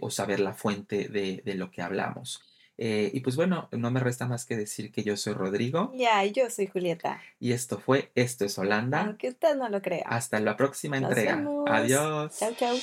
o 0.00 0.10
saber 0.10 0.40
la 0.40 0.52
fuente 0.52 1.08
de, 1.08 1.42
de 1.44 1.54
lo 1.54 1.70
que 1.70 1.82
hablamos. 1.82 2.42
Eh, 2.76 3.10
y 3.12 3.20
pues 3.20 3.36
bueno, 3.36 3.68
no 3.72 3.90
me 3.90 4.00
resta 4.00 4.26
más 4.26 4.44
que 4.44 4.56
decir 4.56 4.90
que 4.90 5.02
yo 5.02 5.16
soy 5.16 5.34
Rodrigo. 5.34 5.92
Ya, 5.94 6.24
y 6.24 6.32
yo 6.32 6.50
soy 6.50 6.66
Julieta. 6.66 7.20
Y 7.38 7.52
esto 7.52 7.78
fue 7.78 8.10
Esto 8.14 8.44
es 8.44 8.58
Holanda. 8.58 9.02
Aunque 9.02 9.28
usted 9.28 9.56
no 9.56 9.68
lo 9.68 9.80
crea. 9.82 10.04
Hasta 10.06 10.40
la 10.40 10.56
próxima 10.56 10.98
entrega. 10.98 11.44
Adiós. 11.66 12.38
Chau, 12.38 12.54
chau. 12.54 12.76